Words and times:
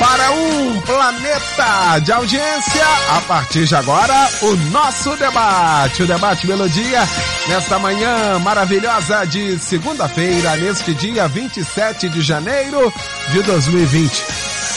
Para 0.00 0.32
um 0.32 0.80
planeta 0.80 1.98
de 2.02 2.10
audiência, 2.10 2.86
a 3.10 3.20
partir 3.20 3.66
de 3.66 3.76
agora, 3.76 4.30
o 4.40 4.56
nosso 4.70 5.14
debate. 5.14 6.02
O 6.02 6.06
debate 6.06 6.46
Melodia, 6.46 7.06
nesta 7.46 7.78
manhã 7.78 8.38
maravilhosa 8.38 9.26
de 9.26 9.58
segunda-feira, 9.58 10.56
neste 10.56 10.94
dia 10.94 11.28
27 11.28 12.08
de 12.08 12.22
janeiro 12.22 12.90
de 13.30 13.42
2020. 13.42 14.24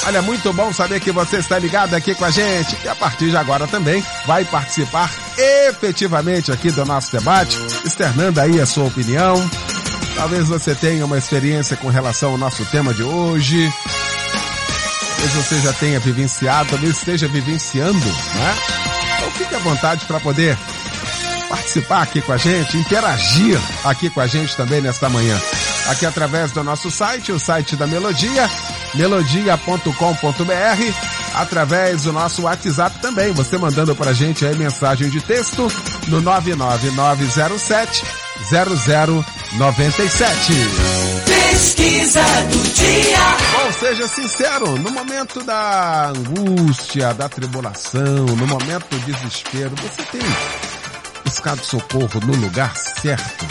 Olha, 0.07 0.21
muito 0.21 0.52
bom 0.52 0.73
saber 0.73 0.99
que 0.99 1.13
você 1.13 1.38
está 1.38 1.58
ligado 1.58 1.94
aqui 1.94 2.13
com 2.13 2.25
a 2.25 2.30
gente 2.30 2.77
e 2.83 2.89
a 2.89 2.94
partir 2.94 3.30
de 3.30 3.38
agora 3.38 3.66
também 3.66 4.03
vai 4.25 4.44
participar 4.44 5.09
efetivamente 5.38 6.52
aqui 6.52 6.69
do 6.69 6.83
nosso 6.83 7.09
debate, 7.13 7.58
externando 7.85 8.41
aí 8.41 8.59
a 8.59 8.66
sua 8.66 8.83
opinião. 8.83 9.35
Talvez 10.17 10.49
você 10.49 10.75
tenha 10.75 11.05
uma 11.05 11.17
experiência 11.17 11.77
com 11.77 11.88
relação 11.88 12.31
ao 12.31 12.38
nosso 12.38 12.66
tema 12.66 12.94
de 12.94 13.03
hoje. 13.03 13.71
Talvez 15.23 15.45
você 15.45 15.61
já 15.61 15.71
tenha 15.71 15.99
vivenciado, 16.01 16.71
talvez 16.71 16.97
esteja 16.97 17.29
vivenciando, 17.29 17.97
né? 17.97 18.57
Então 19.17 19.31
fique 19.31 19.55
à 19.55 19.59
vontade 19.59 20.05
para 20.05 20.19
poder 20.19 20.57
participar 21.47 22.01
aqui 22.01 22.21
com 22.21 22.33
a 22.33 22.37
gente, 22.37 22.75
interagir 22.75 23.57
aqui 23.85 24.09
com 24.09 24.19
a 24.19 24.27
gente 24.27 24.53
também 24.57 24.81
nesta 24.81 25.07
manhã. 25.07 25.39
Aqui 25.87 26.05
através 26.05 26.51
do 26.51 26.61
nosso 26.61 26.91
site, 26.91 27.31
o 27.31 27.39
site 27.39 27.77
da 27.77 27.87
Melodia, 27.87 28.52
melodia.com.br, 28.95 29.93
através 31.35 32.03
do 32.03 32.11
nosso 32.11 32.41
WhatsApp 32.41 32.99
também, 32.99 33.31
você 33.31 33.58
mandando 33.58 33.95
para 33.95 34.09
a 34.11 34.13
gente 34.13 34.45
aí 34.45 34.58
mensagem 34.58 35.09
de 35.09 35.21
texto 35.21 35.71
no 36.09 36.19
99907 36.19 38.03
0097. 39.58 40.53
Pesquisa 41.53 42.23
do 42.49 42.73
dia. 42.73 43.17
Bom, 43.51 43.71
seja 43.79 44.07
sincero, 44.07 44.75
no 44.79 44.89
momento 44.89 45.43
da 45.43 46.07
angústia, 46.07 47.13
da 47.13 47.29
tribulação, 47.29 48.25
no 48.25 48.47
momento 48.47 48.87
do 48.89 48.97
desespero, 49.05 49.69
você 49.75 50.01
tem 50.11 50.21
buscado 51.23 51.63
socorro 51.63 52.19
no 52.25 52.35
lugar 52.37 52.73
certo? 52.75 53.45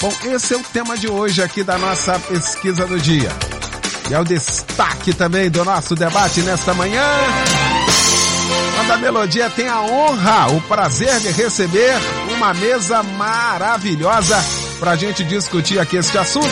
Bom, 0.00 0.12
esse 0.26 0.54
é 0.54 0.56
o 0.58 0.62
tema 0.62 0.96
de 0.96 1.08
hoje 1.08 1.42
aqui 1.42 1.64
da 1.64 1.76
nossa 1.76 2.16
pesquisa 2.20 2.86
do 2.86 3.00
dia. 3.00 3.30
E 4.08 4.14
é 4.14 4.20
o 4.20 4.24
destaque 4.24 5.12
também 5.12 5.50
do 5.50 5.64
nosso 5.64 5.96
debate 5.96 6.40
nesta 6.42 6.72
manhã. 6.72 7.04
Quando 8.76 8.90
a 8.92 8.98
Melodia 8.98 9.50
tem 9.50 9.68
a 9.68 9.80
honra, 9.80 10.52
o 10.52 10.60
prazer 10.62 11.18
de 11.18 11.30
receber 11.30 11.94
uma 12.30 12.54
mesa 12.54 13.02
maravilhosa 13.02 14.61
para 14.82 14.90
a 14.90 14.96
gente 14.96 15.22
discutir 15.22 15.78
aqui 15.78 15.96
este 15.96 16.18
assunto. 16.18 16.50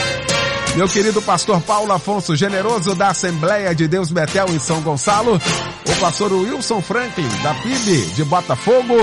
Meu 0.76 0.88
querido 0.88 1.20
pastor 1.20 1.60
Paulo 1.62 1.92
Afonso 1.92 2.36
Generoso, 2.36 2.94
da 2.94 3.08
Assembleia 3.08 3.74
de 3.74 3.88
Deus 3.88 4.12
Betel 4.12 4.46
em 4.50 4.58
São 4.60 4.80
Gonçalo, 4.82 5.34
o 5.34 5.96
pastor 6.00 6.32
Wilson 6.32 6.80
Franklin, 6.80 7.28
da 7.42 7.52
PIB 7.54 8.06
de 8.14 8.22
Botafogo, 8.22 8.94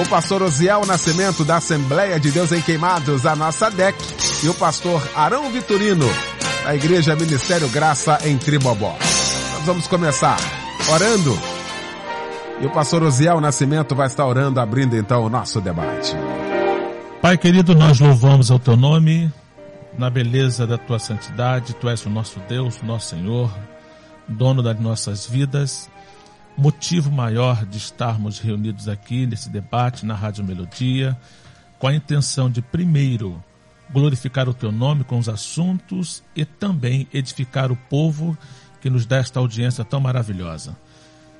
o 0.00 0.08
pastor 0.08 0.42
Osiel 0.42 0.86
Nascimento, 0.86 1.44
da 1.44 1.56
Assembleia 1.56 2.20
de 2.20 2.30
Deus 2.30 2.52
em 2.52 2.62
Queimados, 2.62 3.26
a 3.26 3.34
nossa 3.34 3.68
DEC, 3.68 3.96
e 4.44 4.48
o 4.48 4.54
pastor 4.54 5.02
Arão 5.16 5.50
Vitorino, 5.50 6.08
da 6.62 6.72
Igreja 6.72 7.16
Ministério 7.16 7.68
Graça 7.68 8.20
em 8.22 8.38
Tribobó. 8.38 8.96
Nós 9.54 9.64
vamos 9.64 9.88
começar 9.88 10.38
orando 10.88 11.36
e 12.60 12.66
o 12.66 12.70
pastor 12.70 13.02
Osiel 13.02 13.40
Nascimento 13.40 13.96
vai 13.96 14.06
estar 14.06 14.24
orando, 14.24 14.60
abrindo 14.60 14.96
então 14.96 15.24
o 15.24 15.28
nosso 15.28 15.60
debate. 15.60 16.16
Pai 17.22 17.36
querido, 17.36 17.74
nós 17.74 17.98
louvamos 17.98 18.50
ao 18.50 18.58
teu 18.58 18.76
nome, 18.76 19.32
na 19.98 20.10
beleza 20.10 20.66
da 20.66 20.76
tua 20.76 20.98
santidade, 20.98 21.74
tu 21.74 21.88
és 21.88 22.04
o 22.04 22.10
nosso 22.10 22.38
Deus, 22.40 22.80
nosso 22.82 23.08
Senhor, 23.08 23.52
dono 24.28 24.62
das 24.62 24.78
nossas 24.78 25.26
vidas, 25.26 25.90
motivo 26.56 27.10
maior 27.10 27.64
de 27.64 27.78
estarmos 27.78 28.38
reunidos 28.38 28.86
aqui 28.86 29.26
nesse 29.26 29.48
debate 29.48 30.04
na 30.04 30.14
Rádio 30.14 30.44
Melodia, 30.44 31.16
com 31.78 31.88
a 31.88 31.94
intenção 31.94 32.50
de, 32.50 32.60
primeiro, 32.60 33.42
glorificar 33.90 34.48
o 34.48 34.54
teu 34.54 34.70
nome 34.70 35.02
com 35.02 35.18
os 35.18 35.28
assuntos 35.28 36.22
e 36.34 36.44
também 36.44 37.08
edificar 37.12 37.72
o 37.72 37.76
povo 37.76 38.36
que 38.80 38.90
nos 38.90 39.06
dá 39.06 39.16
esta 39.16 39.40
audiência 39.40 39.84
tão 39.84 40.00
maravilhosa. 40.00 40.76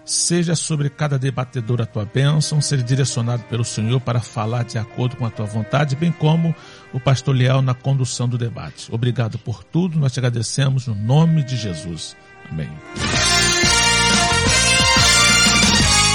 Seja 0.07 0.55
sobre 0.55 0.89
cada 0.89 1.19
debatedor 1.19 1.83
a 1.83 1.85
tua 1.85 2.05
bênção, 2.05 2.61
seja 2.61 2.81
direcionado 2.81 3.43
pelo 3.51 3.65
Senhor 3.65 4.01
para 4.01 4.21
falar 4.21 4.63
de 4.63 4.79
acordo 4.79 5.17
com 5.17 5.27
a 5.27 5.31
tua 5.31 5.47
vontade, 5.47 5.97
bem 5.97 6.13
como 6.13 6.55
o 6.93 7.01
pastor 7.01 7.35
Leal 7.35 7.61
na 7.61 7.75
condução 7.75 8.29
do 8.29 8.39
debate. 8.39 8.87
Obrigado 8.93 9.37
por 9.37 9.65
tudo, 9.65 9.99
nós 9.99 10.13
te 10.13 10.21
agradecemos 10.21 10.87
no 10.87 10.95
nome 10.95 11.43
de 11.43 11.57
Jesus. 11.57 12.17
Amém. 12.49 12.71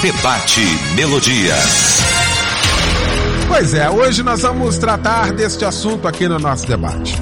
Debate 0.02 0.62
Melodia. 0.96 1.56
Pois 3.50 3.74
é, 3.74 3.90
hoje 3.90 4.24
nós 4.24 4.42
vamos 4.42 4.78
tratar 4.78 5.34
deste 5.34 5.66
assunto 5.66 6.08
aqui 6.08 6.30
no 6.30 6.40
nosso 6.40 6.66
debate. 6.66 7.22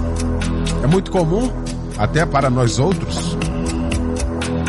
É 0.84 0.86
muito 0.86 1.10
comum, 1.10 1.52
até 1.98 2.28
para 2.28 2.48
nós 2.48 2.78
outros, 2.78 3.36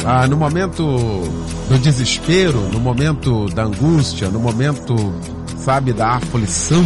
ah, 0.06 0.26
no 0.26 0.38
momento 0.38 1.49
do 1.70 1.78
desespero, 1.78 2.58
no 2.72 2.80
momento 2.80 3.46
da 3.54 3.62
angústia, 3.62 4.28
no 4.28 4.40
momento, 4.40 4.96
sabe, 5.56 5.92
da 5.92 6.16
aflição, 6.16 6.84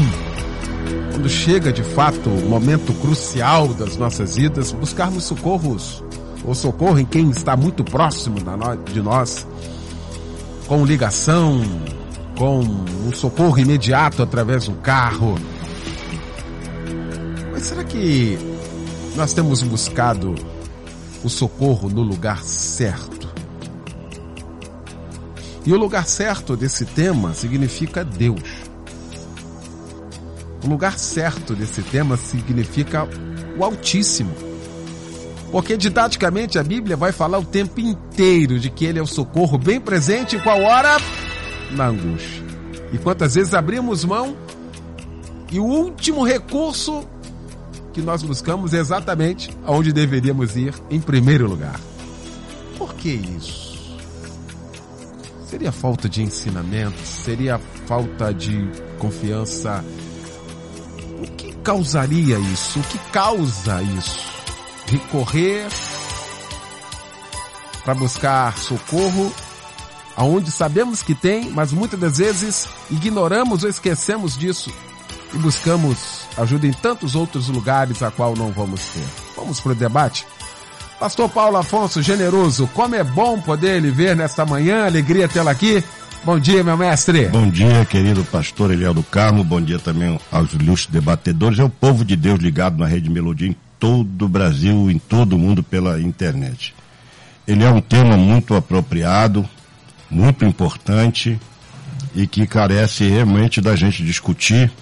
quando 1.10 1.26
chega 1.26 1.72
de 1.72 1.82
fato 1.82 2.28
o 2.28 2.50
momento 2.50 2.92
crucial 3.00 3.68
das 3.68 3.96
nossas 3.96 4.36
vidas, 4.36 4.72
buscarmos 4.72 5.24
socorros 5.24 6.04
ou 6.44 6.54
socorro 6.54 6.98
em 6.98 7.06
quem 7.06 7.30
está 7.30 7.56
muito 7.56 7.82
próximo 7.82 8.36
de 8.92 9.00
nós, 9.00 9.46
com 10.66 10.84
ligação, 10.84 11.62
com 12.36 12.58
um 12.60 13.12
socorro 13.14 13.58
imediato 13.58 14.22
através 14.22 14.66
do 14.66 14.74
carro. 14.74 15.34
Mas 17.50 17.62
será 17.62 17.84
que 17.84 18.38
nós 19.16 19.32
temos 19.32 19.62
buscado 19.62 20.34
o 21.22 21.30
socorro 21.30 21.88
no 21.88 22.02
lugar 22.02 22.44
certo? 22.44 23.13
E 25.66 25.72
o 25.72 25.76
lugar 25.76 26.06
certo 26.06 26.56
desse 26.56 26.84
tema 26.84 27.34
significa 27.34 28.04
Deus. 28.04 28.42
O 30.62 30.68
lugar 30.68 30.98
certo 30.98 31.54
desse 31.54 31.82
tema 31.82 32.16
significa 32.16 33.08
o 33.58 33.64
Altíssimo. 33.64 34.34
Porque 35.50 35.76
didaticamente 35.76 36.58
a 36.58 36.62
Bíblia 36.62 36.96
vai 36.96 37.12
falar 37.12 37.38
o 37.38 37.44
tempo 37.44 37.80
inteiro 37.80 38.58
de 38.58 38.70
que 38.70 38.84
Ele 38.84 38.98
é 38.98 39.02
o 39.02 39.06
socorro 39.06 39.56
bem 39.56 39.80
presente 39.80 40.36
em 40.36 40.40
qual 40.40 40.60
hora? 40.60 40.96
Na 41.70 41.86
angústia. 41.86 42.42
E 42.92 42.98
quantas 42.98 43.34
vezes 43.34 43.54
abrimos 43.54 44.04
mão 44.04 44.36
e 45.50 45.60
o 45.60 45.64
último 45.64 46.24
recurso 46.24 47.06
que 47.92 48.02
nós 48.02 48.22
buscamos 48.22 48.74
é 48.74 48.78
exatamente 48.78 49.56
aonde 49.64 49.92
deveríamos 49.92 50.56
ir 50.56 50.74
em 50.90 51.00
primeiro 51.00 51.46
lugar. 51.46 51.80
Por 52.76 52.92
que 52.94 53.10
isso? 53.10 53.63
Seria 55.54 55.70
falta 55.70 56.08
de 56.08 56.20
ensinamento? 56.20 56.98
Seria 57.06 57.60
falta 57.86 58.34
de 58.34 58.68
confiança? 58.98 59.84
O 61.22 61.30
que 61.36 61.52
causaria 61.58 62.40
isso? 62.40 62.80
O 62.80 62.82
que 62.82 62.98
causa 63.12 63.80
isso? 63.80 64.18
Recorrer 64.88 65.68
para 67.84 67.94
buscar 67.94 68.58
socorro 68.58 69.32
aonde 70.16 70.50
sabemos 70.50 71.04
que 71.04 71.14
tem, 71.14 71.48
mas 71.50 71.70
muitas 71.70 72.00
das 72.00 72.18
vezes 72.18 72.68
ignoramos 72.90 73.62
ou 73.62 73.70
esquecemos 73.70 74.36
disso 74.36 74.74
e 75.32 75.38
buscamos 75.38 76.26
ajuda 76.36 76.66
em 76.66 76.72
tantos 76.72 77.14
outros 77.14 77.48
lugares 77.48 78.02
a 78.02 78.10
qual 78.10 78.34
não 78.34 78.50
vamos 78.50 78.80
ter. 78.86 79.06
Vamos 79.36 79.60
para 79.60 79.70
o 79.70 79.76
debate? 79.76 80.26
Pastor 80.98 81.28
Paulo 81.28 81.56
Afonso, 81.56 82.00
generoso, 82.00 82.68
como 82.68 82.94
é 82.94 83.04
bom 83.04 83.40
poder 83.40 83.80
lhe 83.80 83.90
ver 83.90 84.16
nesta 84.16 84.46
manhã, 84.46 84.86
alegria 84.86 85.28
tê-lo 85.28 85.48
aqui. 85.48 85.82
Bom 86.24 86.38
dia, 86.38 86.64
meu 86.64 86.76
mestre. 86.76 87.26
Bom 87.26 87.50
dia, 87.50 87.84
querido 87.84 88.24
pastor 88.24 88.70
Eliel 88.70 88.94
do 88.94 89.02
Carmo, 89.02 89.44
bom 89.44 89.60
dia 89.60 89.78
também 89.78 90.18
aos 90.32 90.52
ilustres 90.54 90.90
debatedores, 90.90 91.58
é 91.58 91.64
o 91.64 91.68
povo 91.68 92.04
de 92.04 92.16
Deus 92.16 92.40
ligado 92.40 92.78
na 92.78 92.86
Rede 92.86 93.10
Melodia 93.10 93.48
em 93.48 93.56
todo 93.78 94.24
o 94.24 94.28
Brasil, 94.28 94.90
em 94.90 94.98
todo 94.98 95.34
o 95.34 95.38
mundo 95.38 95.62
pela 95.62 96.00
internet. 96.00 96.74
Ele 97.46 97.62
é 97.62 97.68
um 97.68 97.80
tema 97.80 98.16
muito 98.16 98.54
apropriado, 98.54 99.46
muito 100.10 100.46
importante 100.46 101.38
e 102.14 102.26
que 102.26 102.46
carece 102.46 103.06
realmente 103.06 103.60
da 103.60 103.76
gente 103.76 104.02
discutir, 104.02 104.72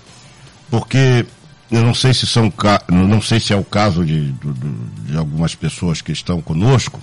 porque 0.71 1.27
eu 1.73 1.83
não 1.83 1.95
sei 1.95 2.13
se 2.13 2.27
são 2.27 2.53
não 2.91 3.23
sei 3.23 3.41
se 3.41 3.53
é 3.55 3.57
o 3.57 3.65
caso 3.65 4.05
de, 4.05 4.31
de, 4.31 5.17
algumas 5.17 5.55
pessoas 5.55 6.03
que 6.03 6.13
estão 6.13 6.43
conosco, 6.43 7.01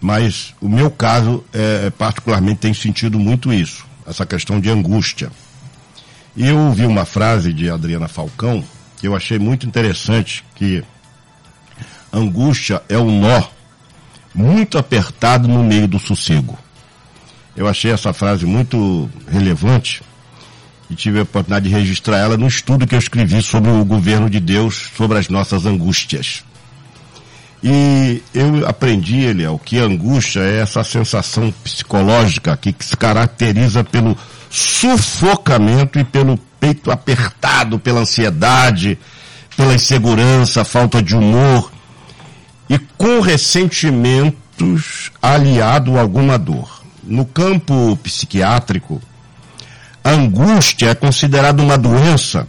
mas 0.00 0.54
o 0.62 0.68
meu 0.68 0.90
caso 0.90 1.44
é, 1.52 1.90
particularmente 1.90 2.60
tem 2.60 2.72
sentido 2.72 3.18
muito 3.18 3.52
isso, 3.52 3.84
essa 4.06 4.24
questão 4.24 4.58
de 4.58 4.70
angústia. 4.70 5.30
E 6.34 6.46
eu 6.48 6.56
ouvi 6.58 6.86
uma 6.86 7.04
frase 7.04 7.52
de 7.52 7.68
Adriana 7.68 8.08
Falcão 8.08 8.64
que 8.96 9.06
eu 9.06 9.14
achei 9.14 9.38
muito 9.38 9.66
interessante, 9.66 10.42
que 10.54 10.82
angústia 12.10 12.82
é 12.88 12.96
um 12.96 13.20
nó 13.20 13.42
muito 14.34 14.78
apertado 14.78 15.46
no 15.46 15.62
meio 15.62 15.86
do 15.86 15.98
sossego. 15.98 16.58
Eu 17.54 17.68
achei 17.68 17.90
essa 17.90 18.14
frase 18.14 18.46
muito 18.46 19.10
relevante 19.28 20.02
e 20.92 20.94
tive 20.94 21.20
a 21.20 21.22
oportunidade 21.22 21.68
de 21.68 21.74
registrar 21.74 22.18
ela 22.18 22.36
no 22.36 22.46
estudo 22.46 22.86
que 22.86 22.94
eu 22.94 22.98
escrevi 22.98 23.42
sobre 23.42 23.70
o 23.70 23.84
governo 23.84 24.28
de 24.28 24.38
Deus, 24.38 24.90
sobre 24.94 25.18
as 25.18 25.28
nossas 25.28 25.64
angústias. 25.64 26.44
E 27.64 28.22
eu 28.34 28.68
aprendi, 28.68 29.20
Eliel, 29.20 29.58
que 29.64 29.78
angústia 29.78 30.40
é 30.40 30.58
essa 30.58 30.84
sensação 30.84 31.52
psicológica 31.64 32.56
que 32.56 32.74
se 32.80 32.96
caracteriza 32.96 33.82
pelo 33.82 34.16
sufocamento 34.50 35.98
e 35.98 36.04
pelo 36.04 36.36
peito 36.60 36.90
apertado, 36.90 37.78
pela 37.78 38.00
ansiedade, 38.00 38.98
pela 39.56 39.74
insegurança, 39.74 40.64
falta 40.64 41.02
de 41.02 41.16
humor 41.16 41.72
e 42.68 42.78
com 42.98 43.20
ressentimentos 43.20 45.10
aliado 45.22 45.96
a 45.96 46.02
alguma 46.02 46.38
dor. 46.38 46.82
No 47.02 47.24
campo 47.24 47.96
psiquiátrico, 48.02 49.00
a 50.04 50.10
angústia 50.10 50.90
é 50.90 50.94
considerada 50.94 51.62
uma 51.62 51.78
doença 51.78 52.46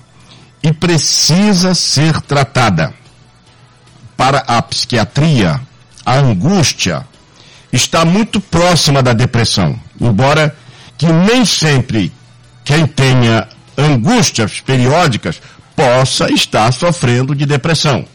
e 0.61 0.71
precisa 0.71 1.75
ser 1.75 2.21
tratada. 2.21 2.93
Para 4.15 4.39
a 4.39 4.61
psiquiatria, 4.61 5.59
a 6.05 6.15
angústia 6.15 7.05
está 7.71 8.05
muito 8.05 8.39
próxima 8.39 9.03
da 9.03 9.13
depressão, 9.13 9.79
embora 9.99 10.55
que 10.97 11.05
nem 11.05 11.43
sempre 11.45 12.11
quem 12.63 12.87
tenha 12.87 13.47
angústias 13.77 14.61
periódicas 14.61 15.41
possa 15.75 16.31
estar 16.31 16.71
sofrendo 16.71 17.35
de 17.35 17.45
depressão, 17.45 18.05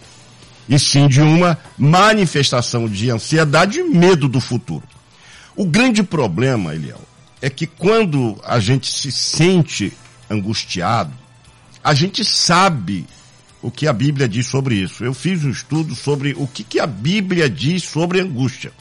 e 0.69 0.79
sim 0.79 1.09
de 1.09 1.21
uma 1.21 1.59
manifestação 1.77 2.89
de 2.89 3.11
ansiedade 3.11 3.81
e 3.81 3.85
medo 3.85 4.29
do 4.29 4.41
futuro. 4.41 4.85
O 5.57 5.67
grande 5.67 6.03
problema, 6.03 6.75
Eliel, 6.75 7.08
é 7.41 7.49
que 7.49 7.67
quando 7.67 8.39
a 8.45 8.59
gente 8.59 8.91
se 8.91 9.13
sente 9.13 9.93
angustiado, 10.31 11.13
a 11.83 11.95
gente 11.95 12.25
sabe 12.25 13.07
o 13.63 13.71
que 13.71 13.87
a 13.87 13.93
Bíblia 13.93 14.29
diz 14.29 14.47
sobre 14.47 14.77
isso. 14.77 15.05
Eu 15.05 15.15
fiz 15.15 15.45
um 15.45 15.51
estudo 15.51 15.95
sobre 15.95 16.35
o 16.37 16.47
que, 16.47 16.63
que 16.63 16.81
a 16.81 16.87
Bíblia 16.87 17.49
diz 17.49 17.85
sobre 17.85 18.21
angústia. 18.21 18.73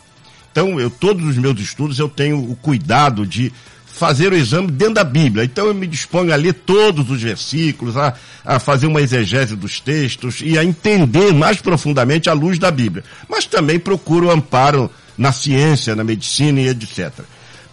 Então, 0.51 0.80
eu 0.80 0.89
todos 0.89 1.25
os 1.25 1.38
meus 1.38 1.59
estudos 1.59 2.00
eu 2.00 2.09
tenho 2.09 2.51
o 2.51 2.56
cuidado 2.56 3.25
de 3.25 3.51
fazer 3.98 4.31
o 4.31 4.36
exame 4.36 4.71
dentro 4.71 4.95
da 4.95 5.03
Bíblia. 5.03 5.44
Então 5.44 5.65
eu 5.65 5.74
me 5.74 5.88
disponho 5.88 6.31
a 6.31 6.36
ler 6.36 6.53
todos 6.53 7.10
os 7.10 7.21
versículos, 7.21 7.98
a, 7.98 8.13
a 8.45 8.60
fazer 8.60 8.86
uma 8.86 9.01
exegese 9.01 9.56
dos 9.56 9.80
textos 9.80 10.39
e 10.44 10.57
a 10.57 10.63
entender 10.63 11.33
mais 11.33 11.60
profundamente 11.60 12.30
a 12.30 12.33
luz 12.33 12.60
da 12.60 12.69
Bíblia. 12.69 13.03
Mas 13.27 13.45
também 13.45 13.80
procuro 13.80 14.30
amparo 14.30 14.89
na 15.18 15.31
ciência, 15.31 15.95
na 15.95 16.03
medicina 16.03 16.62
e 16.62 16.68
etc. 16.68 17.12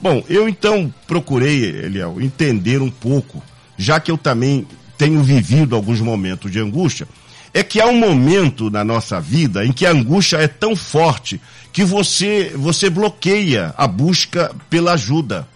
Bom, 0.05 0.23
eu 0.29 0.47
então 0.47 0.93
procurei, 1.07 1.65
Eliel, 1.65 2.21
entender 2.21 2.83
um 2.83 2.91
pouco, 2.91 3.43
já 3.79 3.99
que 3.99 4.11
eu 4.11 4.19
também 4.19 4.67
tenho 4.99 5.23
vivido 5.23 5.75
alguns 5.75 5.99
momentos 5.99 6.53
de 6.53 6.61
angústia, 6.61 7.09
é 7.55 7.63
que 7.63 7.81
há 7.81 7.87
um 7.87 7.97
momento 7.97 8.69
na 8.69 8.85
nossa 8.85 9.19
vida 9.19 9.65
em 9.65 9.73
que 9.73 9.87
a 9.87 9.93
angústia 9.93 10.37
é 10.37 10.47
tão 10.47 10.77
forte 10.77 11.41
que 11.73 11.83
você, 11.83 12.53
você 12.55 12.91
bloqueia 12.91 13.73
a 13.79 13.87
busca 13.87 14.55
pela 14.69 14.93
ajuda. 14.93 15.49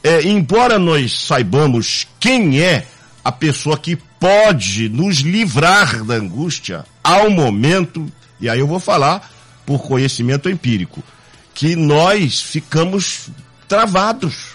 É, 0.00 0.22
embora 0.28 0.78
nós 0.78 1.20
saibamos 1.20 2.06
quem 2.20 2.60
é 2.60 2.86
a 3.24 3.32
pessoa 3.32 3.76
que 3.76 3.96
pode 3.96 4.88
nos 4.90 5.22
livrar 5.22 6.04
da 6.04 6.14
angústia, 6.14 6.84
há 7.02 7.22
um 7.22 7.30
momento, 7.30 8.06
e 8.40 8.48
aí 8.48 8.60
eu 8.60 8.66
vou 8.68 8.78
falar 8.78 9.28
por 9.66 9.82
conhecimento 9.82 10.48
empírico, 10.48 11.02
que 11.52 11.74
nós 11.74 12.40
ficamos 12.40 13.28
travados. 13.72 14.54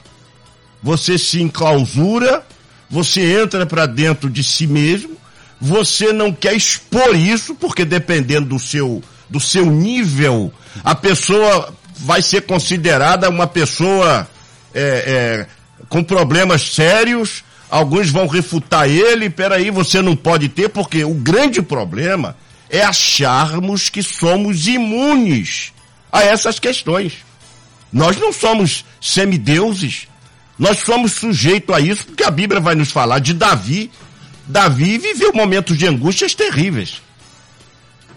Você 0.84 1.18
se 1.18 1.42
enclausura, 1.42 2.46
você 2.88 3.42
entra 3.42 3.66
para 3.66 3.88
dentro 3.88 4.30
de 4.30 4.44
si 4.44 4.68
mesmo, 4.68 5.18
você 5.60 6.14
não 6.14 6.32
quer 6.32 6.54
expor 6.54 7.16
isso, 7.16 7.56
porque 7.56 7.84
dependendo 7.84 8.50
do 8.50 8.60
seu, 8.60 9.04
do 9.28 9.40
seu 9.40 9.66
nível, 9.66 10.54
a 10.84 10.94
pessoa 10.94 11.74
vai 11.96 12.22
ser 12.22 12.44
considerada 12.44 13.28
uma 13.28 13.48
pessoa 13.48 14.30
é, 14.72 14.82
é, 14.84 15.48
com 15.90 16.04
problemas 16.04 16.76
sérios, 16.76 17.44
alguns 17.72 18.12
vão 18.12 18.28
refutar 18.28 18.88
ele, 18.88 19.32
peraí, 19.32 19.72
você 19.72 20.00
não 20.00 20.16
pode 20.16 20.48
ter, 20.48 20.70
porque 20.70 21.04
o 21.04 21.16
grande 21.16 21.60
problema 21.60 22.38
é 22.70 22.84
acharmos 22.84 23.90
que 23.90 24.04
somos 24.04 24.68
imunes 24.68 25.74
a 26.12 26.22
essas 26.22 26.60
questões. 26.60 27.27
Nós 27.92 28.18
não 28.18 28.34
somos 28.34 28.86
semideuses, 29.02 30.08
nós 30.58 30.80
somos 30.80 31.14
sujeitos 31.14 31.76
a 31.76 31.80
isso, 31.80 32.06
porque 32.06 32.24
a 32.24 32.32
Bíblia 32.32 32.60
vai 32.60 32.76
nos 32.76 32.92
falar 32.92 33.20
de 33.20 33.34
Davi. 33.34 33.92
Davi 34.48 34.98
viveu 34.98 35.34
momentos 35.34 35.78
de 35.78 35.86
angústias 35.86 36.34
terríveis. 36.34 37.02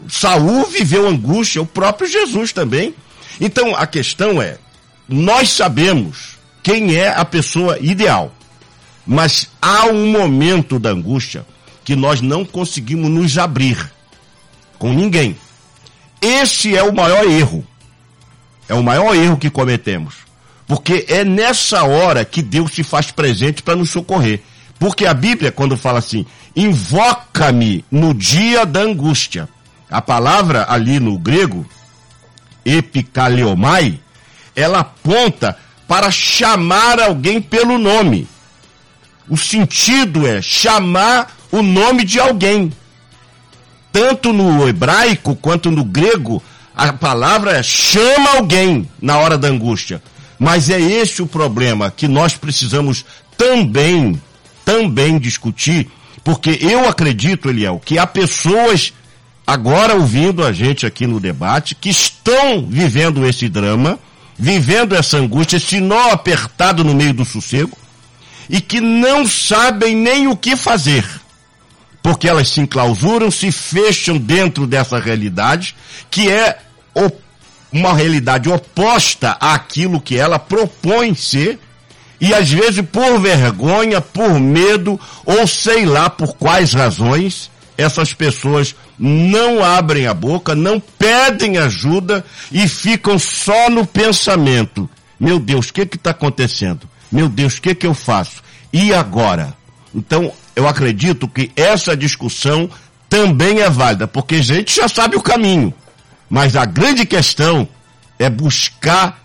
Saul 0.08 0.66
viveu 0.66 1.06
angústia, 1.06 1.60
o 1.60 1.66
próprio 1.66 2.08
Jesus 2.08 2.52
também. 2.52 2.94
Então 3.40 3.76
a 3.76 3.86
questão 3.86 4.40
é, 4.40 4.58
nós 5.08 5.50
sabemos 5.50 6.38
quem 6.62 6.96
é 6.96 7.08
a 7.08 7.24
pessoa 7.24 7.78
ideal. 7.80 8.34
Mas 9.06 9.48
há 9.60 9.86
um 9.86 10.06
momento 10.10 10.78
da 10.78 10.90
angústia 10.90 11.44
que 11.84 11.96
nós 11.96 12.20
não 12.20 12.44
conseguimos 12.44 13.10
nos 13.10 13.38
abrir 13.38 13.90
com 14.78 14.92
ninguém. 14.92 15.36
Esse 16.20 16.76
é 16.76 16.82
o 16.82 16.94
maior 16.94 17.24
erro. 17.24 17.66
É 18.70 18.74
o 18.74 18.84
maior 18.84 19.16
erro 19.16 19.36
que 19.36 19.50
cometemos. 19.50 20.14
Porque 20.64 21.04
é 21.08 21.24
nessa 21.24 21.82
hora 21.82 22.24
que 22.24 22.40
Deus 22.40 22.72
se 22.72 22.84
faz 22.84 23.10
presente 23.10 23.64
para 23.64 23.74
nos 23.74 23.90
socorrer. 23.90 24.42
Porque 24.78 25.06
a 25.06 25.12
Bíblia, 25.12 25.50
quando 25.50 25.76
fala 25.76 25.98
assim, 25.98 26.24
invoca-me 26.54 27.84
no 27.90 28.14
dia 28.14 28.64
da 28.64 28.78
angústia. 28.78 29.48
A 29.90 30.00
palavra 30.00 30.66
ali 30.68 31.00
no 31.00 31.18
grego, 31.18 31.66
epikaleomai, 32.64 33.98
ela 34.54 34.78
aponta 34.78 35.58
para 35.88 36.08
chamar 36.12 37.00
alguém 37.00 37.42
pelo 37.42 37.76
nome. 37.76 38.28
O 39.28 39.36
sentido 39.36 40.28
é 40.28 40.40
chamar 40.40 41.36
o 41.50 41.60
nome 41.60 42.04
de 42.04 42.20
alguém. 42.20 42.72
Tanto 43.90 44.32
no 44.32 44.68
hebraico 44.68 45.34
quanto 45.34 45.72
no 45.72 45.84
grego, 45.84 46.40
a 46.74 46.92
palavra 46.92 47.52
é 47.52 47.62
chama 47.62 48.36
alguém 48.36 48.88
na 49.00 49.18
hora 49.18 49.36
da 49.36 49.48
angústia. 49.48 50.02
Mas 50.38 50.70
é 50.70 50.80
esse 50.80 51.20
o 51.20 51.26
problema 51.26 51.90
que 51.90 52.08
nós 52.08 52.34
precisamos 52.34 53.04
também, 53.36 54.20
também 54.64 55.18
discutir, 55.18 55.90
porque 56.24 56.58
eu 56.60 56.88
acredito, 56.88 57.50
Eliel, 57.50 57.80
que 57.84 57.98
há 57.98 58.06
pessoas 58.06 58.92
agora 59.46 59.94
ouvindo 59.94 60.44
a 60.44 60.52
gente 60.52 60.86
aqui 60.86 61.06
no 61.06 61.20
debate 61.20 61.74
que 61.74 61.90
estão 61.90 62.64
vivendo 62.66 63.26
esse 63.26 63.48
drama 63.48 63.98
vivendo 64.40 64.96
essa 64.96 65.18
angústia, 65.18 65.58
esse 65.58 65.80
nó 65.80 66.10
apertado 66.10 66.82
no 66.82 66.94
meio 66.94 67.12
do 67.12 67.26
sossego, 67.26 67.76
e 68.48 68.58
que 68.60 68.80
não 68.80 69.26
sabem 69.26 69.94
nem 69.94 70.26
o 70.26 70.36
que 70.36 70.56
fazer, 70.56 71.04
porque 72.02 72.28
elas 72.28 72.48
se 72.48 72.60
enclausuram, 72.60 73.30
se 73.30 73.52
fecham 73.52 74.16
dentro 74.16 74.66
dessa 74.66 74.98
realidade, 74.98 75.74
que 76.10 76.30
é 76.30 76.58
uma 77.72 77.94
realidade 77.94 78.48
oposta 78.48 79.36
àquilo 79.40 80.00
que 80.00 80.16
ela 80.16 80.38
propõe 80.38 81.14
ser, 81.14 81.58
e 82.20 82.34
às 82.34 82.50
vezes 82.50 82.84
por 82.84 83.18
vergonha, 83.18 84.00
por 84.00 84.38
medo, 84.38 85.00
ou 85.24 85.46
sei 85.46 85.86
lá 85.86 86.10
por 86.10 86.34
quais 86.34 86.74
razões, 86.74 87.50
essas 87.78 88.12
pessoas 88.12 88.74
não 88.98 89.64
abrem 89.64 90.06
a 90.06 90.12
boca, 90.12 90.54
não 90.54 90.78
pedem 90.78 91.56
ajuda 91.56 92.24
e 92.52 92.68
ficam 92.68 93.18
só 93.18 93.70
no 93.70 93.86
pensamento. 93.86 94.88
Meu 95.18 95.38
Deus, 95.38 95.68
o 95.68 95.72
que 95.72 95.82
está 95.82 96.10
acontecendo? 96.10 96.88
Meu 97.10 97.28
Deus, 97.28 97.56
o 97.56 97.62
que, 97.62 97.74
que 97.74 97.86
eu 97.86 97.94
faço? 97.94 98.42
E 98.72 98.92
agora? 98.92 99.54
Então, 99.94 100.32
eu 100.60 100.68
acredito 100.68 101.26
que 101.26 101.50
essa 101.56 101.96
discussão 101.96 102.68
também 103.08 103.60
é 103.60 103.70
válida, 103.70 104.06
porque 104.06 104.36
a 104.36 104.42
gente 104.42 104.76
já 104.76 104.86
sabe 104.88 105.16
o 105.16 105.22
caminho. 105.22 105.72
Mas 106.28 106.54
a 106.54 106.64
grande 106.66 107.06
questão 107.06 107.66
é 108.18 108.28
buscar 108.28 109.18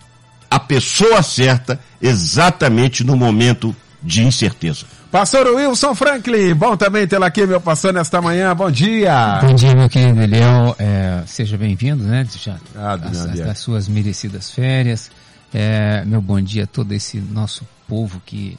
a 0.50 0.58
pessoa 0.58 1.22
certa 1.22 1.78
exatamente 2.00 3.04
no 3.04 3.16
momento 3.16 3.76
de 4.02 4.24
incerteza. 4.24 4.86
Pastor 5.10 5.46
Wilson 5.48 5.94
Franklin, 5.94 6.54
bom 6.54 6.76
também 6.76 7.06
tê-lo 7.06 7.24
aqui, 7.24 7.46
meu 7.46 7.60
pastor, 7.60 7.92
nesta 7.92 8.20
manhã. 8.20 8.54
Bom 8.56 8.70
dia. 8.70 9.38
Bom 9.42 9.54
dia, 9.54 9.74
meu 9.74 9.88
querido 9.88 10.20
Eliel. 10.22 10.74
É, 10.78 11.22
seja 11.26 11.56
bem-vindo, 11.58 12.02
né? 12.02 12.26
Já, 12.42 12.56
Ah, 12.74 12.94
as, 12.94 13.32
dia. 13.32 13.44
das 13.44 13.58
suas 13.58 13.88
merecidas 13.88 14.50
férias. 14.50 15.10
É, 15.54 16.02
meu 16.04 16.20
bom 16.20 16.40
dia 16.40 16.64
a 16.64 16.66
todo 16.66 16.92
esse 16.92 17.18
nosso 17.18 17.64
povo 17.86 18.20
que 18.24 18.58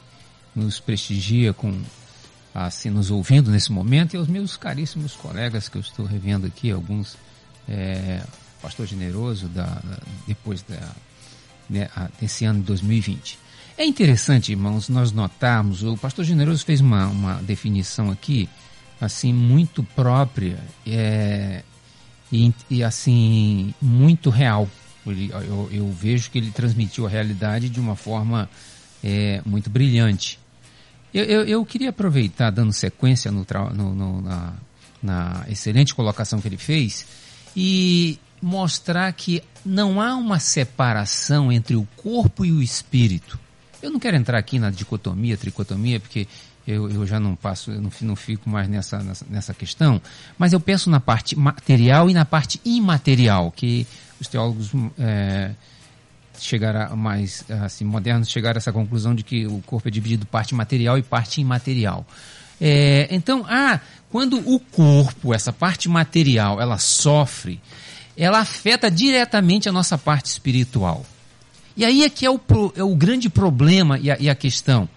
nos 0.56 0.80
prestigia 0.80 1.52
com 1.52 1.74
assim 2.66 2.90
nos 2.90 3.10
ouvindo 3.10 3.50
nesse 3.50 3.70
momento 3.72 4.14
e 4.14 4.16
aos 4.16 4.28
meus 4.28 4.56
caríssimos 4.56 5.14
colegas 5.14 5.68
que 5.68 5.76
eu 5.76 5.80
estou 5.80 6.04
revendo 6.06 6.46
aqui, 6.46 6.70
alguns 6.70 7.16
é, 7.68 8.22
pastor 8.62 8.86
generoso 8.86 9.48
da, 9.48 9.64
da- 9.66 9.98
depois 10.26 10.62
da, 10.62 10.90
né, 11.68 11.88
desse 12.20 12.44
ano 12.44 12.60
de 12.60 12.66
2020. 12.66 13.38
É 13.76 13.84
interessante, 13.84 14.50
irmãos, 14.50 14.88
nós 14.88 15.12
notarmos, 15.12 15.82
o 15.84 15.96
pastor 15.96 16.24
generoso 16.24 16.64
fez 16.64 16.80
uma, 16.80 17.06
uma 17.06 17.34
definição 17.42 18.10
aqui, 18.10 18.48
assim, 19.00 19.32
muito 19.32 19.84
própria 19.84 20.58
é, 20.86 21.62
e, 22.32 22.52
e, 22.68 22.82
assim, 22.82 23.72
muito 23.80 24.30
real. 24.30 24.68
Ele- 25.06 25.30
eu, 25.32 25.68
eu 25.70 25.92
vejo 25.92 26.30
que 26.30 26.38
ele 26.38 26.50
transmitiu 26.50 27.06
a 27.06 27.08
realidade 27.08 27.68
de 27.68 27.78
uma 27.78 27.94
forma 27.94 28.50
é, 29.04 29.40
muito 29.46 29.70
brilhante. 29.70 30.38
Eu, 31.12 31.24
eu, 31.24 31.44
eu 31.44 31.64
queria 31.64 31.90
aproveitar, 31.90 32.50
dando 32.50 32.72
sequência 32.72 33.30
no, 33.30 33.46
no- 33.74 33.94
no- 33.94 34.22
na, 34.22 34.52
na 35.02 35.44
excelente 35.48 35.94
colocação 35.94 36.40
que 36.40 36.48
ele 36.48 36.56
fez, 36.56 37.06
e 37.56 38.18
mostrar 38.40 39.12
que 39.12 39.42
não 39.64 40.00
há 40.00 40.14
uma 40.14 40.38
separação 40.38 41.50
entre 41.50 41.74
o 41.76 41.86
corpo 41.96 42.44
e 42.44 42.52
o 42.52 42.62
espírito. 42.62 43.38
Eu 43.82 43.90
não 43.90 43.98
quero 43.98 44.16
entrar 44.16 44.38
aqui 44.38 44.58
na 44.58 44.70
dicotomia, 44.70 45.36
tricotomia, 45.36 45.98
porque 45.98 46.26
eu, 46.66 46.90
eu 46.90 47.06
já 47.06 47.18
não 47.18 47.34
passo, 47.34 47.70
eu 47.70 47.80
não, 47.80 47.90
não 48.02 48.14
fico 48.16 48.48
mais 48.50 48.68
nessa, 48.68 48.98
nessa, 49.02 49.26
nessa 49.30 49.54
questão, 49.54 50.00
mas 50.36 50.52
eu 50.52 50.60
penso 50.60 50.90
na 50.90 51.00
parte 51.00 51.34
material 51.36 52.10
e 52.10 52.14
na 52.14 52.24
parte 52.24 52.60
imaterial, 52.64 53.50
que 53.50 53.86
os 54.20 54.28
teólogos 54.28 54.70
é, 54.98 55.52
chegar 56.44 56.76
a 56.76 56.96
mais 56.96 57.44
assim 57.48 57.84
modernos 57.84 58.28
chegar 58.28 58.56
a 58.56 58.58
essa 58.58 58.72
conclusão 58.72 59.14
de 59.14 59.22
que 59.22 59.46
o 59.46 59.62
corpo 59.66 59.88
é 59.88 59.90
dividido 59.90 60.26
parte 60.26 60.54
material 60.54 60.98
e 60.98 61.02
parte 61.02 61.40
imaterial. 61.40 62.06
É, 62.60 63.08
então, 63.10 63.44
ah, 63.48 63.80
quando 64.10 64.38
o 64.38 64.58
corpo, 64.58 65.32
essa 65.32 65.52
parte 65.52 65.88
material, 65.88 66.60
ela 66.60 66.78
sofre, 66.78 67.60
ela 68.16 68.40
afeta 68.40 68.90
diretamente 68.90 69.68
a 69.68 69.72
nossa 69.72 69.96
parte 69.96 70.26
espiritual. 70.26 71.04
E 71.76 71.84
aí 71.84 72.02
é 72.02 72.10
que 72.10 72.26
é 72.26 72.30
o, 72.30 72.40
é 72.74 72.82
o 72.82 72.96
grande 72.96 73.28
problema 73.28 73.98
e 73.98 74.10
a, 74.10 74.16
e 74.18 74.28
a 74.28 74.34
questão. 74.34 74.88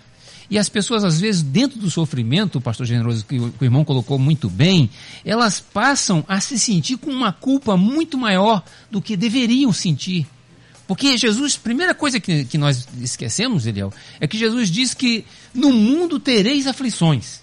E 0.49 0.57
as 0.57 0.67
pessoas, 0.67 1.05
às 1.05 1.21
vezes, 1.21 1.41
dentro 1.41 1.79
do 1.79 1.89
sofrimento, 1.89 2.57
o 2.57 2.61
pastor 2.61 2.85
generoso, 2.85 3.23
que 3.23 3.39
o 3.39 3.53
irmão 3.61 3.85
colocou 3.85 4.19
muito 4.19 4.49
bem, 4.49 4.89
elas 5.23 5.61
passam 5.61 6.25
a 6.27 6.41
se 6.41 6.59
sentir 6.59 6.97
com 6.97 7.09
uma 7.09 7.31
culpa 7.31 7.77
muito 7.77 8.17
maior 8.17 8.61
do 8.89 9.01
que 9.01 9.15
deveriam 9.15 9.71
sentir. 9.71 10.27
Porque 10.91 11.17
Jesus, 11.17 11.55
primeira 11.55 11.95
coisa 11.95 12.19
que, 12.19 12.43
que 12.43 12.57
nós 12.57 12.85
esquecemos, 12.99 13.65
Eliel, 13.65 13.93
é 14.19 14.27
que 14.27 14.37
Jesus 14.37 14.69
diz 14.69 14.93
que 14.93 15.23
no 15.53 15.71
mundo 15.71 16.19
tereis 16.19 16.67
aflições. 16.67 17.39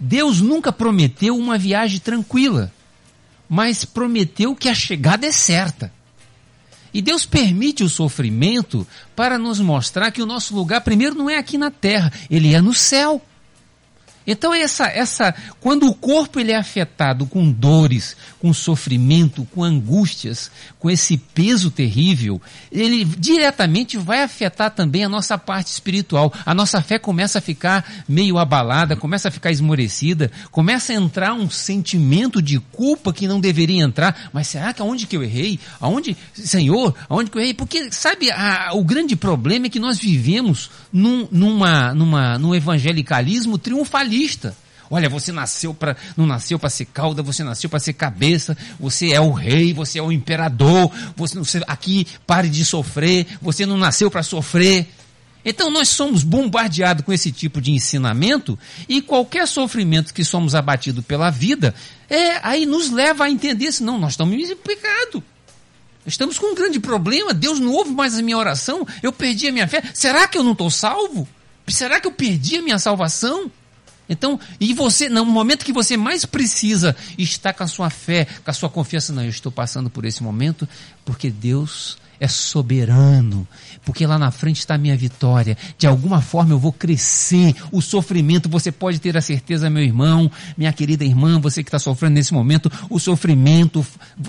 Deus 0.00 0.40
nunca 0.40 0.72
prometeu 0.72 1.36
uma 1.36 1.56
viagem 1.56 2.00
tranquila, 2.00 2.72
mas 3.48 3.84
prometeu 3.84 4.56
que 4.56 4.68
a 4.68 4.74
chegada 4.74 5.28
é 5.28 5.30
certa. 5.30 5.92
E 6.92 7.00
Deus 7.00 7.24
permite 7.24 7.84
o 7.84 7.88
sofrimento 7.88 8.84
para 9.14 9.38
nos 9.38 9.60
mostrar 9.60 10.10
que 10.10 10.20
o 10.20 10.26
nosso 10.26 10.56
lugar, 10.56 10.80
primeiro, 10.80 11.14
não 11.14 11.30
é 11.30 11.36
aqui 11.36 11.56
na 11.56 11.70
terra, 11.70 12.12
ele 12.28 12.52
é 12.52 12.60
no 12.60 12.74
céu. 12.74 13.22
Então 14.30 14.52
essa, 14.54 14.86
essa, 14.86 15.34
quando 15.60 15.88
o 15.88 15.94
corpo 15.94 16.38
ele 16.38 16.52
é 16.52 16.56
afetado 16.56 17.24
com 17.26 17.50
dores, 17.50 18.14
com 18.38 18.52
sofrimento, 18.52 19.44
com 19.54 19.64
angústias, 19.64 20.50
com 20.78 20.90
esse 20.90 21.16
peso 21.16 21.70
terrível, 21.70 22.40
ele 22.70 23.04
diretamente 23.04 23.96
vai 23.96 24.22
afetar 24.22 24.70
também 24.70 25.02
a 25.02 25.08
nossa 25.08 25.38
parte 25.38 25.68
espiritual. 25.68 26.32
A 26.44 26.54
nossa 26.54 26.82
fé 26.82 26.98
começa 26.98 27.38
a 27.38 27.42
ficar 27.42 27.84
meio 28.06 28.36
abalada, 28.38 28.94
começa 28.94 29.28
a 29.28 29.30
ficar 29.30 29.50
esmorecida, 29.50 30.30
começa 30.50 30.92
a 30.92 30.96
entrar 30.96 31.32
um 31.32 31.48
sentimento 31.48 32.42
de 32.42 32.58
culpa 32.60 33.12
que 33.12 33.26
não 33.26 33.40
deveria 33.40 33.82
entrar. 33.82 34.28
Mas 34.32 34.48
será 34.48 34.74
que 34.74 34.82
aonde 34.82 35.06
que 35.06 35.16
eu 35.16 35.22
errei? 35.24 35.58
Aonde, 35.80 36.16
Senhor, 36.34 36.94
aonde 37.08 37.30
que 37.30 37.38
eu 37.38 37.42
errei? 37.42 37.54
Porque 37.54 37.90
sabe, 37.90 38.30
a- 38.30 38.72
o 38.74 38.84
grande 38.84 39.16
problema 39.16 39.66
é 39.66 39.70
que 39.70 39.80
nós 39.80 39.98
vivemos 39.98 40.70
num, 40.92 41.26
numa, 41.32 41.94
numa, 41.94 42.38
num 42.38 42.54
evangelicalismo 42.54 43.56
triunfalista. 43.56 44.17
Olha, 44.90 45.08
você 45.08 45.30
nasceu 45.30 45.74
para 45.74 45.96
não 46.16 46.26
nasceu 46.26 46.58
para 46.58 46.70
ser 46.70 46.86
cauda, 46.86 47.22
você 47.22 47.44
nasceu 47.44 47.68
para 47.68 47.78
ser 47.78 47.92
cabeça, 47.92 48.56
você 48.80 49.12
é 49.12 49.20
o 49.20 49.30
rei, 49.30 49.74
você 49.74 49.98
é 49.98 50.02
o 50.02 50.10
imperador, 50.10 50.90
você, 51.14 51.38
você 51.38 51.62
aqui 51.66 52.06
pare 52.26 52.48
de 52.48 52.64
sofrer, 52.64 53.26
você 53.40 53.66
não 53.66 53.76
nasceu 53.76 54.10
para 54.10 54.22
sofrer. 54.22 54.88
Então 55.44 55.70
nós 55.70 55.88
somos 55.88 56.22
bombardeados 56.22 57.04
com 57.04 57.12
esse 57.12 57.30
tipo 57.30 57.60
de 57.60 57.70
ensinamento 57.70 58.58
e 58.88 59.00
qualquer 59.00 59.46
sofrimento 59.46 60.12
que 60.12 60.24
somos 60.24 60.54
abatidos 60.54 61.04
pela 61.04 61.30
vida, 61.30 61.74
é, 62.08 62.38
aí 62.42 62.66
nos 62.66 62.90
leva 62.90 63.24
a 63.24 63.30
entender 63.30 63.68
assim, 63.68 63.84
não, 63.84 63.98
nós 63.98 64.12
estamos 64.12 64.34
em 64.34 64.56
pecado. 64.56 65.22
Estamos 66.06 66.38
com 66.38 66.52
um 66.52 66.54
grande 66.54 66.80
problema, 66.80 67.34
Deus 67.34 67.60
não 67.60 67.72
ouve 67.72 67.90
mais 67.90 68.18
a 68.18 68.22
minha 68.22 68.38
oração, 68.38 68.86
eu 69.02 69.12
perdi 69.12 69.48
a 69.48 69.52
minha 69.52 69.68
fé. 69.68 69.82
Será 69.92 70.26
que 70.26 70.38
eu 70.38 70.42
não 70.42 70.52
estou 70.52 70.70
salvo? 70.70 71.28
Será 71.68 72.00
que 72.00 72.06
eu 72.06 72.12
perdi 72.12 72.56
a 72.56 72.62
minha 72.62 72.78
salvação? 72.78 73.50
Então, 74.08 74.40
e 74.58 74.72
você, 74.72 75.08
no 75.08 75.24
momento 75.24 75.64
que 75.64 75.72
você 75.72 75.96
mais 75.96 76.24
precisa 76.24 76.96
estar 77.16 77.52
com 77.52 77.64
a 77.64 77.68
sua 77.68 77.90
fé, 77.90 78.26
com 78.44 78.50
a 78.50 78.54
sua 78.54 78.70
confiança, 78.70 79.12
não, 79.12 79.22
eu 79.22 79.28
estou 79.28 79.52
passando 79.52 79.90
por 79.90 80.04
esse 80.04 80.22
momento 80.22 80.68
porque 81.04 81.30
Deus 81.30 81.98
é 82.20 82.26
soberano, 82.26 83.46
porque 83.84 84.06
lá 84.06 84.18
na 84.18 84.30
frente 84.30 84.58
está 84.58 84.74
a 84.74 84.78
minha 84.78 84.96
vitória. 84.96 85.56
De 85.76 85.86
alguma 85.86 86.20
forma 86.20 86.52
eu 86.52 86.58
vou 86.58 86.72
crescer. 86.72 87.54
O 87.70 87.80
sofrimento, 87.80 88.48
você 88.48 88.72
pode 88.72 88.98
ter 88.98 89.16
a 89.16 89.20
certeza, 89.20 89.70
meu 89.70 89.82
irmão, 89.82 90.30
minha 90.56 90.72
querida 90.72 91.04
irmã, 91.04 91.40
você 91.40 91.62
que 91.62 91.68
está 91.68 91.78
sofrendo 91.78 92.14
nesse 92.14 92.34
momento, 92.34 92.70
o 92.90 92.98
sofrimento 92.98 93.86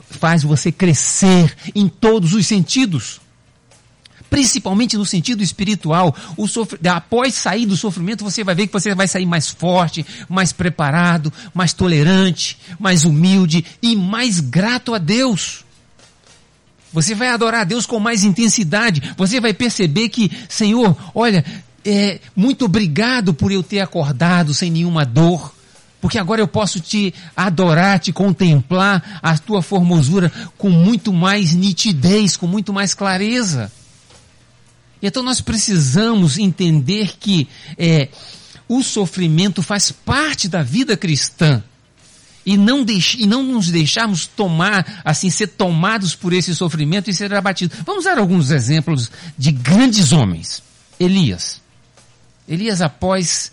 faz 0.10 0.44
você 0.44 0.72
crescer 0.72 1.56
em 1.74 1.88
todos 1.88 2.34
os 2.34 2.46
sentidos 2.46 3.20
principalmente 4.30 4.98
no 4.98 5.06
sentido 5.06 5.44
espiritual. 5.44 6.16
Sofr... 6.48 6.78
Após 6.88 7.34
sair 7.34 7.66
do 7.66 7.76
sofrimento, 7.76 8.24
você 8.24 8.44
vai 8.44 8.56
ver 8.56 8.68
que 8.68 8.74
você 8.74 8.94
vai 8.94 9.08
sair 9.08 9.26
mais 9.26 9.50
forte, 9.50 10.06
mais 10.28 10.52
preparado, 10.52 11.32
mais 11.54 11.74
tolerante, 11.74 12.58
mais 12.80 13.06
humilde 13.06 13.66
e 13.82 13.96
mais 13.96 14.40
grato 14.40 14.94
a 14.94 14.98
Deus. 14.98 15.66
Você 16.92 17.14
vai 17.14 17.30
adorar 17.30 17.62
a 17.62 17.66
Deus 17.66 17.86
com 17.86 18.00
mais 18.00 18.24
intensidade. 18.24 19.14
Você 19.16 19.40
vai 19.40 19.54
perceber 19.54 20.10
que, 20.10 20.32
Senhor, 20.48 20.96
olha, 21.14 21.46
é, 21.86 22.20
muito 22.36 22.66
obrigado 22.66 23.34
por 23.34 23.52
eu 23.52 23.62
ter 23.62 23.80
acordado 23.80 24.54
sem 24.54 24.72
nenhuma 24.72 25.06
dor. 25.06 25.54
Porque 26.02 26.18
agora 26.18 26.42
eu 26.42 26.48
posso 26.48 26.80
te 26.80 27.14
adorar, 27.36 28.00
te 28.00 28.12
contemplar 28.12 29.20
a 29.22 29.38
tua 29.38 29.62
formosura 29.62 30.32
com 30.58 30.70
muito 30.70 31.12
mais 31.12 31.54
nitidez, 31.54 32.38
com 32.38 32.48
muito 32.48 32.72
mais 32.72 32.94
clareza. 32.94 33.72
Então 35.02 35.24
nós 35.24 35.42
precisamos 35.42 36.38
entender 36.38 37.14
que 37.20 37.48
é, 37.78 38.10
o 38.68 38.84
sofrimento 38.84 39.62
faz 39.62 39.92
parte 39.92 40.48
da 40.48 40.62
vida 40.62 40.98
cristã 40.98 41.64
e 42.46 42.58
não, 42.58 42.84
deix, 42.84 43.16
e 43.18 43.26
não 43.26 43.44
nos 43.44 43.70
deixarmos 43.70 44.26
tomar, 44.26 45.02
assim, 45.04 45.30
ser 45.30 45.48
tomados 45.48 46.16
por 46.16 46.34
esse 46.34 46.56
sofrimento 46.56 47.10
e 47.10 47.14
ser 47.14 47.34
abatidos. 47.34 47.78
Vamos 47.86 48.06
dar 48.06 48.18
alguns 48.18 48.52
exemplos 48.52 49.12
de 49.38 49.52
grandes 49.52 50.12
homens. 50.12 50.64
Elias. 51.00 51.62
Elias, 52.48 52.82
após 52.82 53.52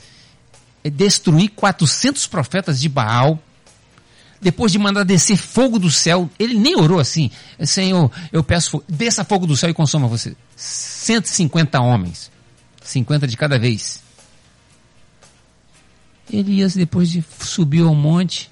é, 0.83 0.91
destruir 0.91 1.51
400 1.51 2.27
profetas 2.27 2.81
de 2.81 2.89
Baal, 2.89 3.43
depois 4.41 4.71
de 4.73 4.79
mandar 4.79 5.05
descer 5.05 5.37
fogo 5.37 5.79
do 5.79 5.91
céu, 5.91 6.29
ele 6.39 6.55
nem 6.55 6.77
orou 6.77 6.99
assim, 6.99 7.31
Senhor, 7.65 8.11
eu 8.33 8.43
peço 8.43 8.71
fogo, 8.71 8.85
desça 8.89 9.25
fogo 9.25 9.47
do 9.47 9.57
céu 9.57 9.71
e 9.71 9.75
consuma 9.75 10.07
você. 10.07 10.37
150 10.57 11.81
homens, 11.81 12.31
50 12.83 13.27
de 13.27 13.37
cada 13.37 13.59
vez. 13.59 14.03
Elias, 16.33 16.75
depois 16.75 17.11
de 17.11 17.25
subir 17.41 17.83
ao 17.83 17.95
monte, 17.95 18.51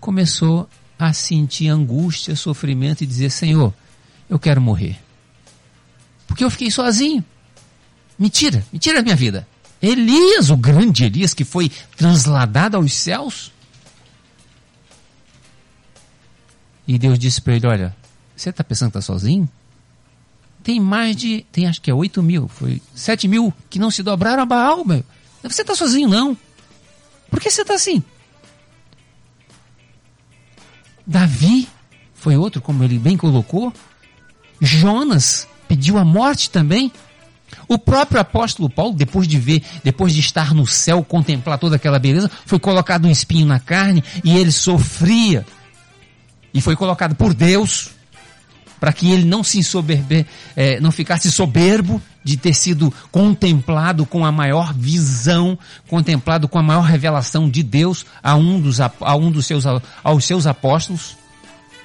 começou 0.00 0.68
a 0.98 1.12
sentir 1.12 1.68
angústia, 1.68 2.34
sofrimento 2.34 3.02
e 3.02 3.06
dizer: 3.06 3.30
Senhor, 3.30 3.72
eu 4.28 4.38
quero 4.38 4.60
morrer. 4.60 4.98
Porque 6.26 6.44
eu 6.44 6.50
fiquei 6.50 6.70
sozinho. 6.70 7.24
Me 8.18 8.30
tira, 8.30 8.64
me 8.72 8.78
tira 8.78 8.98
da 8.98 9.02
minha 9.02 9.16
vida. 9.16 9.46
Elias, 9.82 10.50
o 10.50 10.56
grande 10.56 11.04
Elias 11.04 11.34
que 11.34 11.44
foi 11.44 11.70
transladado 11.96 12.76
aos 12.76 12.92
céus. 12.94 13.52
E 16.86 16.98
Deus 16.98 17.18
disse 17.18 17.40
para 17.40 17.54
ele: 17.54 17.66
Olha, 17.66 17.96
você 18.36 18.50
está 18.50 18.62
pensando 18.62 18.90
que 18.90 18.98
está 18.98 19.12
sozinho? 19.12 19.48
Tem 20.62 20.80
mais 20.80 21.14
de, 21.14 21.44
tem 21.52 21.66
acho 21.66 21.80
que 21.80 21.90
é 21.90 21.94
8 21.94 22.22
mil, 22.22 22.48
foi 22.48 22.80
7 22.94 23.28
mil 23.28 23.52
que 23.68 23.78
não 23.78 23.90
se 23.90 24.02
dobraram 24.02 24.42
a 24.42 24.46
Baal, 24.46 24.84
meu. 24.84 25.04
Você 25.42 25.60
está 25.60 25.74
sozinho, 25.74 26.08
não. 26.08 26.36
Por 27.30 27.38
que 27.38 27.50
você 27.50 27.62
está 27.62 27.74
assim? 27.74 28.02
Davi 31.06 31.68
foi 32.14 32.36
outro, 32.36 32.62
como 32.62 32.82
ele 32.82 32.98
bem 32.98 33.16
colocou. 33.16 33.72
Jonas 34.60 35.46
pediu 35.68 35.98
a 35.98 36.04
morte 36.04 36.48
também. 36.48 36.90
O 37.68 37.78
próprio 37.78 38.20
apóstolo 38.20 38.70
Paulo, 38.70 38.94
depois 38.94 39.28
de 39.28 39.38
ver, 39.38 39.62
depois 39.82 40.14
de 40.14 40.20
estar 40.20 40.54
no 40.54 40.66
céu, 40.66 41.04
contemplar 41.04 41.58
toda 41.58 41.76
aquela 41.76 41.98
beleza, 41.98 42.30
foi 42.46 42.58
colocado 42.58 43.06
um 43.06 43.10
espinho 43.10 43.46
na 43.46 43.60
carne 43.60 44.02
e 44.24 44.36
ele 44.36 44.50
sofria. 44.50 45.46
E 46.54 46.60
foi 46.60 46.76
colocado 46.76 47.14
por 47.16 47.34
Deus 47.34 47.90
para 48.78 48.92
que 48.92 49.10
ele 49.10 49.24
não 49.24 49.42
se 49.42 49.62
soberbe, 49.62 50.26
é, 50.54 50.78
não 50.78 50.92
ficasse 50.92 51.30
soberbo 51.30 52.02
de 52.22 52.36
ter 52.36 52.54
sido 52.54 52.92
contemplado 53.10 54.04
com 54.04 54.26
a 54.26 54.30
maior 54.30 54.74
visão, 54.74 55.58
contemplado 55.88 56.46
com 56.46 56.58
a 56.58 56.62
maior 56.62 56.82
revelação 56.82 57.48
de 57.48 57.62
Deus 57.62 58.04
a 58.22 58.34
um 58.34 58.60
dos, 58.60 58.80
a 58.80 59.16
um 59.16 59.30
dos 59.30 59.46
seus, 59.46 59.64
aos 60.02 60.24
seus 60.24 60.46
apóstolos. 60.46 61.16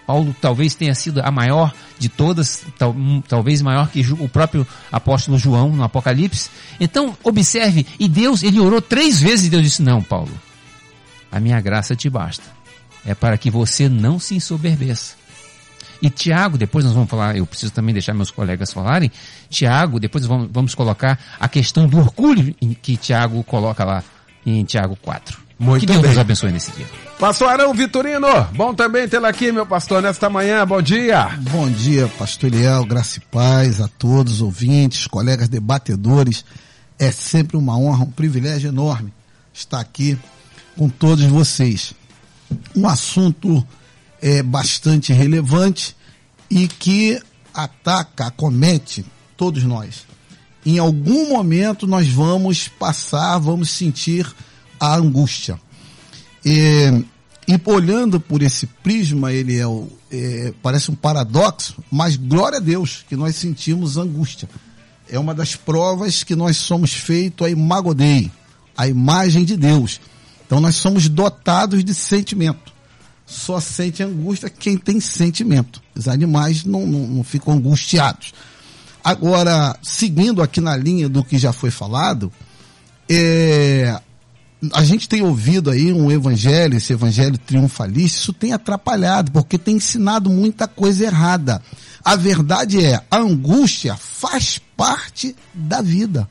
Paulo 0.05 0.35
talvez 0.41 0.73
tenha 0.75 0.93
sido 0.95 1.21
a 1.23 1.29
maior 1.29 1.71
de 1.97 2.09
todas, 2.09 2.63
tal, 2.77 2.95
talvez 3.27 3.61
maior 3.61 3.89
que 3.89 4.01
o 4.19 4.27
próprio 4.27 4.67
apóstolo 4.91 5.37
João 5.37 5.69
no 5.69 5.83
Apocalipse. 5.83 6.49
Então, 6.79 7.15
observe, 7.23 7.85
e 7.99 8.09
Deus, 8.09 8.43
ele 8.43 8.59
orou 8.59 8.81
três 8.81 9.21
vezes 9.21 9.45
e 9.45 9.49
Deus 9.49 9.63
disse, 9.63 9.81
não, 9.81 10.01
Paulo, 10.01 10.31
a 11.31 11.39
minha 11.39 11.61
graça 11.61 11.95
te 11.95 12.09
basta. 12.09 12.43
É 13.05 13.15
para 13.15 13.37
que 13.37 13.49
você 13.49 13.87
não 13.87 14.19
se 14.19 14.35
ensoberbeça. 14.35 15.15
E 16.01 16.09
Tiago, 16.09 16.57
depois 16.57 16.85
nós 16.85 16.93
vamos 16.93 17.09
falar, 17.09 17.35
eu 17.35 17.45
preciso 17.45 17.73
também 17.73 17.93
deixar 17.93 18.13
meus 18.13 18.31
colegas 18.31 18.71
falarem, 18.71 19.11
Tiago, 19.49 19.99
depois 19.99 20.25
vamos, 20.25 20.49
vamos 20.51 20.73
colocar 20.73 21.19
a 21.37 21.49
questão 21.49 21.87
do 21.87 21.97
orgulho 21.97 22.55
que 22.81 22.95
Tiago 22.95 23.43
coloca 23.43 23.83
lá 23.83 24.03
em 24.45 24.63
Tiago 24.63 24.97
4. 25.01 25.49
Muito 25.59 25.81
que 25.81 25.87
Deus 25.87 25.99
bem. 25.99 26.11
nos 26.11 26.17
abençoe 26.17 26.51
nesse 26.53 26.71
dia. 26.71 26.85
Pastor 27.19 27.49
Arão 27.49 27.73
Vitorino, 27.73 28.27
bom 28.55 28.73
também 28.73 29.09
tê-lo 29.09 29.25
aqui, 29.25 29.51
meu 29.51 29.65
pastor, 29.65 30.01
nesta 30.01 30.29
manhã. 30.29 30.65
Bom 30.65 30.81
dia. 30.81 31.37
Bom 31.51 31.69
dia, 31.69 32.07
pastor 32.17 32.47
Eliel, 32.47 32.85
graça 32.85 33.17
e 33.17 33.21
paz 33.21 33.81
a 33.81 33.89
todos 33.89 34.35
os 34.35 34.41
ouvintes, 34.41 35.05
colegas 35.05 35.49
debatedores. 35.49 36.45
É 36.97 37.11
sempre 37.11 37.57
uma 37.57 37.77
honra, 37.77 38.05
um 38.05 38.11
privilégio 38.11 38.69
enorme 38.69 39.11
estar 39.53 39.81
aqui 39.81 40.17
com 40.77 40.87
todos 40.87 41.25
vocês. 41.25 41.93
Um 42.75 42.87
assunto 42.87 43.65
é 44.21 44.43
bastante 44.43 45.13
relevante 45.13 45.95
e 46.49 46.67
que 46.67 47.21
ataca, 47.53 48.27
acomete 48.27 49.05
todos 49.37 49.63
nós. 49.63 50.07
Em 50.65 50.77
algum 50.77 51.29
momento 51.29 51.87
nós 51.87 52.07
vamos 52.07 52.67
passar, 52.67 53.37
vamos 53.39 53.69
sentir 53.69 54.27
a 54.79 54.95
angústia. 54.95 55.59
E, 56.45 57.03
e 57.47 57.59
olhando 57.65 58.19
por 58.19 58.41
esse 58.41 58.67
prisma, 58.67 59.31
ele 59.31 59.57
é, 59.57 59.65
o, 59.65 59.87
é, 60.11 60.53
parece 60.61 60.91
um 60.91 60.95
paradoxo, 60.95 61.75
mas 61.91 62.15
glória 62.15 62.57
a 62.57 62.61
Deus 62.61 63.05
que 63.07 63.15
nós 63.15 63.35
sentimos 63.35 63.97
angústia. 63.97 64.49
É 65.09 65.17
uma 65.17 65.33
das 65.33 65.55
provas 65.55 66.23
que 66.23 66.35
nós 66.35 66.57
somos 66.57 66.93
feitos 66.93 67.47
a 67.47 67.49
imagodei, 67.49 68.31
a 68.77 68.87
imagem 68.87 69.43
de 69.43 69.57
Deus. 69.57 69.99
Então 70.49 70.59
nós 70.59 70.77
somos 70.77 71.07
dotados 71.07 71.83
de 71.83 71.93
sentimento. 71.93 72.73
Só 73.23 73.59
sente 73.59 74.01
angústia 74.01 74.49
quem 74.49 74.75
tem 74.75 74.99
sentimento. 74.99 75.79
Os 75.95 76.07
animais 76.07 76.65
não, 76.65 76.87
não, 76.87 77.05
não 77.05 77.23
ficam 77.23 77.53
angustiados. 77.53 78.33
Agora, 79.03 79.77
seguindo 79.83 80.41
aqui 80.41 80.59
na 80.59 80.75
linha 80.75 81.07
do 81.07 81.23
que 81.23 81.37
já 81.37 81.53
foi 81.53 81.69
falado, 81.69 82.33
é, 83.07 84.01
a 84.73 84.83
gente 84.83 85.07
tem 85.07 85.21
ouvido 85.21 85.69
aí 85.69 85.93
um 85.93 86.09
evangelho, 86.09 86.77
esse 86.77 86.93
evangelho 86.93 87.37
triunfalista, 87.37 88.17
isso 88.17 88.33
tem 88.33 88.51
atrapalhado, 88.51 89.31
porque 89.31 89.55
tem 89.55 89.75
ensinado 89.75 90.31
muita 90.31 90.67
coisa 90.67 91.05
errada. 91.05 91.61
A 92.03 92.15
verdade 92.15 92.83
é, 92.83 92.99
a 93.11 93.17
angústia 93.19 93.95
faz 93.95 94.59
parte 94.75 95.35
da 95.53 95.79
vida. 95.79 96.27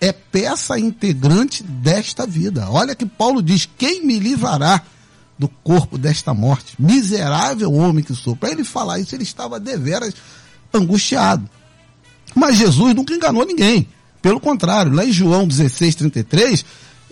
É 0.00 0.12
peça 0.12 0.78
integrante 0.78 1.62
desta 1.62 2.26
vida. 2.26 2.68
Olha 2.70 2.94
que 2.94 3.06
Paulo 3.06 3.42
diz: 3.42 3.68
quem 3.78 4.04
me 4.04 4.18
livrará 4.18 4.82
do 5.38 5.48
corpo 5.48 5.96
desta 5.96 6.34
morte? 6.34 6.74
Miserável 6.78 7.72
homem 7.72 8.04
que 8.04 8.14
sou. 8.14 8.36
Para 8.36 8.50
ele 8.50 8.64
falar 8.64 8.98
isso, 8.98 9.14
ele 9.14 9.22
estava 9.22 9.58
deveras 9.58 10.14
angustiado. 10.72 11.48
Mas 12.34 12.58
Jesus 12.58 12.94
nunca 12.94 13.14
enganou 13.14 13.46
ninguém. 13.46 13.88
Pelo 14.20 14.40
contrário, 14.40 14.92
lá 14.92 15.04
em 15.04 15.12
João 15.12 15.46
16, 15.46 15.94
33, 15.94 16.64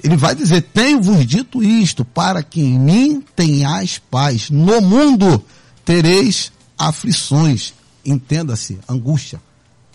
ele 0.02 0.16
vai 0.16 0.34
dizer: 0.34 0.62
Tenho-vos 0.62 1.26
dito 1.26 1.62
isto, 1.62 2.04
para 2.04 2.42
que 2.42 2.60
em 2.60 2.78
mim 2.78 3.24
tenhais 3.34 3.98
paz. 3.98 4.50
No 4.50 4.80
mundo 4.80 5.42
tereis 5.84 6.52
aflições. 6.78 7.72
Entenda-se, 8.04 8.78
angústia. 8.88 9.40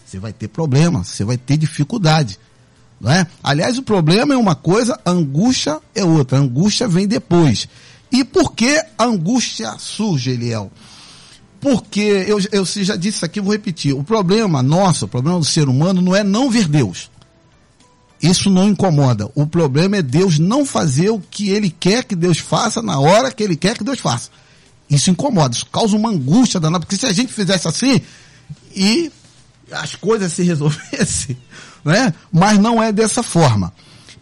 Você 0.05 0.17
vai 0.17 0.33
ter 0.33 0.47
problema, 0.47 1.03
você 1.03 1.23
vai 1.23 1.37
ter 1.37 1.57
dificuldade. 1.57 2.39
Não 2.99 3.11
é? 3.11 3.25
Aliás, 3.41 3.77
o 3.77 3.83
problema 3.83 4.33
é 4.33 4.37
uma 4.37 4.55
coisa, 4.55 4.99
a 5.05 5.11
angústia 5.11 5.79
é 5.95 6.03
outra. 6.03 6.37
A 6.37 6.41
angústia 6.41 6.87
vem 6.87 7.07
depois. 7.07 7.67
E 8.11 8.23
por 8.23 8.53
que 8.53 8.81
a 8.97 9.03
angústia 9.05 9.75
surge, 9.77 10.31
Eliel? 10.31 10.71
Porque, 11.61 12.25
eu, 12.27 12.39
eu 12.51 12.65
já 12.65 12.95
disse 12.95 13.17
isso 13.17 13.25
aqui, 13.25 13.41
vou 13.41 13.53
repetir. 13.53 13.93
O 13.93 14.03
problema 14.03 14.63
nosso, 14.63 15.05
o 15.05 15.07
problema 15.07 15.39
do 15.39 15.45
ser 15.45 15.67
humano, 15.69 16.01
não 16.01 16.15
é 16.15 16.23
não 16.23 16.49
ver 16.49 16.67
Deus. 16.67 17.09
Isso 18.21 18.49
não 18.49 18.67
incomoda. 18.67 19.29
O 19.33 19.45
problema 19.47 19.97
é 19.97 20.01
Deus 20.01 20.39
não 20.39 20.65
fazer 20.65 21.09
o 21.09 21.19
que 21.19 21.49
Ele 21.49 21.69
quer 21.69 22.03
que 22.03 22.15
Deus 22.15 22.37
faça 22.37 22.81
na 22.81 22.99
hora 22.99 23.31
que 23.31 23.43
Ele 23.43 23.55
quer 23.55 23.77
que 23.77 23.83
Deus 23.83 23.99
faça. 23.99 24.29
Isso 24.89 25.09
incomoda, 25.09 25.55
isso 25.55 25.65
causa 25.67 25.95
uma 25.95 26.09
angústia 26.09 26.59
danada, 26.59 26.83
porque 26.83 26.97
se 26.97 27.05
a 27.05 27.13
gente 27.13 27.31
fizesse 27.31 27.67
assim 27.67 28.01
e 28.75 29.11
as 29.71 29.95
coisas 29.95 30.33
se 30.33 30.41
resolvessem, 30.41 31.37
né? 31.83 32.13
mas 32.31 32.57
não 32.57 32.81
é 32.81 32.91
dessa 32.91 33.23
forma. 33.23 33.73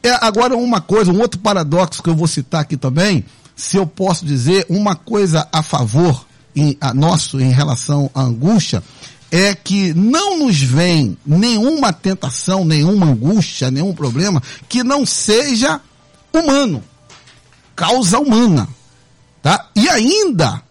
É, 0.04 0.18
agora, 0.22 0.56
uma 0.56 0.80
coisa, 0.80 1.12
um 1.12 1.20
outro 1.20 1.40
paradoxo 1.40 2.02
que 2.04 2.10
eu 2.10 2.16
vou 2.16 2.28
citar 2.28 2.62
aqui 2.62 2.78
também, 2.78 3.26
se 3.56 3.78
eu 3.78 3.86
posso 3.86 4.26
dizer, 4.26 4.66
uma 4.70 4.96
coisa 4.96 5.48
a 5.52 5.64
favor 5.64 6.26
em, 6.56 6.78
a 6.80 6.94
nosso 6.94 7.40
em 7.40 7.52
relação 7.52 8.10
à 8.14 8.22
angústia, 8.22 8.84
é 9.32 9.54
que 9.54 9.94
não 9.94 10.40
nos 10.40 10.62
vem 10.62 11.18
nenhuma 11.26 11.92
tentação, 11.92 12.64
nenhuma 12.64 13.08
angústia, 13.08 13.70
nenhum 13.70 13.94
problema 13.94 14.42
que 14.70 14.84
não 14.84 15.06
seja 15.06 15.82
humano, 16.34 16.84
causa 17.76 18.20
humana, 18.20 18.68
tá? 19.42 19.68
E 19.76 19.90
ainda 19.90 20.62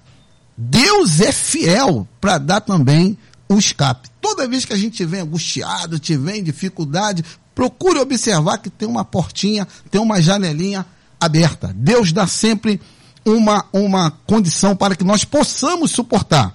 Deus 0.57 1.21
é 1.21 1.33
fiel 1.33 2.09
para 2.21 2.39
dar 2.39 2.61
também 2.61 3.19
o 3.49 3.59
escape. 3.59 4.09
Toda 4.37 4.49
vez 4.49 4.67
que 4.67 4.75
a 4.75 4.77
gente 4.77 5.03
vem 5.03 5.23
angustiado, 5.23 5.99
tiver 5.99 6.37
em 6.37 6.43
dificuldade, 6.43 7.25
procure 7.55 7.99
observar 7.99 8.59
que 8.59 8.69
tem 8.69 8.87
uma 8.87 9.03
portinha, 9.03 9.67
tem 9.91 9.99
uma 9.99 10.21
janelinha 10.21 10.85
aberta. 11.19 11.75
Deus 11.75 12.13
dá 12.13 12.27
sempre 12.27 12.79
uma, 13.25 13.65
uma 13.73 14.11
condição 14.27 14.77
para 14.77 14.95
que 14.95 15.03
nós 15.03 15.25
possamos 15.25 15.91
suportar. 15.91 16.55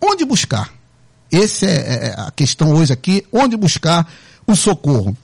Onde 0.00 0.24
buscar? 0.24 0.72
Essa 1.30 1.66
é, 1.66 1.68
é 1.68 2.14
a 2.16 2.30
questão 2.30 2.72
hoje 2.72 2.94
aqui. 2.94 3.22
Onde 3.30 3.58
buscar 3.58 4.10
o 4.46 4.56
socorro? 4.56 5.14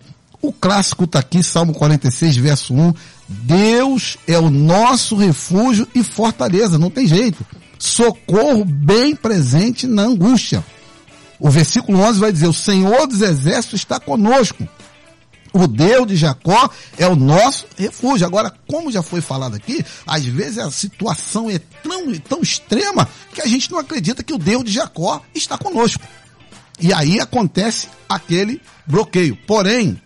O 0.42 0.52
clássico 0.52 1.04
está 1.04 1.20
aqui, 1.20 1.42
Salmo 1.42 1.72
46, 1.72 2.36
verso 2.36 2.74
1. 2.74 2.92
Deus 3.26 4.18
é 4.28 4.38
o 4.38 4.50
nosso 4.50 5.16
refúgio 5.16 5.88
e 5.94 6.04
fortaleza, 6.04 6.78
não 6.78 6.90
tem 6.90 7.06
jeito. 7.06 7.46
Socorro 7.78 8.62
bem 8.62 9.16
presente 9.16 9.86
na 9.86 10.02
angústia. 10.02 10.62
O 11.44 11.50
versículo 11.50 12.00
11 12.00 12.20
vai 12.20 12.32
dizer: 12.32 12.46
O 12.46 12.54
Senhor 12.54 13.06
dos 13.06 13.20
Exércitos 13.20 13.80
está 13.80 14.00
conosco. 14.00 14.66
O 15.52 15.66
Deus 15.66 16.06
de 16.06 16.16
Jacó 16.16 16.70
é 16.96 17.06
o 17.06 17.14
nosso 17.14 17.66
refúgio. 17.76 18.26
Agora, 18.26 18.50
como 18.66 18.90
já 18.90 19.02
foi 19.02 19.20
falado 19.20 19.54
aqui, 19.54 19.84
às 20.06 20.24
vezes 20.24 20.56
a 20.56 20.70
situação 20.70 21.50
é 21.50 21.60
tão, 21.82 22.10
tão 22.20 22.40
extrema 22.40 23.06
que 23.34 23.42
a 23.42 23.46
gente 23.46 23.70
não 23.70 23.78
acredita 23.78 24.22
que 24.22 24.32
o 24.32 24.38
Deus 24.38 24.64
de 24.64 24.72
Jacó 24.72 25.20
está 25.34 25.58
conosco. 25.58 26.02
E 26.80 26.94
aí 26.94 27.20
acontece 27.20 27.88
aquele 28.08 28.58
bloqueio. 28.86 29.36
Porém, 29.46 30.00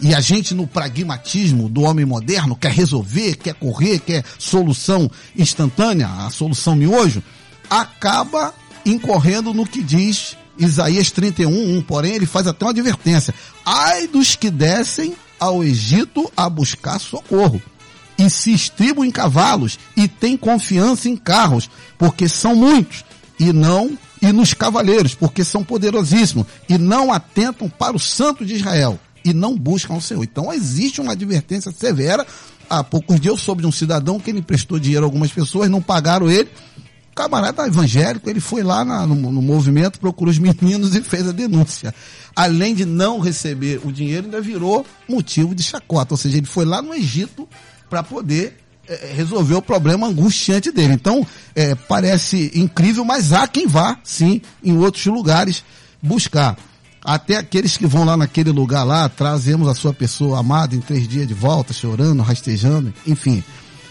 e 0.00 0.14
a 0.14 0.20
gente 0.20 0.54
no 0.54 0.68
pragmatismo 0.68 1.68
do 1.68 1.82
homem 1.82 2.06
moderno 2.06 2.54
quer 2.54 2.70
resolver, 2.70 3.34
quer 3.34 3.54
correr, 3.54 3.98
quer 3.98 4.24
solução 4.38 5.10
instantânea, 5.36 6.06
a 6.06 6.30
solução 6.30 6.76
miojo, 6.76 7.24
acaba 7.68 8.54
incorrendo 8.86 9.52
no 9.52 9.66
que 9.66 9.82
diz 9.82 10.36
Isaías 10.58 11.10
31, 11.10 11.78
1, 11.78 11.82
porém 11.82 12.14
ele 12.14 12.26
faz 12.26 12.46
até 12.46 12.64
uma 12.64 12.70
advertência. 12.70 13.34
Ai 13.64 14.06
dos 14.06 14.36
que 14.36 14.50
descem 14.50 15.14
ao 15.38 15.62
Egito 15.62 16.30
a 16.36 16.48
buscar 16.48 16.98
socorro 16.98 17.60
e 18.18 18.30
se 18.30 18.52
estribam 18.52 19.04
em 19.04 19.10
cavalos 19.10 19.78
e 19.96 20.08
têm 20.08 20.36
confiança 20.36 21.08
em 21.08 21.16
carros, 21.16 21.68
porque 21.98 22.28
são 22.28 22.54
muitos 22.54 23.04
e 23.38 23.52
não 23.52 23.98
e 24.22 24.32
nos 24.32 24.54
cavaleiros, 24.54 25.14
porque 25.14 25.44
são 25.44 25.62
poderosíssimos 25.62 26.46
e 26.68 26.78
não 26.78 27.12
atentam 27.12 27.68
para 27.68 27.94
o 27.94 28.00
santo 28.00 28.44
de 28.44 28.54
Israel. 28.54 28.98
e 29.26 29.34
não 29.34 29.58
buscam 29.58 29.94
o 29.94 30.00
Senhor. 30.00 30.22
Então 30.22 30.52
existe 30.52 31.00
uma 31.00 31.12
advertência 31.12 31.72
severa. 31.72 32.24
Há 32.70 32.84
poucos 32.84 33.18
dias 33.18 33.34
eu 33.34 33.38
soube 33.38 33.62
de 33.62 33.66
um 33.66 33.72
cidadão 33.72 34.20
que 34.20 34.30
ele 34.30 34.38
emprestou 34.38 34.78
dinheiro 34.78 35.04
a 35.04 35.08
algumas 35.08 35.32
pessoas, 35.32 35.68
não 35.68 35.82
pagaram 35.82 36.30
ele. 36.30 36.48
Camarada 37.16 37.66
evangélico, 37.66 38.28
ele 38.28 38.40
foi 38.40 38.62
lá 38.62 38.84
na, 38.84 39.06
no, 39.06 39.14
no 39.14 39.40
movimento, 39.40 39.98
procurou 39.98 40.30
os 40.30 40.38
meninos 40.38 40.94
e 40.94 41.00
fez 41.00 41.26
a 41.26 41.32
denúncia. 41.32 41.94
Além 42.36 42.74
de 42.74 42.84
não 42.84 43.18
receber 43.20 43.80
o 43.82 43.90
dinheiro, 43.90 44.26
ainda 44.26 44.38
virou 44.38 44.84
motivo 45.08 45.54
de 45.54 45.62
chacota. 45.62 46.12
Ou 46.12 46.18
seja, 46.18 46.36
ele 46.36 46.46
foi 46.46 46.66
lá 46.66 46.82
no 46.82 46.92
Egito 46.92 47.48
para 47.88 48.02
poder 48.02 48.58
é, 48.86 49.14
resolver 49.16 49.54
o 49.54 49.62
problema 49.62 50.06
angustiante 50.06 50.70
dele. 50.70 50.92
Então, 50.92 51.26
é, 51.54 51.74
parece 51.74 52.52
incrível, 52.54 53.02
mas 53.02 53.32
há 53.32 53.48
quem 53.48 53.66
vá, 53.66 53.98
sim, 54.04 54.42
em 54.62 54.76
outros 54.76 55.06
lugares 55.06 55.64
buscar. 56.02 56.54
Até 57.02 57.38
aqueles 57.38 57.78
que 57.78 57.86
vão 57.86 58.04
lá 58.04 58.14
naquele 58.14 58.50
lugar 58.50 58.84
lá, 58.84 59.08
trazemos 59.08 59.68
a 59.68 59.74
sua 59.74 59.94
pessoa 59.94 60.40
amada 60.40 60.76
em 60.76 60.80
três 60.80 61.08
dias 61.08 61.26
de 61.26 61.32
volta, 61.32 61.72
chorando, 61.72 62.22
rastejando, 62.22 62.92
enfim. 63.06 63.42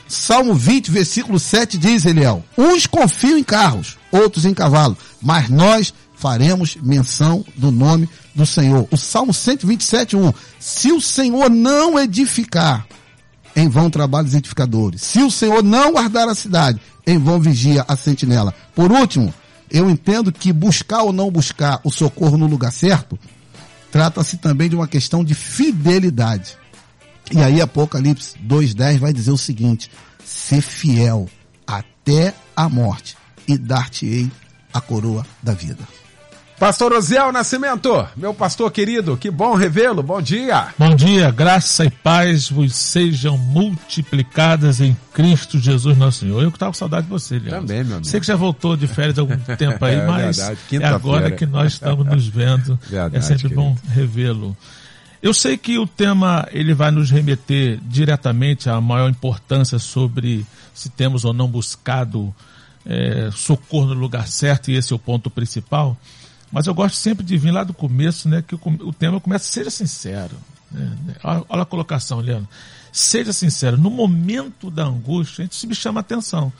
Salmo 0.07 0.53
20, 0.53 0.91
versículo 0.91 1.39
7 1.39 1.77
diz, 1.77 2.05
Eliel, 2.05 2.43
uns 2.57 2.85
confiam 2.85 3.37
em 3.37 3.43
carros, 3.43 3.97
outros 4.11 4.45
em 4.45 4.53
cavalo, 4.53 4.97
mas 5.21 5.49
nós 5.49 5.93
faremos 6.15 6.75
menção 6.81 7.43
do 7.55 7.71
nome 7.71 8.09
do 8.33 8.45
Senhor. 8.45 8.87
O 8.91 8.97
Salmo 8.97 9.33
127, 9.33 10.15
1. 10.15 10.33
Se 10.59 10.91
o 10.91 11.01
Senhor 11.01 11.49
não 11.49 11.99
edificar, 11.99 12.85
em 13.55 13.69
vão 13.69 13.89
trabalhos 13.89 14.33
edificadores. 14.33 15.01
Se 15.01 15.21
o 15.21 15.31
Senhor 15.31 15.63
não 15.63 15.93
guardar 15.93 16.27
a 16.27 16.35
cidade, 16.35 16.79
em 17.07 17.17
vão 17.17 17.39
vigia 17.39 17.85
a 17.87 17.95
sentinela. 17.95 18.53
Por 18.75 18.91
último, 18.91 19.33
eu 19.71 19.89
entendo 19.89 20.31
que 20.31 20.51
buscar 20.51 21.03
ou 21.03 21.13
não 21.13 21.31
buscar 21.31 21.79
o 21.83 21.91
socorro 21.91 22.37
no 22.37 22.47
lugar 22.47 22.71
certo, 22.71 23.17
trata-se 23.91 24.37
também 24.37 24.69
de 24.69 24.75
uma 24.75 24.87
questão 24.87 25.23
de 25.23 25.33
fidelidade. 25.33 26.57
E 27.31 27.41
aí 27.41 27.61
Apocalipse 27.61 28.35
2:10 28.39 28.99
vai 28.99 29.13
dizer 29.13 29.31
o 29.31 29.37
seguinte: 29.37 29.89
ser 30.23 30.61
fiel 30.61 31.27
até 31.65 32.33
a 32.55 32.69
morte 32.69 33.17
e 33.47 33.57
dar-te-ei 33.57 34.29
a 34.73 34.81
coroa 34.81 35.25
da 35.41 35.53
vida. 35.53 35.79
Pastor 36.57 36.93
Osiel 36.93 37.33
Nascimento, 37.33 38.07
meu 38.15 38.33
pastor 38.33 38.71
querido, 38.71 39.17
que 39.17 39.29
bom 39.29 39.55
revê-lo, 39.55 40.01
bom 40.01 40.21
dia. 40.21 40.67
Bom 40.77 40.95
dia, 40.95 41.29
graça 41.29 41.83
e 41.83 41.89
paz 41.89 42.49
vos 42.49 42.73
sejam 42.73 43.37
multiplicadas 43.37 44.79
em 44.79 44.95
Cristo 45.13 45.59
Jesus 45.59 45.97
nosso 45.97 46.19
Senhor. 46.19 46.41
Eu 46.41 46.49
que 46.49 46.55
estava 46.55 46.71
com 46.71 46.77
saudade 46.77 47.07
de 47.07 47.09
você, 47.09 47.37
Leandro. 47.37 47.67
Também, 47.67 47.83
meu 47.83 47.97
amigo. 47.97 48.09
Sei 48.09 48.21
que 48.21 48.25
já 48.25 48.37
voltou 48.37 48.77
de 48.77 48.87
férias 48.87 49.17
há 49.17 49.21
algum 49.21 49.35
tempo 49.57 49.83
aí, 49.83 49.95
É 49.95 50.05
mas 50.05 50.39
é 50.39 50.85
agora 50.85 51.29
que 51.31 51.45
nós 51.45 51.73
estamos 51.73 52.05
nos 52.05 52.25
vendo. 52.25 52.79
Verdade, 52.89 53.17
é 53.17 53.21
sempre 53.21 53.49
bom 53.49 53.75
revê-lo. 53.93 54.55
Eu 55.25 55.33
sei 55.33 55.57
que 55.57 55.79
o 55.79 55.87
tema 55.87 56.47
ele 56.51 56.71
vai 56.71 56.91
nos 56.91 57.09
remeter 57.09 57.79
diretamente 57.81 58.69
à 58.69 58.79
maior 58.79 59.09
importância 59.09 59.79
sobre 59.79 60.45
se 60.71 60.87
temos 60.87 61.25
ou 61.25 61.33
não 61.33 61.47
buscado 61.47 62.31
eh, 62.85 63.31
socorro 63.33 63.87
no 63.87 63.95
lugar 63.95 64.27
certo, 64.27 64.69
e 64.69 64.75
esse 64.75 64.93
é 64.93 64.95
o 64.95 64.99
ponto 64.99 65.31
principal. 65.31 65.97
Mas 66.51 66.67
eu 66.67 66.75
gosto 66.75 66.93
sempre 66.97 67.25
de 67.25 67.35
vir 67.37 67.49
lá 67.49 67.63
do 67.63 67.73
começo, 67.73 68.29
né? 68.29 68.43
Que 68.47 68.53
o, 68.53 68.59
o 68.81 68.93
tema 68.93 69.19
começa, 69.19 69.45
seja 69.45 69.71
sincero. 69.71 70.37
né? 70.69 71.15
Olha, 71.23 71.43
olha 71.49 71.61
a 71.63 71.65
colocação, 71.65 72.19
Leandro. 72.19 72.47
Seja 72.91 73.33
sincero. 73.33 73.79
No 73.79 73.89
momento 73.89 74.69
da 74.69 74.83
angústia, 74.83 75.41
a 75.41 75.45
gente 75.45 75.53
isso 75.53 75.67
me 75.67 75.73
chama 75.73 76.01
a 76.01 76.01
atenção. 76.01 76.53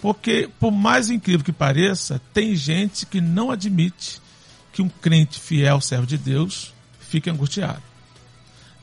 Porque, 0.00 0.48
por 0.58 0.72
mais 0.72 1.10
incrível 1.10 1.44
que 1.44 1.52
pareça, 1.52 2.18
tem 2.32 2.56
gente 2.56 3.04
que 3.04 3.20
não 3.20 3.50
admite 3.50 4.22
que 4.72 4.80
um 4.80 4.88
crente 4.88 5.38
fiel, 5.38 5.82
servo 5.82 6.06
de 6.06 6.16
Deus, 6.16 6.72
fique 6.98 7.28
angustiado. 7.28 7.82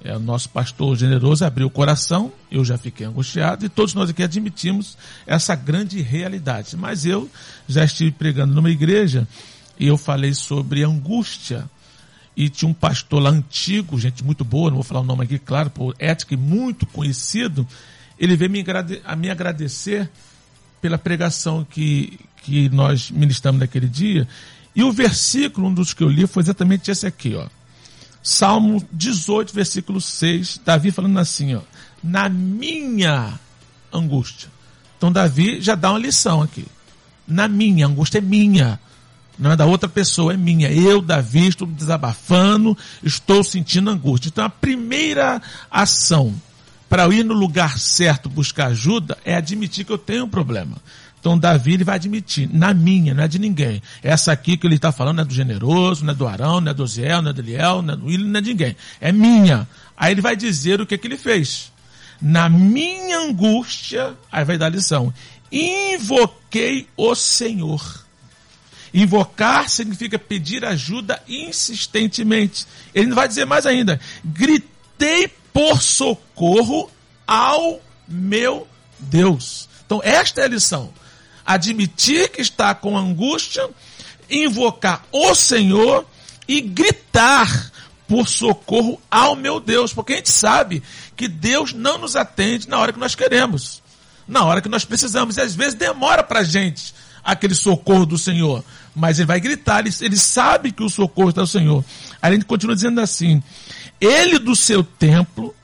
É, 0.03 0.15
o 0.17 0.19
nosso 0.19 0.49
pastor 0.49 0.97
generoso 0.97 1.45
abriu 1.45 1.67
o 1.67 1.69
coração, 1.69 2.31
eu 2.51 2.65
já 2.65 2.77
fiquei 2.77 3.05
angustiado, 3.05 3.65
e 3.65 3.69
todos 3.69 3.93
nós 3.93 4.09
aqui 4.09 4.21
admitimos 4.21 4.97
essa 5.25 5.55
grande 5.55 6.01
realidade. 6.01 6.75
Mas 6.75 7.05
eu 7.05 7.29
já 7.69 7.85
estive 7.85 8.11
pregando 8.11 8.53
numa 8.53 8.69
igreja 8.69 9.25
e 9.79 9.87
eu 9.87 9.97
falei 9.97 10.33
sobre 10.33 10.83
angústia. 10.83 11.69
E 12.35 12.49
tinha 12.49 12.67
um 12.67 12.73
pastor 12.73 13.21
lá 13.21 13.29
antigo, 13.29 13.97
gente 13.97 14.23
muito 14.23 14.43
boa, 14.43 14.69
não 14.69 14.77
vou 14.77 14.83
falar 14.83 15.01
o 15.01 15.05
nome 15.05 15.23
aqui, 15.23 15.39
claro, 15.39 15.69
por 15.69 15.95
ética 15.97 16.33
e 16.33 16.37
muito 16.37 16.85
conhecido. 16.87 17.65
Ele 18.19 18.35
veio 18.35 18.51
me 18.51 18.65
a 19.05 19.15
me 19.15 19.29
agradecer 19.29 20.09
pela 20.81 20.97
pregação 20.97 21.63
que, 21.63 22.19
que 22.41 22.67
nós 22.69 23.09
ministramos 23.09 23.61
naquele 23.61 23.87
dia. 23.87 24.27
E 24.75 24.83
o 24.83 24.91
versículo, 24.91 25.67
um 25.67 25.73
dos 25.73 25.93
que 25.93 26.03
eu 26.03 26.09
li, 26.09 26.27
foi 26.27 26.43
exatamente 26.43 26.91
esse 26.91 27.05
aqui, 27.05 27.35
ó. 27.35 27.47
Salmo 28.23 28.81
18, 28.91 29.53
versículo 29.53 29.99
6, 29.99 30.61
Davi 30.65 30.91
falando 30.91 31.19
assim, 31.19 31.55
ó, 31.55 31.61
na 32.01 32.29
minha 32.29 33.37
angústia. 33.91 34.49
Então 34.97 35.11
Davi 35.11 35.59
já 35.59 35.75
dá 35.75 35.91
uma 35.91 35.99
lição 35.99 36.41
aqui. 36.41 36.65
Na 37.27 37.49
minha, 37.49 37.85
a 37.85 37.89
angústia 37.89 38.19
é 38.19 38.21
minha. 38.21 38.79
Não 39.37 39.51
é 39.51 39.55
da 39.55 39.65
outra 39.65 39.89
pessoa, 39.89 40.33
é 40.33 40.37
minha. 40.37 40.71
Eu, 40.71 41.01
Davi, 41.01 41.47
estou 41.47 41.67
desabafando, 41.67 42.77
estou 43.03 43.43
sentindo 43.43 43.89
angústia. 43.89 44.29
Então 44.29 44.45
a 44.45 44.49
primeira 44.49 45.41
ação 45.69 46.33
para 46.87 47.03
eu 47.03 47.13
ir 47.13 47.25
no 47.25 47.33
lugar 47.33 47.79
certo 47.79 48.29
buscar 48.29 48.67
ajuda 48.67 49.17
é 49.25 49.35
admitir 49.35 49.83
que 49.83 49.91
eu 49.91 49.97
tenho 49.97 50.25
um 50.25 50.29
problema. 50.29 50.77
Então 51.23 51.39
Davi 51.39 51.75
ele 51.75 51.85
vai 51.85 51.95
admitir, 51.95 52.49
na 52.51 52.73
minha, 52.73 53.13
não 53.13 53.23
é 53.23 53.29
de 53.29 53.39
ninguém. 53.39 53.81
Essa 54.03 54.33
aqui 54.33 54.57
que 54.57 54.67
ele 54.67 54.75
está 54.75 54.91
falando 54.91 55.15
não 55.15 55.23
é 55.23 55.25
do 55.25 55.33
generoso, 55.33 56.03
não 56.03 56.11
é 56.11 56.15
do 56.17 56.27
Arão, 56.27 56.59
não 56.59 56.69
é 56.69 56.73
do 56.73 56.83
Oziel, 56.83 57.21
não 57.21 57.29
é 57.29 57.33
do 57.33 57.39
Eliel, 57.39 57.81
não 57.81 57.93
é 57.93 57.95
do 57.95 58.05
William, 58.07 58.27
não 58.27 58.39
é 58.39 58.41
de 58.41 58.49
ninguém. 58.49 58.75
É 58.99 59.09
minha. 59.13 59.65
Aí 59.95 60.11
ele 60.11 60.19
vai 60.19 60.35
dizer 60.35 60.81
o 60.81 60.85
que, 60.85 60.97
que 60.97 61.07
ele 61.07 61.17
fez. 61.17 61.71
Na 62.21 62.49
minha 62.49 63.19
angústia, 63.19 64.13
aí 64.29 64.43
vai 64.43 64.57
dar 64.57 64.67
lição. 64.67 65.13
Invoquei 65.49 66.89
o 66.97 67.15
Senhor. 67.15 68.03
Invocar 68.93 69.69
significa 69.69 70.19
pedir 70.19 70.65
ajuda 70.65 71.23
insistentemente. 71.25 72.67
Ele 72.93 73.07
não 73.07 73.15
vai 73.15 73.29
dizer 73.29 73.45
mais 73.45 73.65
ainda. 73.65 73.97
Gritei 74.25 75.31
por 75.53 75.81
socorro 75.81 76.91
ao 77.25 77.81
meu 78.09 78.67
Deus. 78.99 79.69
Então, 79.85 80.01
esta 80.03 80.41
é 80.41 80.43
a 80.43 80.49
lição. 80.49 80.91
Admitir 81.45 82.29
que 82.29 82.41
está 82.41 82.73
com 82.73 82.97
angústia, 82.97 83.69
invocar 84.29 85.05
o 85.11 85.35
Senhor 85.35 86.05
e 86.47 86.61
gritar 86.61 87.71
por 88.07 88.27
socorro 88.27 89.01
ao 89.09 89.35
meu 89.35 89.59
Deus. 89.59 89.93
Porque 89.93 90.13
a 90.13 90.15
gente 90.17 90.31
sabe 90.31 90.81
que 91.15 91.27
Deus 91.27 91.73
não 91.73 91.97
nos 91.97 92.15
atende 92.15 92.67
na 92.67 92.77
hora 92.79 92.93
que 92.93 92.99
nós 92.99 93.15
queremos, 93.15 93.81
na 94.27 94.43
hora 94.43 94.61
que 94.61 94.69
nós 94.69 94.85
precisamos. 94.85 95.37
E 95.37 95.41
às 95.41 95.55
vezes 95.55 95.73
demora 95.73 96.23
para 96.23 96.39
a 96.39 96.43
gente 96.43 96.93
aquele 97.23 97.55
socorro 97.55 98.05
do 98.05 98.17
Senhor. 98.17 98.63
Mas 98.95 99.17
ele 99.17 99.25
vai 99.25 99.39
gritar, 99.39 99.79
ele, 99.79 99.95
ele 100.01 100.17
sabe 100.17 100.71
que 100.71 100.83
o 100.83 100.89
socorro 100.89 101.29
está 101.29 101.41
do 101.41 101.47
Senhor. 101.47 101.83
Aí 102.21 102.31
a 102.31 102.33
gente 102.33 102.45
continua 102.45 102.75
dizendo 102.75 103.01
assim: 103.01 103.41
Ele 103.99 104.39
do 104.39 104.55
seu 104.55 104.83
templo 104.83 105.55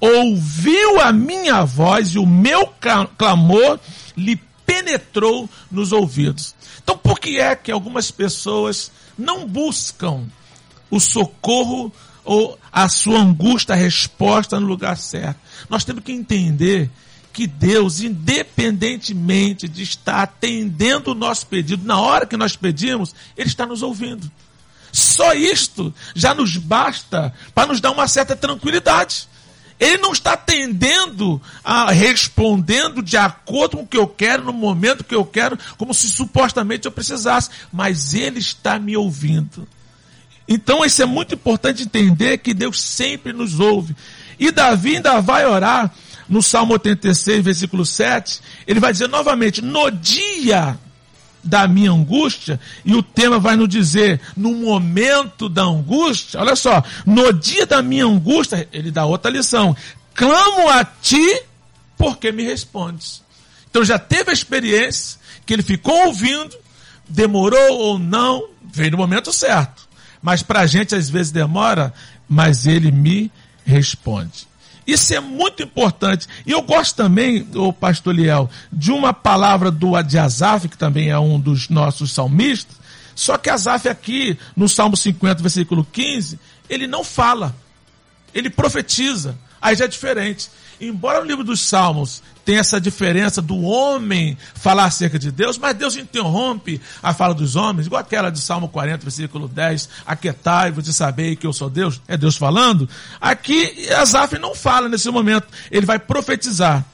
ouviu 0.00 1.00
a 1.00 1.12
minha 1.12 1.64
voz 1.64 2.08
e 2.10 2.18
o 2.18 2.26
meu 2.26 2.72
clamor 3.16 3.80
lhe 4.16 4.36
penetrou 4.66 5.48
nos 5.70 5.92
ouvidos. 5.92 6.54
Então, 6.82 6.98
por 6.98 7.18
que 7.18 7.38
é 7.38 7.54
que 7.54 7.72
algumas 7.72 8.10
pessoas 8.10 8.90
não 9.16 9.46
buscam 9.46 10.24
o 10.90 11.00
socorro 11.00 11.92
ou 12.24 12.58
a 12.72 12.88
sua 12.88 13.20
angústia, 13.20 13.74
a 13.74 13.78
resposta 13.78 14.58
no 14.60 14.66
lugar 14.66 14.98
certo? 14.98 15.38
Nós 15.70 15.84
temos 15.84 16.02
que 16.02 16.12
entender 16.12 16.90
que 17.32 17.46
Deus, 17.46 18.00
independentemente 18.00 19.68
de 19.68 19.82
estar 19.82 20.22
atendendo 20.22 21.12
o 21.12 21.14
nosso 21.14 21.46
pedido 21.46 21.86
na 21.86 22.00
hora 22.00 22.26
que 22.26 22.36
nós 22.36 22.56
pedimos, 22.56 23.14
Ele 23.36 23.48
está 23.48 23.66
nos 23.66 23.82
ouvindo. 23.82 24.30
Só 24.90 25.34
isto 25.34 25.94
já 26.14 26.34
nos 26.34 26.56
basta 26.56 27.34
para 27.54 27.68
nos 27.68 27.78
dar 27.78 27.90
uma 27.90 28.08
certa 28.08 28.34
tranquilidade. 28.34 29.28
Ele 29.78 29.98
não 29.98 30.12
está 30.12 30.32
atendendo, 30.32 31.40
a, 31.62 31.90
respondendo 31.90 33.02
de 33.02 33.16
acordo 33.16 33.76
com 33.76 33.82
o 33.82 33.86
que 33.86 33.98
eu 33.98 34.06
quero, 34.06 34.44
no 34.44 34.52
momento 34.52 35.04
que 35.04 35.14
eu 35.14 35.24
quero, 35.24 35.58
como 35.76 35.92
se 35.92 36.08
supostamente 36.08 36.86
eu 36.86 36.92
precisasse, 36.92 37.50
mas 37.72 38.14
ele 38.14 38.38
está 38.38 38.78
me 38.78 38.96
ouvindo. 38.96 39.68
Então 40.48 40.84
isso 40.84 41.02
é 41.02 41.06
muito 41.06 41.34
importante 41.34 41.82
entender 41.82 42.38
que 42.38 42.54
Deus 42.54 42.80
sempre 42.80 43.32
nos 43.32 43.60
ouve. 43.60 43.94
E 44.38 44.50
Davi 44.50 44.96
ainda 44.96 45.20
vai 45.20 45.44
orar 45.44 45.92
no 46.28 46.42
Salmo 46.42 46.72
86, 46.74 47.44
versículo 47.44 47.84
7, 47.84 48.40
ele 48.66 48.80
vai 48.80 48.92
dizer 48.92 49.08
novamente: 49.08 49.62
no 49.62 49.90
dia 49.90 50.78
da 51.46 51.68
minha 51.68 51.92
angústia, 51.92 52.60
e 52.84 52.94
o 52.94 53.02
tema 53.02 53.38
vai 53.38 53.56
nos 53.56 53.68
dizer, 53.68 54.20
no 54.36 54.52
momento 54.52 55.48
da 55.48 55.62
angústia, 55.62 56.40
olha 56.40 56.56
só, 56.56 56.82
no 57.06 57.32
dia 57.32 57.64
da 57.64 57.80
minha 57.80 58.04
angústia, 58.04 58.68
ele 58.72 58.90
dá 58.90 59.06
outra 59.06 59.30
lição, 59.30 59.76
clamo 60.14 60.68
a 60.68 60.84
ti, 60.84 61.42
porque 61.96 62.32
me 62.32 62.42
respondes. 62.42 63.22
Então 63.70 63.84
já 63.84 63.98
teve 63.98 64.30
a 64.30 64.34
experiência, 64.34 65.18
que 65.46 65.54
ele 65.54 65.62
ficou 65.62 66.06
ouvindo, 66.06 66.56
demorou 67.08 67.78
ou 67.78 67.98
não, 67.98 68.48
veio 68.72 68.90
no 68.90 68.98
momento 68.98 69.32
certo. 69.32 69.88
Mas 70.20 70.42
para 70.42 70.60
a 70.60 70.66
gente 70.66 70.94
às 70.94 71.08
vezes 71.08 71.30
demora, 71.30 71.94
mas 72.28 72.66
ele 72.66 72.90
me 72.90 73.30
responde. 73.64 74.48
Isso 74.86 75.12
é 75.12 75.20
muito 75.20 75.62
importante. 75.62 76.28
E 76.46 76.52
eu 76.52 76.62
gosto 76.62 76.94
também, 76.94 77.46
o 77.54 77.72
pastor 77.72 78.14
Liel, 78.14 78.48
de 78.72 78.92
uma 78.92 79.12
palavra 79.12 79.70
do 79.70 80.00
de 80.02 80.18
Asaf, 80.18 80.68
que 80.68 80.78
também 80.78 81.10
é 81.10 81.18
um 81.18 81.40
dos 81.40 81.68
nossos 81.68 82.12
salmistas. 82.12 82.76
Só 83.14 83.36
que 83.36 83.50
Asaf 83.50 83.88
aqui, 83.88 84.38
no 84.54 84.68
Salmo 84.68 84.96
50, 84.96 85.42
versículo 85.42 85.86
15, 85.92 86.38
ele 86.68 86.86
não 86.86 87.02
fala. 87.02 87.56
Ele 88.32 88.48
profetiza. 88.48 89.36
Aí 89.60 89.74
já 89.74 89.86
é 89.86 89.88
diferente. 89.88 90.48
Embora 90.80 91.22
o 91.22 91.24
livro 91.24 91.42
dos 91.42 91.60
Salmos 91.60 92.22
tenha 92.44 92.60
essa 92.60 92.80
diferença 92.80 93.40
do 93.40 93.60
homem 93.62 94.36
falar 94.54 94.84
acerca 94.84 95.18
de 95.18 95.30
Deus, 95.30 95.56
mas 95.56 95.74
Deus 95.74 95.96
interrompe 95.96 96.80
a 97.02 97.14
fala 97.14 97.34
dos 97.34 97.56
homens, 97.56 97.86
igual 97.86 98.00
aquela 98.00 98.30
de 98.30 98.40
Salmo 98.40 98.68
40, 98.68 99.02
versículo 99.02 99.48
10, 99.48 99.88
aquietai-vos 100.06 100.84
de 100.84 100.92
saber 100.92 101.36
que 101.36 101.46
eu 101.46 101.52
sou 101.52 101.70
Deus, 101.70 102.00
é 102.06 102.16
Deus 102.16 102.36
falando. 102.36 102.88
Aqui 103.20 103.88
Asaf 103.94 104.38
não 104.38 104.54
fala 104.54 104.88
nesse 104.88 105.10
momento, 105.10 105.48
ele 105.70 105.86
vai 105.86 105.98
profetizar, 105.98 106.84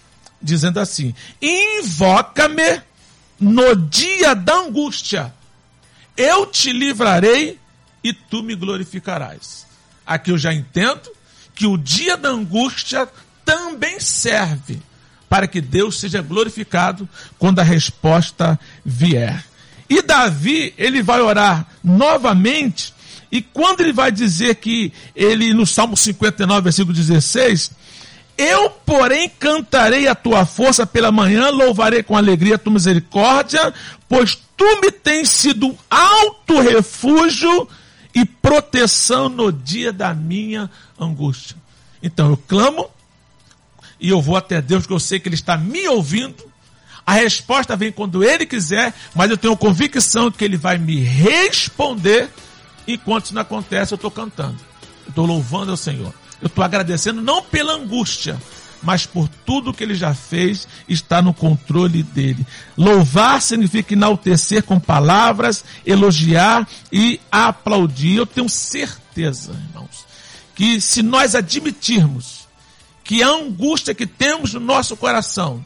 dizendo 0.40 0.79
assim: 0.79 1.12
Invoca-me 1.40 2.81
no 3.38 3.75
dia 3.75 4.35
da 4.35 4.55
angústia, 4.55 5.35
eu 6.16 6.47
te 6.47 6.73
livrarei 6.73 7.59
e 8.03 8.12
tu 8.12 8.42
me 8.42 8.55
glorificarás. 8.55 9.66
Aqui 10.07 10.31
eu 10.31 10.38
já 10.38 10.53
entendo 10.53 11.11
que 11.55 11.66
o 11.66 11.77
dia 11.77 12.16
da 12.16 12.31
angústia 12.31 13.09
também 13.45 13.99
serve 14.01 14.81
para 15.29 15.47
que 15.47 15.61
Deus 15.61 15.99
seja 15.99 16.21
glorificado 16.21 17.09
quando 17.39 17.59
a 17.59 17.63
resposta 17.63 18.59
vier. 18.85 19.45
E 19.89 20.03
Davi, 20.03 20.75
ele 20.77 21.03
vai 21.03 21.21
orar 21.21 21.67
novamente, 21.83 22.95
e 23.31 23.41
quando 23.41 23.81
ele 23.81 23.93
vai 23.93 24.13
dizer 24.13 24.57
que 24.57 24.93
ele, 25.17 25.55
no 25.55 25.67
Salmo 25.67 25.97
59, 25.97 26.61
versículo 26.63 26.95
16, 26.95 27.71
eu, 28.37 28.71
porém, 28.71 29.29
cantarei 29.29 30.09
a 30.09 30.15
tua 30.15 30.45
força 30.45 30.87
pela 30.87 31.13
manhã, 31.13 31.49
louvarei 31.49 32.03
com 32.03 32.17
alegria 32.17 32.57
a 32.57 32.59
tua 32.59 32.73
misericórdia, 32.75 33.73
pois 34.09 34.39
tu 34.57 34.81
me 34.81 34.91
tens 34.91 35.31
sido 35.31 35.77
alto 35.89 36.61
refúgio 36.61 37.69
e 38.15 38.25
proteção 38.25 39.29
no 39.29 39.51
dia 39.53 39.93
da 39.93 40.13
minha 40.13 40.71
angústia. 40.99 41.57
Então 42.03 42.31
eu 42.31 42.37
clamo, 42.37 42.91
e 44.03 44.09
eu 44.09 44.21
vou 44.21 44.37
até 44.37 44.61
Deus, 44.61 44.83
porque 44.83 44.95
eu 44.95 45.01
sei 45.01 45.21
que 45.21 45.29
Ele 45.29 45.37
está 45.37 45.57
me 45.57 45.87
ouvindo. 45.87 46.51
A 47.07 47.12
resposta 47.15 47.77
vem 47.77 47.93
quando 47.93 48.25
Ele 48.25 48.45
quiser, 48.45 48.93
mas 49.15 49.31
eu 49.31 49.38
tenho 49.38 49.57
convicção 49.57 50.29
que 50.29 50.45
Ele 50.45 50.57
vai 50.57 50.77
me 50.77 50.99
responder. 50.99 52.29
Enquanto 52.87 53.27
isso 53.27 53.35
não 53.35 53.43
acontece, 53.43 53.95
eu 53.95 53.97
estou 53.97 54.11
cantando. 54.11 54.59
Estou 55.09 55.25
louvando 55.25 55.71
ao 55.71 55.77
Senhor. 55.77 56.12
Eu 56.41 56.49
estou 56.49 56.65
agradecendo 56.65 57.23
não 57.23 57.41
pela 57.41 57.75
angústia, 57.75 58.37
mas 58.83 59.07
por 59.07 59.29
tudo 59.47 59.73
que 59.73 59.85
ele 59.85 59.95
já 59.95 60.12
fez, 60.12 60.67
está 60.88 61.23
no 61.23 61.33
controle 61.33 62.03
dele. 62.03 62.45
Louvar 62.77 63.41
significa 63.41 63.95
enaltecer 63.95 64.65
com 64.65 64.81
palavras, 64.81 65.65
elogiar 65.87 66.69
e 66.91 67.21
aplaudir. 67.31 68.17
Eu 68.17 68.27
tenho 68.27 68.49
certeza, 68.49 69.53
irmãos, 69.69 70.05
que 70.57 70.81
se 70.81 71.03
nós 71.05 71.37
admitirmos 71.37 72.42
que 73.12 73.22
a 73.22 73.29
angústia 73.29 73.94
que 73.94 74.07
temos 74.07 74.55
no 74.55 74.61
nosso 74.61 74.96
coração, 74.96 75.62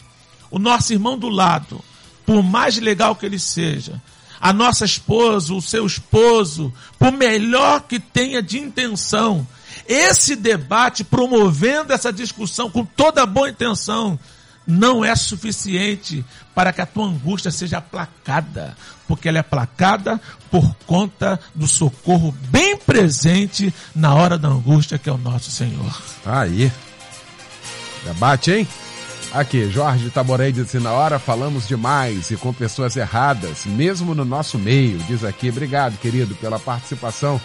o 0.51 0.59
nosso 0.59 0.93
irmão 0.93 1.17
do 1.17 1.29
lado, 1.29 1.81
por 2.27 2.43
mais 2.43 2.77
legal 2.77 3.15
que 3.15 3.25
ele 3.25 3.39
seja, 3.39 4.03
a 4.41 4.53
nossa 4.53 4.85
esposa, 4.85 5.55
o 5.55 5.63
seu 5.63 5.87
esposo, 5.87 6.75
por 6.99 7.13
melhor 7.13 7.83
que 7.83 8.01
tenha 8.01 8.43
de 8.43 8.59
intenção, 8.59 9.47
esse 9.87 10.35
debate 10.35 11.05
promovendo 11.05 11.93
essa 11.93 12.13
discussão 12.13 12.69
com 12.69 12.85
toda 12.85 13.25
boa 13.25 13.49
intenção, 13.49 14.19
não 14.67 15.05
é 15.05 15.15
suficiente 15.15 16.25
para 16.53 16.73
que 16.73 16.81
a 16.81 16.87
tua 16.87 17.07
angústia 17.07 17.53
seja 17.53 17.79
aplacada, 17.79 18.77
porque 19.07 19.29
ela 19.29 19.39
é 19.39 19.41
aplacada 19.41 20.21
por 20.51 20.75
conta 20.85 21.39
do 21.55 21.69
socorro 21.69 22.35
bem 22.51 22.77
presente 22.77 23.73
na 23.95 24.17
hora 24.17 24.37
da 24.37 24.49
angústia 24.49 24.99
que 24.99 25.09
é 25.09 25.13
o 25.13 25.19
nosso 25.19 25.53
Senhor. 25.53 26.03
Aí, 26.25 26.73
Debate, 28.07 28.53
hein? 28.53 28.69
Aqui, 29.33 29.69
Jorge 29.69 30.09
Taborei 30.11 30.53
diz 30.53 30.69
assim, 30.69 30.79
na 30.79 30.93
hora 30.93 31.19
falamos 31.19 31.67
demais 31.67 32.31
e 32.31 32.37
com 32.37 32.53
pessoas 32.53 32.97
erradas, 32.97 33.67
mesmo 33.67 34.15
no 34.15 34.25
nosso 34.25 34.59
meio, 34.59 34.99
diz 35.01 35.25
aqui. 35.25 35.49
Obrigado, 35.49 35.99
querido, 35.99 36.35
pela 36.37 36.59
participação 36.59 37.41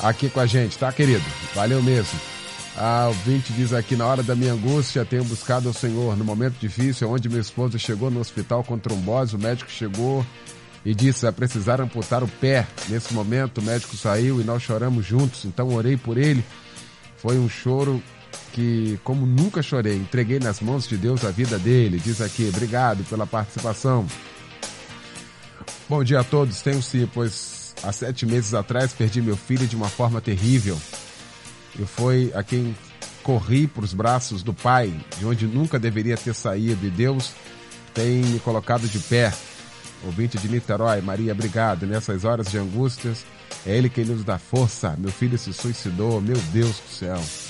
aqui 0.00 0.28
com 0.28 0.38
a 0.38 0.46
gente, 0.46 0.78
tá, 0.78 0.92
querido? 0.92 1.24
Valeu 1.54 1.82
mesmo. 1.82 2.18
A 2.76 3.08
ouvinte 3.08 3.52
diz 3.52 3.72
aqui, 3.72 3.96
na 3.96 4.06
hora 4.06 4.22
da 4.22 4.36
minha 4.36 4.52
angústia, 4.52 5.04
tenho 5.04 5.24
buscado 5.24 5.68
o 5.68 5.74
Senhor. 5.74 6.16
No 6.16 6.24
momento 6.24 6.54
difícil, 6.60 7.10
onde 7.10 7.28
meu 7.28 7.40
esposo 7.40 7.78
chegou 7.78 8.10
no 8.10 8.20
hospital 8.20 8.62
com 8.62 8.78
trombose, 8.78 9.34
o 9.34 9.38
médico 9.38 9.70
chegou 9.70 10.24
e 10.84 10.94
disse, 10.94 11.22
vai 11.22 11.32
precisar 11.32 11.80
amputar 11.80 12.22
o 12.22 12.28
pé. 12.28 12.66
Nesse 12.88 13.12
momento, 13.12 13.58
o 13.58 13.62
médico 13.62 13.96
saiu 13.96 14.40
e 14.40 14.44
nós 14.44 14.62
choramos 14.62 15.04
juntos, 15.04 15.44
então 15.44 15.74
orei 15.74 15.96
por 15.96 16.16
ele. 16.16 16.44
Foi 17.16 17.36
um 17.36 17.48
choro 17.48 18.00
que, 18.52 18.98
como 19.04 19.26
nunca 19.26 19.62
chorei, 19.62 19.96
entreguei 19.96 20.38
nas 20.38 20.60
mãos 20.60 20.88
de 20.88 20.96
Deus 20.96 21.24
a 21.24 21.30
vida 21.30 21.58
dele. 21.58 21.98
Diz 21.98 22.20
aqui, 22.20 22.48
obrigado 22.48 23.04
pela 23.04 23.26
participação. 23.26 24.06
Bom 25.88 26.04
dia 26.04 26.20
a 26.20 26.24
todos. 26.24 26.62
Tenho 26.62 26.82
sim, 26.82 27.08
pois 27.12 27.74
há 27.82 27.92
sete 27.92 28.26
meses 28.26 28.54
atrás 28.54 28.92
perdi 28.92 29.20
meu 29.20 29.36
filho 29.36 29.66
de 29.66 29.76
uma 29.76 29.88
forma 29.88 30.20
terrível. 30.20 30.78
E 31.78 31.84
foi 31.84 32.32
a 32.34 32.42
quem 32.42 32.76
corri 33.22 33.66
para 33.66 33.84
os 33.84 33.92
braços 33.92 34.42
do 34.42 34.52
Pai, 34.52 34.92
de 35.18 35.24
onde 35.24 35.46
nunca 35.46 35.78
deveria 35.78 36.16
ter 36.16 36.34
saído, 36.34 36.86
e 36.86 36.90
Deus 36.90 37.32
tem 37.94 38.22
me 38.22 38.40
colocado 38.40 38.88
de 38.88 38.98
pé. 38.98 39.32
Ouvinte 40.04 40.38
de 40.38 40.48
Niterói, 40.48 41.00
Maria, 41.02 41.32
obrigado. 41.32 41.86
Nessas 41.86 42.24
horas 42.24 42.50
de 42.50 42.58
angústias, 42.58 43.24
é 43.66 43.76
Ele 43.76 43.90
quem 43.90 44.04
nos 44.04 44.24
dá 44.24 44.38
força. 44.38 44.96
Meu 44.98 45.12
filho 45.12 45.38
se 45.38 45.52
suicidou, 45.52 46.20
meu 46.20 46.36
Deus 46.52 46.76
do 46.76 46.88
céu. 46.88 47.49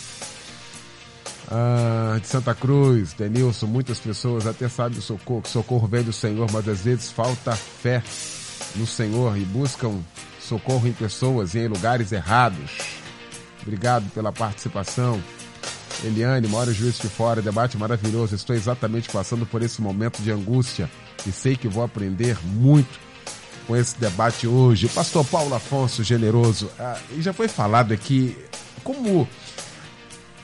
Ah, 1.50 2.18
de 2.20 2.28
Santa 2.28 2.54
Cruz, 2.54 3.12
Denilson, 3.12 3.66
muitas 3.66 3.98
pessoas 3.98 4.46
até 4.46 4.68
sabem 4.68 4.98
o 4.98 5.02
socorro, 5.02 5.42
socorro 5.46 5.88
vem 5.88 6.04
do 6.04 6.12
Senhor, 6.12 6.48
mas 6.52 6.68
às 6.68 6.82
vezes 6.82 7.10
falta 7.10 7.52
fé 7.56 8.02
no 8.76 8.86
Senhor 8.86 9.36
e 9.36 9.40
buscam 9.40 9.98
socorro 10.40 10.86
em 10.86 10.92
pessoas 10.92 11.54
e 11.54 11.58
em 11.58 11.66
lugares 11.66 12.12
errados. 12.12 12.78
Obrigado 13.62 14.08
pela 14.12 14.32
participação. 14.32 15.20
Eliane, 16.04 16.46
mora 16.46 16.72
juiz 16.72 16.98
de 16.98 17.08
fora, 17.08 17.42
debate 17.42 17.76
maravilhoso. 17.76 18.34
Estou 18.34 18.54
exatamente 18.54 19.08
passando 19.10 19.44
por 19.44 19.60
esse 19.60 19.82
momento 19.82 20.22
de 20.22 20.30
angústia 20.30 20.88
e 21.26 21.32
sei 21.32 21.56
que 21.56 21.68
vou 21.68 21.82
aprender 21.82 22.38
muito 22.44 22.98
com 23.66 23.76
esse 23.76 23.98
debate 23.98 24.46
hoje. 24.46 24.88
Pastor 24.88 25.24
Paulo 25.26 25.54
Afonso, 25.54 26.02
generoso, 26.02 26.70
ah, 26.78 26.96
já 27.18 27.32
foi 27.32 27.48
falado 27.48 27.92
aqui 27.92 28.36
como 28.82 29.28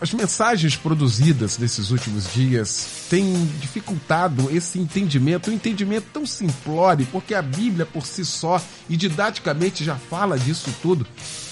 as 0.01 0.13
mensagens 0.13 0.77
produzidas 0.77 1.59
nesses 1.59 1.91
últimos 1.91 2.33
dias 2.33 3.07
têm 3.09 3.47
dificultado 3.61 4.51
esse 4.55 4.79
entendimento, 4.79 5.51
um 5.51 5.55
entendimento 5.55 6.07
tão 6.13 6.27
simplório, 6.27 7.07
porque 7.11 7.35
a 7.35 7.41
Bíblia 7.41 7.87
por 7.87 8.07
si 8.07 8.25
só 8.25 8.63
e 8.89 8.97
didaticamente 8.97 9.85
já 9.85 9.97
fala 9.97 10.39
disso 10.39 10.75
tudo. 10.83 11.07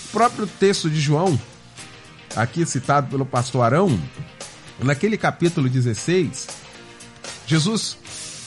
O 0.07 0.09
próprio 0.13 0.47
texto 0.47 0.91
de 0.91 1.01
João, 1.01 1.41
aqui 2.37 2.67
citado 2.67 3.09
pelo 3.09 3.25
pastor 3.25 3.63
Arão, 3.63 3.99
naquele 4.79 5.17
capítulo 5.17 5.69
16, 5.69 6.47
Jesus 7.47 7.97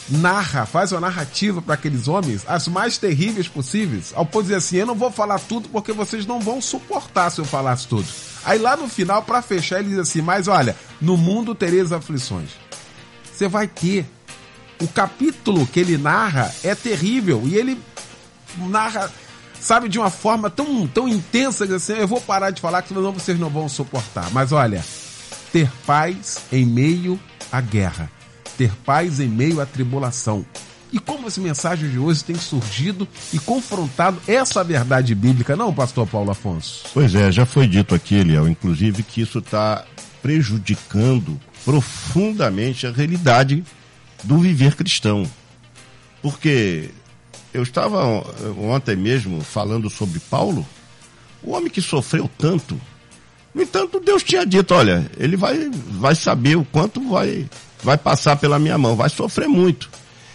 narra, 0.09 0.65
faz 0.65 0.91
uma 0.91 1.01
narrativa 1.01 1.61
para 1.61 1.73
aqueles 1.73 2.07
homens 2.07 2.43
as 2.47 2.67
mais 2.67 2.97
terríveis 2.97 3.47
possíveis, 3.47 4.13
ao 4.15 4.25
de 4.25 4.41
dizer 4.41 4.55
assim: 4.55 4.77
eu 4.77 4.85
não 4.85 4.95
vou 4.95 5.11
falar 5.11 5.39
tudo 5.39 5.69
porque 5.69 5.91
vocês 5.91 6.25
não 6.25 6.39
vão 6.39 6.61
suportar 6.61 7.29
se 7.29 7.39
eu 7.39 7.45
falasse 7.45 7.87
tudo. 7.87 8.07
Aí 8.45 8.59
lá 8.59 8.77
no 8.77 8.87
final, 8.87 9.21
para 9.23 9.41
fechar, 9.41 9.79
ele 9.79 9.89
diz 9.89 9.99
assim: 9.99 10.21
Mas 10.21 10.47
olha, 10.47 10.75
no 11.01 11.17
mundo 11.17 11.53
tereis 11.53 11.91
aflições. 11.91 12.51
Você 13.31 13.47
vai 13.47 13.67
ter. 13.67 14.05
O 14.79 14.87
capítulo 14.87 15.65
que 15.65 15.79
ele 15.79 15.97
narra 15.97 16.53
é 16.63 16.75
terrível 16.75 17.41
e 17.45 17.55
ele 17.55 17.81
narra, 18.57 19.11
sabe, 19.59 19.89
de 19.89 19.97
uma 19.97 20.11
forma 20.11 20.51
tão, 20.51 20.87
tão 20.87 21.07
intensa 21.09 21.67
que 21.67 21.73
assim: 21.73 21.93
Eu 21.93 22.07
vou 22.07 22.21
parar 22.21 22.51
de 22.51 22.61
falar 22.61 22.81
que 22.81 22.89
senão 22.89 23.11
vocês 23.11 23.39
não 23.39 23.49
vão 23.49 23.67
suportar. 23.67 24.29
Mas 24.31 24.51
olha, 24.51 24.83
ter 25.51 25.69
paz 25.85 26.39
em 26.51 26.65
meio 26.65 27.19
à 27.51 27.59
guerra, 27.59 28.09
ter 28.57 28.71
paz 28.85 29.19
em 29.19 29.27
meio 29.27 29.61
à 29.61 29.65
tribulação 29.65 30.45
e 30.91 30.99
como 30.99 31.27
as 31.27 31.37
mensagens 31.37 31.91
de 31.91 31.99
hoje 31.99 32.23
têm 32.23 32.35
surgido 32.35 33.07
e 33.33 33.39
confrontado 33.39 34.21
essa 34.27 34.63
verdade 34.63 35.13
bíblica, 35.13 35.55
não, 35.55 35.73
pastor 35.73 36.07
Paulo 36.07 36.31
Afonso? 36.31 36.85
Pois 36.93 37.13
é, 37.13 37.31
já 37.31 37.45
foi 37.45 37.67
dito 37.67 37.93
aqui, 37.93 38.15
Eliel, 38.15 38.47
inclusive, 38.47 39.03
que 39.03 39.21
isso 39.21 39.39
está 39.39 39.83
prejudicando 40.21 41.39
profundamente 41.65 42.87
a 42.87 42.91
realidade 42.91 43.63
do 44.23 44.39
viver 44.39 44.75
cristão. 44.75 45.29
Porque 46.21 46.89
eu 47.53 47.63
estava 47.63 48.05
ontem 48.57 48.95
mesmo 48.95 49.41
falando 49.41 49.89
sobre 49.89 50.19
Paulo, 50.19 50.65
o 51.43 51.51
homem 51.51 51.69
que 51.69 51.81
sofreu 51.81 52.29
tanto, 52.37 52.79
No 53.53 53.63
entanto, 53.63 53.99
Deus 53.99 54.23
tinha 54.23 54.45
dito, 54.45 54.73
olha, 54.73 55.09
ele 55.17 55.35
vai, 55.35 55.69
vai 55.91 56.13
saber 56.13 56.55
o 56.55 56.65
quanto 56.65 57.01
vai, 57.09 57.47
vai 57.83 57.97
passar 57.97 58.35
pela 58.35 58.59
minha 58.59 58.77
mão, 58.77 58.95
vai 58.95 59.09
sofrer 59.09 59.47
muito. 59.47 59.89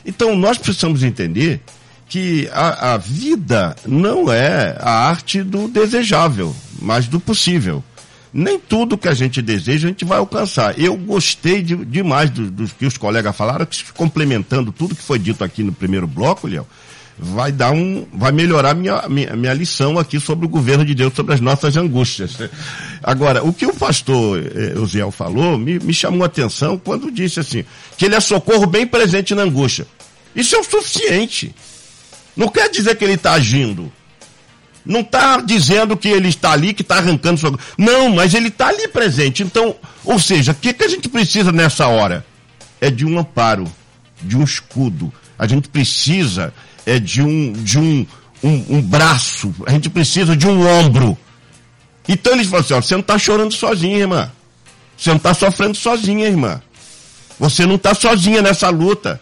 Então 0.05 0.37
nós 0.37 0.59
precisamos 0.59 1.03
entender 1.03 1.61
que 2.09 2.49
a, 2.53 2.95
a 2.95 2.97
vida 2.99 3.75
não 3.87 4.31
é 4.31 4.77
a 4.81 5.09
arte 5.09 5.43
do 5.43 5.69
desejável, 5.69 6.55
mas 6.81 7.07
do 7.07 7.19
possível. 7.19 7.83
Nem 8.35 8.59
tudo 8.59 8.97
que 8.97 9.09
a 9.09 9.15
gente 9.15 9.43
deseja 9.43 9.89
a 9.89 9.91
gente 9.91 10.05
vai 10.05 10.19
alcançar. 10.19 10.79
Eu 10.79 10.97
gostei 10.97 11.63
de, 11.63 11.77
demais 11.85 12.31
dos 12.31 12.51
do 12.51 12.67
que 12.67 12.87
os 12.87 12.97
colegas 12.97 13.37
falaram, 13.37 13.67
complementando 13.95 14.73
tudo 14.73 14.95
que 14.95 15.03
foi 15.03 15.19
dito 15.19 15.45
aqui 15.45 15.63
no 15.63 15.73
primeiro 15.73 16.07
bloco, 16.07 16.47
Léo 16.47 16.67
vai 17.19 17.53
dar 17.53 17.73
um, 17.73 18.07
vai 18.13 18.33
melhorar 18.33 18.75
minha, 18.75 19.09
minha, 19.09 19.37
minha 19.37 19.53
lição 19.55 19.99
aqui 19.99 20.19
sobre 20.19 20.47
o 20.47 20.49
governo 20.49 20.85
de 20.85 20.95
Deus, 20.95 21.15
sobre 21.15 21.35
as 21.35 21.41
nossas 21.41 21.77
angústias. 21.77 22.39
Agora, 23.03 23.45
o 23.45 23.53
que 23.53 23.67
o 23.67 23.75
pastor 23.75 24.41
eh, 24.41 24.79
Uziel 24.79 25.11
falou 25.11 25.59
me, 25.59 25.79
me 25.79 25.93
chamou 25.93 26.23
a 26.23 26.27
atenção 26.27 26.79
quando 26.79 27.11
disse 27.11 27.41
assim, 27.41 27.65
que 27.97 28.07
ele 28.07 28.15
é 28.15 28.21
socorro 28.21 28.67
bem 28.67 28.87
presente 28.87 29.35
na 29.35 29.43
angústia. 29.43 29.87
Isso 30.35 30.57
é 30.57 30.59
o 30.59 30.65
suficiente. 30.65 31.55
Não 32.37 32.49
quer 32.49 32.71
dizer 32.71 32.97
que 32.97 33.05
ele 33.05 33.15
está 33.15 33.33
agindo. 33.33 33.93
Não 34.85 35.01
está 35.01 35.41
dizendo 35.41 35.97
que 35.97 36.09
ele 36.09 36.29
está 36.29 36.53
ali, 36.53 36.75
que 36.75 36.83
está 36.83 36.97
arrancando 36.97 37.39
sua. 37.39 37.57
Não, 37.79 38.09
mas 38.09 38.35
ele 38.35 38.49
está 38.49 38.69
ali 38.69 38.89
presente. 38.89 39.43
Então, 39.43 39.77
ou 40.05 40.19
seja, 40.19 40.53
o 40.53 40.55
que, 40.55 40.73
que 40.73 40.85
a 40.85 40.89
gente 40.89 41.09
precisa 41.09 41.53
nessa 41.53 41.87
hora? 41.87 42.25
É 42.81 42.91
de 42.91 43.07
um 43.07 43.19
amparo, 43.19 43.71
de 44.21 44.37
um 44.37 44.43
escudo. 44.43 45.13
A 45.39 45.47
gente 45.47 45.69
precisa 45.69 46.53
é 46.87 46.99
de 46.99 47.23
um, 47.23 47.53
de 47.53 47.79
um, 47.79 48.07
um, 48.43 48.65
um 48.77 48.83
braço, 48.83 49.55
a 49.67 49.71
gente 49.71 49.89
precisa 49.89 50.37
de 50.37 50.47
um 50.47 50.67
ombro. 50.67 51.17
Então 52.09 52.33
eles 52.33 52.47
falam 52.47 52.65
assim, 52.65 52.75
ó, 52.75 52.81
você 52.81 52.95
não 52.95 53.01
está 53.01 53.19
chorando 53.19 53.53
sozinha, 53.53 53.99
irmã. 53.99 54.31
Você 54.97 55.11
não 55.11 55.17
está 55.17 55.35
sofrendo 55.35 55.77
sozinha, 55.77 56.27
irmã. 56.27 56.61
Você 57.39 57.67
não 57.67 57.77
está 57.77 57.95
sozinha 57.95 58.43
nessa 58.43 58.69
luta. 58.69 59.21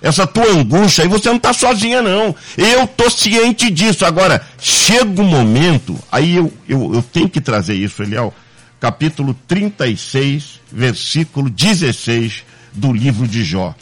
Essa 0.00 0.26
tua 0.26 0.48
angústia 0.52 1.04
aí, 1.04 1.08
você 1.08 1.28
não 1.28 1.36
está 1.36 1.52
sozinha, 1.52 2.00
não. 2.00 2.34
Eu 2.56 2.86
tô 2.86 3.10
ciente 3.10 3.70
disso. 3.70 4.06
Agora, 4.06 4.46
chega 4.58 5.20
o 5.20 5.24
um 5.24 5.28
momento, 5.28 5.98
aí 6.10 6.36
eu, 6.36 6.52
eu, 6.68 6.94
eu 6.94 7.02
tenho 7.02 7.28
que 7.28 7.40
trazer 7.40 7.74
isso, 7.74 8.02
Eliel, 8.02 8.32
capítulo 8.80 9.34
36, 9.48 10.60
versículo 10.70 11.50
16 11.50 12.44
do 12.72 12.92
livro 12.92 13.26
de 13.26 13.44
Jó. 13.44 13.74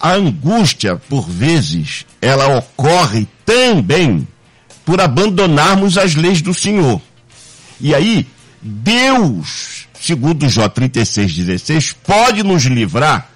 A 0.00 0.14
angústia, 0.14 0.96
por 0.96 1.28
vezes, 1.28 2.06
ela 2.22 2.56
ocorre 2.56 3.28
também 3.44 4.26
por 4.84 5.00
abandonarmos 5.00 5.98
as 5.98 6.14
leis 6.14 6.40
do 6.40 6.54
Senhor. 6.54 7.00
E 7.78 7.94
aí, 7.94 8.26
Deus, 8.62 9.86
segundo 10.00 10.48
Jó 10.48 10.68
36,16, 10.68 11.94
pode 12.02 12.42
nos 12.42 12.64
livrar 12.64 13.28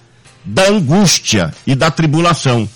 da 0.44 0.68
angústia 0.68 1.52
e 1.66 1.74
da 1.74 1.90
tribulação. 1.90 2.68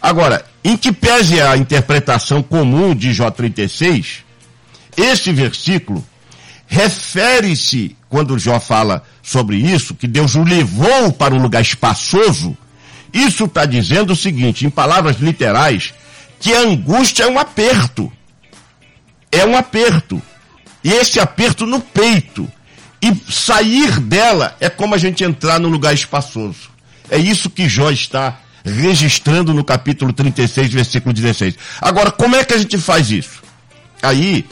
Agora, 0.00 0.44
em 0.62 0.76
que 0.76 0.92
pese 0.92 1.40
a 1.40 1.56
interpretação 1.56 2.42
comum 2.42 2.94
de 2.94 3.12
Jó 3.12 3.30
36, 3.30 4.24
esse 4.96 5.32
versículo 5.32 6.04
refere-se, 6.66 7.96
quando 8.08 8.38
Jó 8.38 8.58
fala 8.58 9.02
sobre 9.22 9.56
isso, 9.56 9.94
que 9.94 10.06
Deus 10.06 10.34
o 10.34 10.42
levou 10.42 11.12
para 11.12 11.34
um 11.34 11.42
lugar 11.42 11.62
espaçoso, 11.62 12.56
isso 13.14 13.44
está 13.44 13.64
dizendo 13.64 14.12
o 14.12 14.16
seguinte, 14.16 14.66
em 14.66 14.70
palavras 14.70 15.18
literais, 15.18 15.94
que 16.40 16.52
a 16.52 16.62
angústia 16.62 17.22
é 17.22 17.26
um 17.28 17.38
aperto. 17.38 18.12
É 19.30 19.46
um 19.46 19.56
aperto. 19.56 20.20
E 20.82 20.90
esse 20.90 21.20
aperto 21.20 21.64
no 21.64 21.80
peito. 21.80 22.50
E 23.00 23.14
sair 23.32 24.00
dela 24.00 24.56
é 24.58 24.68
como 24.68 24.96
a 24.96 24.98
gente 24.98 25.22
entrar 25.22 25.60
num 25.60 25.68
lugar 25.68 25.94
espaçoso. 25.94 26.70
É 27.08 27.16
isso 27.16 27.48
que 27.48 27.68
Jó 27.68 27.90
está 27.90 28.40
registrando 28.64 29.54
no 29.54 29.62
capítulo 29.62 30.12
36, 30.12 30.72
versículo 30.72 31.14
16. 31.14 31.54
Agora, 31.80 32.10
como 32.10 32.34
é 32.34 32.44
que 32.44 32.54
a 32.54 32.58
gente 32.58 32.78
faz 32.78 33.10
isso? 33.10 33.42
Aí, 34.02 34.44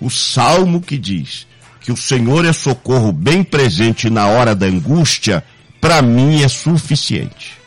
o 0.00 0.10
salmo 0.10 0.80
que 0.80 0.98
diz 0.98 1.46
que 1.80 1.92
o 1.92 1.96
Senhor 1.96 2.44
é 2.44 2.52
socorro 2.52 3.10
bem 3.10 3.42
presente 3.42 4.10
na 4.10 4.26
hora 4.26 4.54
da 4.54 4.66
angústia, 4.66 5.42
para 5.80 6.02
mim 6.02 6.42
é 6.42 6.48
suficiente. 6.48 7.61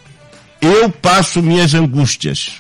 Eu 0.66 0.90
passo 0.90 1.44
minhas 1.44 1.76
angústias, 1.76 2.54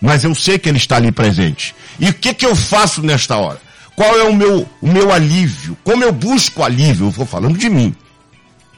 mas 0.00 0.24
eu 0.24 0.34
sei 0.34 0.58
que 0.58 0.66
Ele 0.66 0.78
está 0.78 0.96
ali 0.96 1.12
presente. 1.12 1.74
E 2.00 2.08
o 2.08 2.14
que, 2.14 2.32
que 2.32 2.46
eu 2.46 2.56
faço 2.56 3.02
nesta 3.02 3.36
hora? 3.36 3.60
Qual 3.94 4.18
é 4.18 4.22
o 4.22 4.34
meu, 4.34 4.66
o 4.80 4.86
meu 4.86 5.12
alívio? 5.12 5.76
Como 5.84 6.02
eu 6.02 6.10
busco 6.10 6.62
alívio? 6.62 7.08
Eu 7.08 7.10
vou 7.10 7.26
falando 7.26 7.58
de 7.58 7.68
mim. 7.68 7.94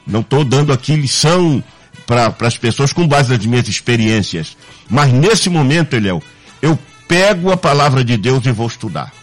Não 0.05 0.19
estou 0.19 0.43
dando 0.43 0.73
aqui 0.73 0.97
lição 0.97 1.63
para 2.05 2.35
as 2.41 2.57
pessoas 2.57 2.91
com 2.91 3.07
base 3.07 3.29
nas 3.29 3.45
minhas 3.45 3.69
experiências. 3.69 4.57
Mas 4.89 5.13
nesse 5.13 5.49
momento, 5.49 5.95
Eliel, 5.95 6.21
eu 6.61 6.77
pego 7.07 7.51
a 7.53 7.57
palavra 7.57 8.03
de 8.03 8.17
Deus 8.17 8.45
e 8.45 8.51
vou 8.51 8.67
estudar. 8.67 9.13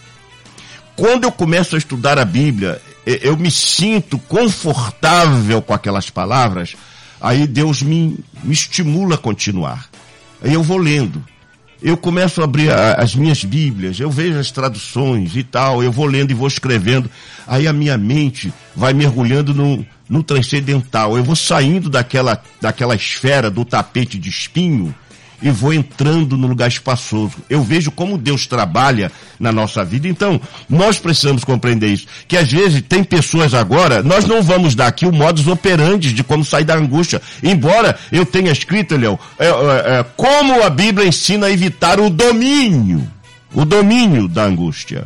Quando 0.95 1.25
eu 1.25 1.31
começo 1.31 1.75
a 1.75 1.77
estudar 1.77 2.17
a 2.17 2.25
Bíblia, 2.25 2.81
eu 3.05 3.37
me 3.37 3.51
sinto 3.51 4.17
confortável 4.17 5.61
com 5.61 5.73
aquelas 5.73 6.09
palavras, 6.09 6.75
Aí 7.25 7.47
Deus 7.47 7.81
me, 7.81 8.19
me 8.43 8.53
estimula 8.53 9.15
a 9.15 9.17
continuar. 9.17 9.89
Aí 10.43 10.53
eu 10.53 10.61
vou 10.61 10.77
lendo. 10.77 11.25
Eu 11.81 11.97
começo 11.97 12.39
a 12.39 12.43
abrir 12.43 12.71
a, 12.71 12.93
as 12.93 13.15
minhas 13.15 13.43
Bíblias, 13.43 13.99
eu 13.99 14.11
vejo 14.11 14.37
as 14.37 14.51
traduções 14.51 15.35
e 15.35 15.41
tal, 15.41 15.81
eu 15.81 15.91
vou 15.91 16.05
lendo 16.05 16.29
e 16.29 16.35
vou 16.35 16.47
escrevendo. 16.47 17.09
Aí 17.47 17.67
a 17.67 17.73
minha 17.73 17.97
mente 17.97 18.53
vai 18.75 18.93
mergulhando 18.93 19.55
no, 19.55 19.83
no 20.07 20.21
transcendental. 20.21 21.17
Eu 21.17 21.23
vou 21.23 21.35
saindo 21.35 21.89
daquela, 21.89 22.39
daquela 22.61 22.93
esfera 22.93 23.49
do 23.49 23.65
tapete 23.65 24.19
de 24.19 24.29
espinho 24.29 24.93
e 25.41 25.49
vou 25.49 25.73
entrando 25.73 26.37
no 26.37 26.47
lugar 26.47 26.67
espaçoso. 26.67 27.33
Eu 27.49 27.61
vejo 27.61 27.91
como 27.91 28.17
Deus 28.17 28.47
trabalha 28.47 29.11
na 29.39 29.51
nossa 29.51 29.83
vida. 29.83 30.07
Então, 30.07 30.39
nós 30.69 30.97
precisamos 30.97 31.43
compreender 31.43 31.87
isso. 31.87 32.07
Que 32.27 32.37
às 32.37 32.51
vezes 32.51 32.81
tem 32.81 33.03
pessoas 33.03 33.53
agora, 33.53 34.01
nós 34.01 34.25
não 34.25 34.41
vamos 34.41 34.75
dar 34.75 34.87
aqui 34.87 35.05
o 35.05 35.11
modus 35.11 35.47
operandi 35.47 36.13
de 36.13 36.23
como 36.23 36.43
sair 36.43 36.63
da 36.63 36.75
angústia. 36.75 37.21
Embora 37.43 37.97
eu 38.11 38.25
tenha 38.25 38.51
escrito, 38.51 38.95
Léo, 38.95 39.19
é, 39.37 39.47
é, 39.47 39.49
é, 39.99 40.05
como 40.15 40.63
a 40.63 40.69
Bíblia 40.69 41.07
ensina 41.07 41.47
a 41.47 41.51
evitar 41.51 41.99
o 41.99 42.09
domínio. 42.09 43.07
O 43.53 43.63
domínio 43.63 44.27
da 44.27 44.43
angústia. 44.43 45.05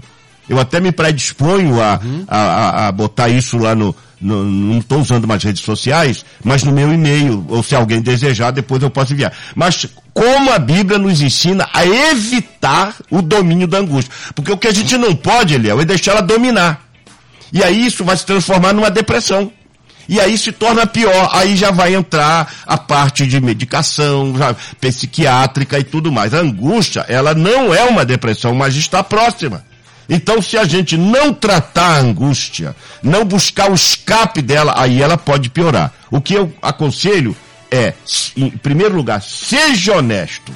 Eu 0.50 0.60
até 0.60 0.80
me 0.80 0.92
predisponho 0.92 1.82
a, 1.82 2.00
uhum. 2.04 2.26
a, 2.28 2.38
a, 2.38 2.88
a 2.88 2.92
botar 2.92 3.30
isso 3.30 3.58
lá 3.58 3.76
no, 3.76 3.96
no, 4.20 4.44
não 4.44 4.80
estou 4.80 5.00
usando 5.00 5.28
mais 5.28 5.44
redes 5.44 5.64
sociais, 5.64 6.26
mas 6.44 6.64
no 6.64 6.72
meu 6.72 6.92
e-mail, 6.92 7.46
ou 7.48 7.64
se 7.64 7.76
alguém 7.76 8.02
desejar, 8.02 8.52
depois 8.52 8.82
eu 8.82 8.90
posso 8.90 9.14
enviar. 9.14 9.32
Mas 9.56 9.86
como 10.14 10.52
a 10.52 10.60
Bíblia 10.60 10.98
nos 10.98 11.22
ensina 11.22 11.70
a 11.74 11.86
evitar 11.86 12.96
o 13.10 13.22
domínio 13.22 13.68
da 13.68 13.78
angústia. 13.78 14.12
Porque 14.36 14.52
o 14.52 14.58
que 14.58 14.68
a 14.68 14.74
gente 14.74 14.98
não 14.98 15.16
pode, 15.16 15.54
Eliel, 15.54 15.80
é 15.80 15.86
deixar 15.86 16.12
ela 16.12 16.22
dominar. 16.22 16.82
E 17.54 17.64
aí 17.64 17.86
isso 17.86 18.04
vai 18.04 18.18
se 18.18 18.26
transformar 18.26 18.74
numa 18.74 18.92
depressão. 18.92 19.52
E 20.08 20.20
aí 20.20 20.38
se 20.40 20.52
torna 20.52 20.88
pior. 20.88 21.30
Aí 21.32 21.56
já 21.56 21.70
vai 21.70 21.94
entrar 21.94 22.52
a 22.66 22.78
parte 22.78 23.28
de 23.28 23.40
medicação, 23.40 24.36
já, 24.36 24.56
psiquiátrica 24.82 25.78
e 25.78 25.84
tudo 25.84 26.12
mais. 26.12 26.34
A 26.34 26.40
angústia, 26.40 27.06
ela 27.08 27.36
não 27.36 27.74
é 27.74 27.84
uma 27.84 28.04
depressão, 28.04 28.56
mas 28.56 28.76
está 28.76 29.04
próxima. 29.04 29.64
Então, 30.10 30.42
se 30.42 30.58
a 30.58 30.66
gente 30.66 30.98
não 30.98 31.32
tratar 31.32 31.98
a 31.98 32.00
angústia, 32.00 32.76
não 33.04 33.24
buscar 33.24 33.70
o 33.70 33.76
escape 33.76 34.42
dela, 34.42 34.74
aí 34.76 35.04
ela 35.04 35.18
pode 35.18 35.50
piorar. 35.52 35.94
O 36.10 36.20
que 36.20 36.34
eu 36.34 36.52
aconselho 36.62 37.38
é, 37.70 37.94
em 38.36 38.50
primeiro 38.50 38.96
lugar, 38.96 39.22
seja 39.22 39.98
honesto. 39.98 40.52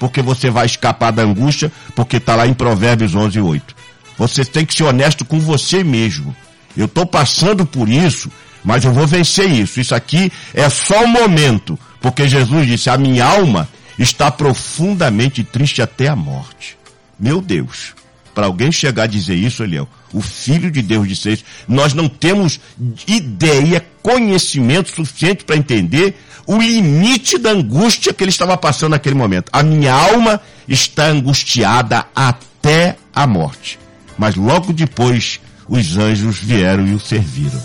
Porque 0.00 0.20
você 0.20 0.50
vai 0.50 0.66
escapar 0.66 1.12
da 1.12 1.22
angústia, 1.22 1.70
porque 1.94 2.16
está 2.16 2.34
lá 2.34 2.44
em 2.44 2.52
Provérbios 2.52 3.14
11, 3.14 3.40
8. 3.40 3.76
Você 4.18 4.44
tem 4.44 4.66
que 4.66 4.74
ser 4.74 4.82
honesto 4.82 5.24
com 5.24 5.38
você 5.38 5.84
mesmo. 5.84 6.34
Eu 6.76 6.86
estou 6.86 7.06
passando 7.06 7.64
por 7.64 7.88
isso, 7.88 8.32
mas 8.64 8.84
eu 8.84 8.92
vou 8.92 9.06
vencer 9.06 9.48
isso. 9.48 9.80
Isso 9.80 9.94
aqui 9.94 10.32
é 10.52 10.68
só 10.68 11.04
um 11.04 11.08
momento. 11.08 11.78
Porque 12.00 12.28
Jesus 12.28 12.66
disse, 12.66 12.90
a 12.90 12.98
minha 12.98 13.24
alma 13.24 13.68
está 13.96 14.28
profundamente 14.28 15.44
triste 15.44 15.80
até 15.80 16.08
a 16.08 16.16
morte. 16.16 16.76
Meu 17.16 17.40
Deus 17.40 17.94
para 18.34 18.46
alguém 18.46 18.72
chegar 18.72 19.04
a 19.04 19.06
dizer 19.06 19.34
isso, 19.34 19.62
Eliel, 19.62 19.88
o 20.12 20.20
Filho 20.20 20.70
de 20.70 20.82
Deus 20.82 21.08
disse 21.08 21.32
isso, 21.32 21.44
nós 21.68 21.94
não 21.94 22.08
temos 22.08 22.60
ideia, 23.06 23.84
conhecimento 24.02 24.94
suficiente 24.94 25.44
para 25.44 25.56
entender 25.56 26.16
o 26.46 26.60
limite 26.60 27.38
da 27.38 27.50
angústia 27.50 28.12
que 28.12 28.24
ele 28.24 28.30
estava 28.30 28.56
passando 28.56 28.92
naquele 28.92 29.14
momento. 29.14 29.50
A 29.52 29.62
minha 29.62 29.92
alma 29.92 30.40
está 30.66 31.06
angustiada 31.06 32.04
até 32.14 32.96
a 33.14 33.26
morte. 33.26 33.78
Mas 34.18 34.34
logo 34.34 34.72
depois 34.72 35.40
os 35.68 35.96
anjos 35.96 36.38
vieram 36.38 36.86
e 36.86 36.94
o 36.94 37.00
serviram. 37.00 37.60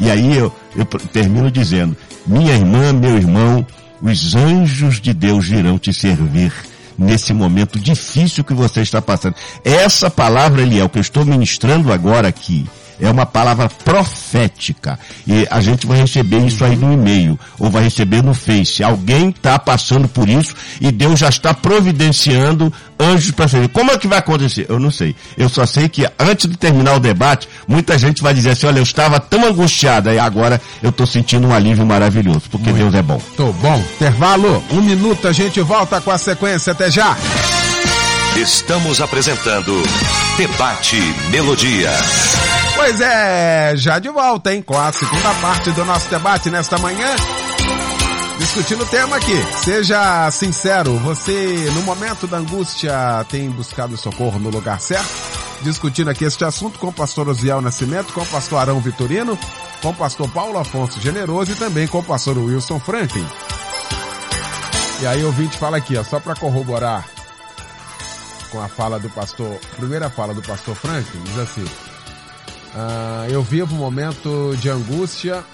E 0.00 0.10
aí 0.10 0.36
eu, 0.36 0.54
eu 0.74 0.84
termino 0.84 1.50
dizendo, 1.50 1.96
minha 2.26 2.54
irmã, 2.54 2.92
meu 2.92 3.16
irmão, 3.16 3.66
os 4.00 4.34
anjos 4.34 5.00
de 5.00 5.12
Deus 5.12 5.46
virão 5.46 5.78
te 5.78 5.92
servir 5.92 6.52
nesse 7.02 7.32
momento 7.34 7.78
difícil 7.78 8.44
que 8.44 8.54
você 8.54 8.80
está 8.80 9.02
passando. 9.02 9.34
Essa 9.64 10.10
palavra, 10.10 10.62
Eliel, 10.62 10.88
que 10.88 10.98
eu 10.98 11.02
estou 11.02 11.24
ministrando 11.24 11.92
agora 11.92 12.28
aqui, 12.28 12.66
É 13.00 13.10
uma 13.10 13.26
palavra 13.26 13.68
profética. 13.68 14.98
E 15.26 15.46
a 15.50 15.60
gente 15.60 15.86
vai 15.86 15.98
receber 15.98 16.38
isso 16.46 16.64
aí 16.64 16.76
no 16.76 16.92
e-mail, 16.92 17.38
ou 17.58 17.70
vai 17.70 17.82
receber 17.82 18.22
no 18.22 18.34
Face. 18.34 18.82
Alguém 18.82 19.30
está 19.30 19.58
passando 19.58 20.08
por 20.08 20.28
isso 20.28 20.54
e 20.80 20.90
Deus 20.90 21.18
já 21.18 21.28
está 21.28 21.52
providenciando 21.52 22.72
anjos 22.98 23.32
para 23.32 23.48
servir. 23.48 23.68
Como 23.68 23.90
é 23.90 23.98
que 23.98 24.06
vai 24.06 24.18
acontecer? 24.18 24.66
Eu 24.68 24.78
não 24.78 24.90
sei. 24.90 25.14
Eu 25.36 25.48
só 25.48 25.66
sei 25.66 25.88
que 25.88 26.08
antes 26.18 26.48
de 26.48 26.56
terminar 26.56 26.94
o 26.94 27.00
debate, 27.00 27.48
muita 27.66 27.98
gente 27.98 28.22
vai 28.22 28.32
dizer 28.32 28.50
assim, 28.50 28.66
olha, 28.66 28.78
eu 28.78 28.84
estava 28.84 29.18
tão 29.18 29.44
angustiada 29.44 30.12
e 30.14 30.18
agora 30.18 30.60
eu 30.82 30.90
estou 30.90 31.06
sentindo 31.06 31.48
um 31.48 31.52
alívio 31.52 31.84
maravilhoso, 31.84 32.42
porque 32.50 32.70
Muito. 32.70 32.82
Deus 32.82 32.94
é 32.94 33.02
bom. 33.02 33.20
Tô 33.36 33.52
bom. 33.54 33.82
Intervalo, 33.96 34.62
um 34.70 34.80
minuto, 34.80 35.26
a 35.26 35.32
gente 35.32 35.60
volta 35.60 36.00
com 36.00 36.10
a 36.10 36.18
sequência. 36.18 36.72
Até 36.72 36.90
já. 36.90 37.16
Estamos 38.36 39.00
apresentando 39.00 39.82
Debate 40.38 40.96
Melodia. 41.30 41.90
Pois 42.84 43.00
é, 43.00 43.76
já 43.76 44.00
de 44.00 44.08
volta, 44.08 44.52
hein? 44.52 44.60
Com 44.60 44.76
a 44.76 44.90
segunda 44.90 45.32
parte 45.34 45.70
do 45.70 45.84
nosso 45.84 46.10
debate 46.10 46.50
nesta 46.50 46.76
manhã. 46.78 47.14
Discutindo 48.38 48.82
o 48.82 48.86
tema 48.86 49.18
aqui. 49.18 49.40
Seja 49.62 50.28
sincero, 50.32 50.98
você 50.98 51.70
no 51.76 51.82
momento 51.82 52.26
da 52.26 52.38
angústia 52.38 53.24
tem 53.28 53.48
buscado 53.50 53.96
socorro 53.96 54.40
no 54.40 54.50
lugar 54.50 54.80
certo? 54.80 55.08
Discutindo 55.62 56.10
aqui 56.10 56.24
este 56.24 56.44
assunto 56.44 56.76
com 56.80 56.88
o 56.88 56.92
pastor 56.92 57.28
Osiel 57.28 57.60
Nascimento, 57.60 58.12
com 58.12 58.22
o 58.22 58.26
pastor 58.26 58.58
Arão 58.58 58.80
Vitorino, 58.80 59.38
com 59.80 59.90
o 59.90 59.94
pastor 59.94 60.28
Paulo 60.30 60.58
Afonso 60.58 61.00
Generoso 61.00 61.52
e 61.52 61.54
também 61.54 61.86
com 61.86 62.00
o 62.00 62.04
pastor 62.04 62.36
Wilson 62.36 62.80
Franklin. 62.80 63.28
E 65.02 65.06
aí 65.06 65.22
o 65.22 65.26
ouvinte 65.26 65.56
fala 65.56 65.76
aqui, 65.76 65.96
ó, 65.96 66.02
só 66.02 66.18
para 66.18 66.34
corroborar 66.34 67.06
com 68.50 68.60
a 68.60 68.66
fala 68.66 68.98
do 68.98 69.08
pastor, 69.08 69.56
primeira 69.76 70.10
fala 70.10 70.34
do 70.34 70.42
pastor 70.42 70.74
Franklin, 70.74 71.22
diz 71.22 71.38
assim, 71.38 71.64
ah, 72.74 73.26
eu 73.28 73.42
vivo 73.42 73.74
um 73.74 73.78
momento 73.78 74.54
de 74.58 74.70
angústia 74.70 75.44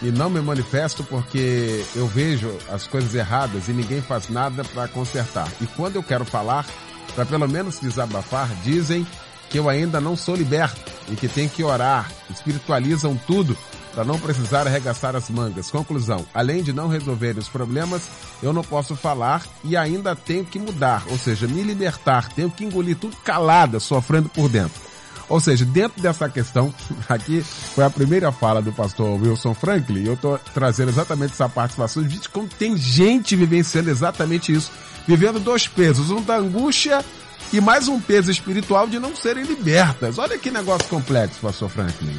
e 0.00 0.10
não 0.10 0.28
me 0.30 0.40
manifesto 0.40 1.04
porque 1.04 1.84
eu 1.94 2.06
vejo 2.06 2.50
as 2.70 2.86
coisas 2.86 3.14
erradas 3.14 3.68
e 3.68 3.72
ninguém 3.72 4.00
faz 4.00 4.28
nada 4.28 4.64
para 4.64 4.88
consertar. 4.88 5.48
E 5.60 5.66
quando 5.66 5.96
eu 5.96 6.02
quero 6.02 6.24
falar, 6.24 6.66
para 7.14 7.26
pelo 7.26 7.48
menos 7.48 7.78
desabafar, 7.78 8.48
dizem 8.64 9.06
que 9.50 9.58
eu 9.58 9.68
ainda 9.68 10.00
não 10.00 10.16
sou 10.16 10.34
liberto 10.34 10.80
e 11.10 11.14
que 11.14 11.28
tem 11.28 11.48
que 11.48 11.62
orar. 11.62 12.10
Espiritualizam 12.30 13.16
tudo 13.26 13.56
para 13.94 14.02
não 14.02 14.18
precisar 14.18 14.66
arregaçar 14.66 15.14
as 15.14 15.28
mangas. 15.28 15.70
Conclusão: 15.70 16.24
além 16.32 16.62
de 16.62 16.72
não 16.72 16.88
resolver 16.88 17.36
os 17.36 17.48
problemas, 17.48 18.08
eu 18.42 18.52
não 18.52 18.62
posso 18.62 18.96
falar 18.96 19.42
e 19.62 19.76
ainda 19.76 20.16
tenho 20.16 20.44
que 20.44 20.58
mudar, 20.58 21.04
ou 21.10 21.18
seja, 21.18 21.46
me 21.46 21.62
libertar. 21.62 22.32
Tenho 22.32 22.50
que 22.50 22.64
engolir 22.64 22.96
tudo 22.96 23.16
calada, 23.18 23.78
sofrendo 23.78 24.30
por 24.30 24.48
dentro. 24.48 24.91
Ou 25.32 25.40
seja, 25.40 25.64
dentro 25.64 26.02
dessa 26.02 26.28
questão, 26.28 26.74
aqui 27.08 27.42
foi 27.42 27.82
a 27.82 27.88
primeira 27.88 28.30
fala 28.30 28.60
do 28.60 28.70
pastor 28.70 29.18
Wilson 29.18 29.54
Franklin, 29.54 30.04
eu 30.04 30.12
estou 30.12 30.38
trazendo 30.52 30.90
exatamente 30.90 31.32
essa 31.32 31.48
participação 31.48 32.02
de 32.02 32.28
como 32.28 32.46
tem 32.46 32.76
gente 32.76 33.34
vivenciando 33.34 33.88
exatamente 33.88 34.52
isso, 34.52 34.70
vivendo 35.08 35.40
dois 35.40 35.66
pesos, 35.66 36.10
um 36.10 36.20
da 36.20 36.36
angústia 36.36 37.02
e 37.50 37.62
mais 37.62 37.88
um 37.88 37.98
peso 37.98 38.30
espiritual 38.30 38.86
de 38.86 38.98
não 38.98 39.16
serem 39.16 39.44
libertas. 39.44 40.18
Olha 40.18 40.38
que 40.38 40.50
negócio 40.50 40.86
complexo, 40.90 41.40
pastor 41.40 41.70
Franklin. 41.70 42.18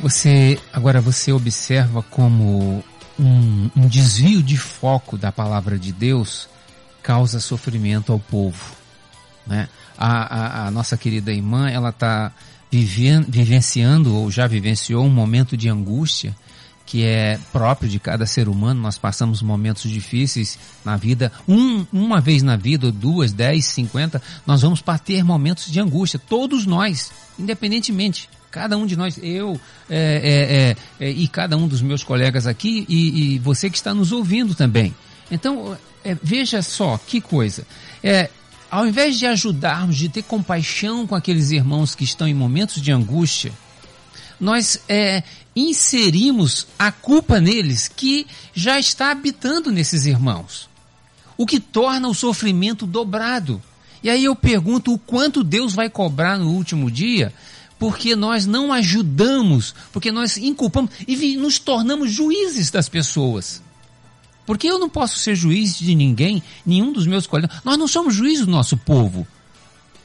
Você, 0.00 0.60
agora 0.74 1.00
você 1.00 1.32
observa 1.32 2.02
como 2.02 2.84
um, 3.18 3.70
um 3.74 3.88
desvio 3.88 4.42
de 4.42 4.58
foco 4.58 5.16
da 5.16 5.32
palavra 5.32 5.78
de 5.78 5.90
Deus 5.90 6.50
causa 7.02 7.40
sofrimento 7.40 8.12
ao 8.12 8.18
povo, 8.18 8.76
né? 9.46 9.70
A, 9.98 10.64
a, 10.64 10.66
a 10.66 10.70
nossa 10.70 10.96
querida 10.96 11.32
irmã, 11.32 11.68
ela 11.68 11.90
está 11.90 12.32
vivenciando 12.70 14.14
ou 14.14 14.30
já 14.30 14.46
vivenciou 14.46 15.04
um 15.04 15.10
momento 15.10 15.56
de 15.56 15.68
angústia 15.68 16.34
que 16.86 17.04
é 17.04 17.38
próprio 17.52 17.90
de 17.90 17.98
cada 17.98 18.24
ser 18.26 18.48
humano. 18.48 18.80
Nós 18.80 18.96
passamos 18.96 19.42
momentos 19.42 19.90
difíceis 19.90 20.56
na 20.84 20.96
vida, 20.96 21.32
um, 21.48 21.84
uma 21.92 22.20
vez 22.20 22.44
na 22.44 22.56
vida, 22.56 22.92
duas, 22.92 23.32
dez, 23.32 23.66
cinquenta, 23.66 24.22
nós 24.46 24.62
vamos 24.62 24.82
ter 25.04 25.24
momentos 25.24 25.70
de 25.70 25.80
angústia. 25.80 26.20
Todos 26.28 26.64
nós, 26.64 27.10
independentemente. 27.38 28.30
Cada 28.48 28.78
um 28.78 28.86
de 28.86 28.96
nós, 28.96 29.18
eu 29.20 29.60
é, 29.90 30.76
é, 30.98 31.04
é, 31.04 31.10
e 31.10 31.28
cada 31.28 31.58
um 31.58 31.68
dos 31.68 31.82
meus 31.82 32.02
colegas 32.02 32.46
aqui 32.46 32.86
e, 32.88 33.34
e 33.34 33.38
você 33.40 33.68
que 33.68 33.76
está 33.76 33.92
nos 33.92 34.12
ouvindo 34.12 34.54
também. 34.54 34.94
Então, 35.30 35.76
é, 36.02 36.16
veja 36.22 36.62
só 36.62 36.96
que 36.96 37.20
coisa. 37.20 37.66
É, 38.02 38.30
ao 38.70 38.86
invés 38.86 39.18
de 39.18 39.26
ajudarmos, 39.26 39.96
de 39.96 40.08
ter 40.08 40.22
compaixão 40.22 41.06
com 41.06 41.14
aqueles 41.14 41.50
irmãos 41.50 41.94
que 41.94 42.04
estão 42.04 42.26
em 42.26 42.34
momentos 42.34 42.80
de 42.80 42.92
angústia, 42.92 43.52
nós 44.40 44.80
é, 44.88 45.22
inserimos 45.54 46.66
a 46.78 46.92
culpa 46.92 47.40
neles 47.40 47.88
que 47.88 48.26
já 48.54 48.78
está 48.78 49.10
habitando 49.10 49.72
nesses 49.72 50.04
irmãos. 50.04 50.68
O 51.38 51.46
que 51.46 51.60
torna 51.60 52.08
o 52.08 52.14
sofrimento 52.14 52.86
dobrado. 52.86 53.62
E 54.02 54.10
aí 54.10 54.24
eu 54.24 54.36
pergunto 54.36 54.92
o 54.92 54.98
quanto 54.98 55.42
Deus 55.42 55.74
vai 55.74 55.88
cobrar 55.88 56.38
no 56.38 56.50
último 56.50 56.90
dia, 56.90 57.32
porque 57.78 58.14
nós 58.14 58.46
não 58.46 58.72
ajudamos, 58.72 59.74
porque 59.92 60.12
nós 60.12 60.36
inculpamos 60.36 60.90
e 61.06 61.36
nos 61.36 61.58
tornamos 61.58 62.10
juízes 62.10 62.70
das 62.70 62.88
pessoas. 62.88 63.62
Porque 64.46 64.68
eu 64.68 64.78
não 64.78 64.88
posso 64.88 65.18
ser 65.18 65.34
juiz 65.34 65.76
de 65.76 65.94
ninguém, 65.94 66.42
nenhum 66.64 66.92
dos 66.92 67.06
meus 67.06 67.26
colegas. 67.26 67.60
Nós 67.64 67.76
não 67.76 67.88
somos 67.88 68.14
juízes 68.14 68.46
do 68.46 68.52
nosso 68.52 68.76
povo. 68.76 69.26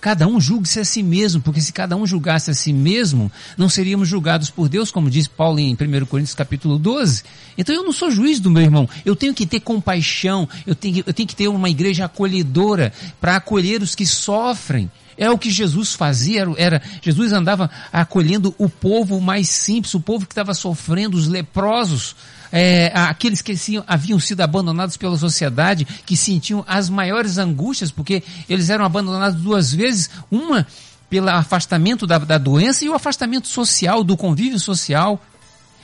Cada 0.01 0.27
um 0.27 0.41
julgue-se 0.41 0.79
a 0.79 0.83
si 0.83 1.03
mesmo, 1.03 1.39
porque 1.43 1.61
se 1.61 1.71
cada 1.71 1.95
um 1.95 2.07
julgasse 2.07 2.49
a 2.49 2.55
si 2.55 2.73
mesmo, 2.73 3.31
não 3.55 3.69
seríamos 3.69 4.09
julgados 4.09 4.49
por 4.49 4.67
Deus, 4.67 4.89
como 4.89 5.11
diz 5.11 5.27
Paulo 5.27 5.59
em 5.59 5.75
1 5.75 6.05
Coríntios 6.07 6.33
capítulo 6.33 6.79
12. 6.79 7.21
Então 7.55 7.75
eu 7.75 7.83
não 7.83 7.93
sou 7.93 8.09
juiz 8.09 8.39
do 8.39 8.49
meu 8.49 8.63
irmão. 8.63 8.89
Eu 9.05 9.15
tenho 9.15 9.31
que 9.31 9.45
ter 9.45 9.59
compaixão, 9.59 10.49
eu 10.65 10.73
tenho, 10.73 11.03
eu 11.05 11.13
tenho 11.13 11.27
que 11.29 11.35
ter 11.35 11.47
uma 11.47 11.69
igreja 11.69 12.05
acolhedora 12.05 12.91
para 13.21 13.35
acolher 13.35 13.83
os 13.83 13.93
que 13.93 14.07
sofrem. 14.07 14.89
É 15.15 15.29
o 15.29 15.37
que 15.37 15.51
Jesus 15.51 15.93
fazia, 15.93 16.47
era, 16.57 16.81
Jesus 16.99 17.31
andava 17.31 17.69
acolhendo 17.93 18.55
o 18.57 18.67
povo 18.67 19.21
mais 19.21 19.49
simples, 19.49 19.93
o 19.93 19.99
povo 19.99 20.25
que 20.25 20.31
estava 20.31 20.55
sofrendo, 20.55 21.15
os 21.15 21.27
leprosos, 21.27 22.15
é, 22.51 22.91
aqueles 22.93 23.41
que 23.41 23.53
assim, 23.53 23.81
haviam 23.87 24.19
sido 24.19 24.41
abandonados 24.41 24.97
pela 24.97 25.17
sociedade, 25.17 25.85
que 26.05 26.17
sentiam 26.17 26.63
as 26.67 26.89
maiores 26.89 27.37
angústias, 27.37 27.91
porque 27.91 28.23
eles 28.49 28.69
eram 28.69 28.83
abandonados 28.83 29.41
duas 29.41 29.73
vezes, 29.73 30.09
uma 30.29 30.67
pelo 31.09 31.29
afastamento 31.29 32.07
da, 32.07 32.17
da 32.17 32.37
doença 32.37 32.85
e 32.85 32.89
o 32.89 32.93
afastamento 32.93 33.47
social, 33.47 34.03
do 34.03 34.15
convívio 34.15 34.59
social. 34.59 35.21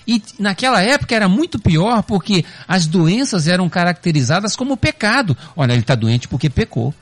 E 0.08 0.22
naquela 0.40 0.82
época 0.82 1.14
era 1.14 1.28
muito 1.28 1.60
pior 1.60 2.02
porque 2.02 2.46
as 2.66 2.88
doenças 2.88 3.46
eram 3.46 3.68
caracterizadas 3.68 4.56
como 4.56 4.78
pecado. 4.78 5.36
Olha, 5.54 5.74
ele 5.74 5.82
está 5.82 5.96
doente 5.96 6.30
porque 6.30 6.50
pecou. 6.50 6.96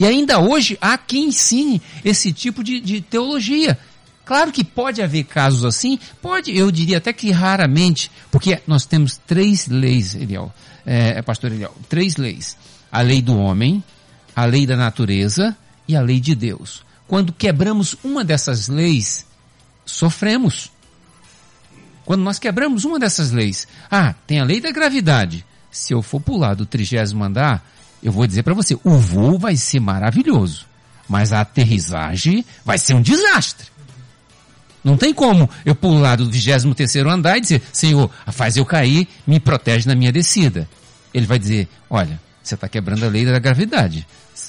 E 0.00 0.06
ainda 0.06 0.40
hoje 0.40 0.78
há 0.80 0.96
quem 0.96 1.26
ensine 1.26 1.82
esse 2.02 2.32
tipo 2.32 2.64
de, 2.64 2.80
de 2.80 3.02
teologia. 3.02 3.78
Claro 4.24 4.52
que 4.52 4.62
pode 4.62 5.02
haver 5.02 5.24
casos 5.24 5.64
assim, 5.64 5.98
pode, 6.20 6.56
eu 6.56 6.70
diria 6.70 6.98
até 6.98 7.12
que 7.12 7.30
raramente, 7.30 8.10
porque 8.30 8.60
nós 8.66 8.86
temos 8.86 9.20
três 9.26 9.66
leis, 9.66 10.14
Eliel, 10.14 10.52
é, 10.86 11.20
pastor 11.22 11.52
Eliel, 11.52 11.74
três 11.88 12.16
leis. 12.16 12.56
A 12.90 13.00
lei 13.00 13.20
do 13.20 13.36
homem, 13.36 13.82
a 14.34 14.44
lei 14.44 14.66
da 14.66 14.76
natureza 14.76 15.56
e 15.88 15.96
a 15.96 16.00
lei 16.00 16.20
de 16.20 16.34
Deus. 16.34 16.84
Quando 17.08 17.32
quebramos 17.32 17.96
uma 18.04 18.24
dessas 18.24 18.68
leis, 18.68 19.26
sofremos. 19.84 20.70
Quando 22.04 22.22
nós 22.22 22.38
quebramos 22.38 22.84
uma 22.84 22.98
dessas 22.98 23.32
leis, 23.32 23.66
ah, 23.90 24.14
tem 24.26 24.40
a 24.40 24.44
lei 24.44 24.60
da 24.60 24.70
gravidade. 24.70 25.44
Se 25.70 25.92
eu 25.92 26.02
for 26.02 26.20
pular 26.20 26.54
do 26.54 26.66
trigésimo 26.66 27.24
andar, 27.24 27.66
eu 28.02 28.12
vou 28.12 28.26
dizer 28.26 28.42
para 28.42 28.54
você, 28.54 28.78
o 28.84 28.96
voo 28.98 29.38
vai 29.38 29.56
ser 29.56 29.80
maravilhoso, 29.80 30.66
mas 31.08 31.32
a 31.32 31.40
aterrissagem 31.40 32.44
vai 32.64 32.78
ser 32.78 32.94
um 32.94 33.02
desastre. 33.02 33.71
Não 34.84 34.96
tem 34.96 35.14
como 35.14 35.48
eu 35.64 35.74
pular 35.74 36.16
do 36.16 36.24
23 36.24 36.74
terceiro 36.74 37.10
andar 37.10 37.38
e 37.38 37.40
dizer, 37.40 37.62
Senhor, 37.72 38.10
faz 38.28 38.56
eu 38.56 38.64
cair, 38.66 39.06
me 39.26 39.38
protege 39.38 39.86
na 39.86 39.94
minha 39.94 40.10
descida. 40.10 40.68
Ele 41.14 41.26
vai 41.26 41.38
dizer, 41.38 41.68
olha, 41.88 42.20
você 42.42 42.54
está 42.54 42.68
quebrando 42.68 43.04
a 43.04 43.08
lei 43.08 43.24
da 43.24 43.38
gravidade. 43.38 44.06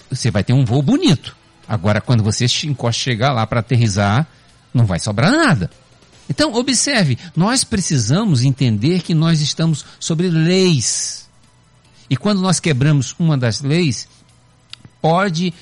Você 0.09 0.31
vai 0.31 0.43
ter 0.43 0.53
um 0.53 0.65
voo 0.65 0.81
bonito. 0.81 1.35
Agora, 1.67 2.01
quando 2.01 2.23
você 2.23 2.47
chegar 2.47 3.31
lá 3.31 3.45
para 3.45 3.59
aterrizar, 3.59 4.27
não 4.73 4.85
vai 4.85 4.99
sobrar 4.99 5.31
nada. 5.31 5.69
Então, 6.29 6.53
observe, 6.53 7.17
nós 7.35 7.63
precisamos 7.63 8.43
entender 8.43 9.01
que 9.01 9.13
nós 9.13 9.41
estamos 9.41 9.85
sobre 9.99 10.29
leis. 10.29 11.29
E 12.09 12.17
quando 12.17 12.41
nós 12.41 12.59
quebramos 12.59 13.15
uma 13.19 13.37
das 13.37 13.61
leis, 13.61 14.07
pode 15.01 15.53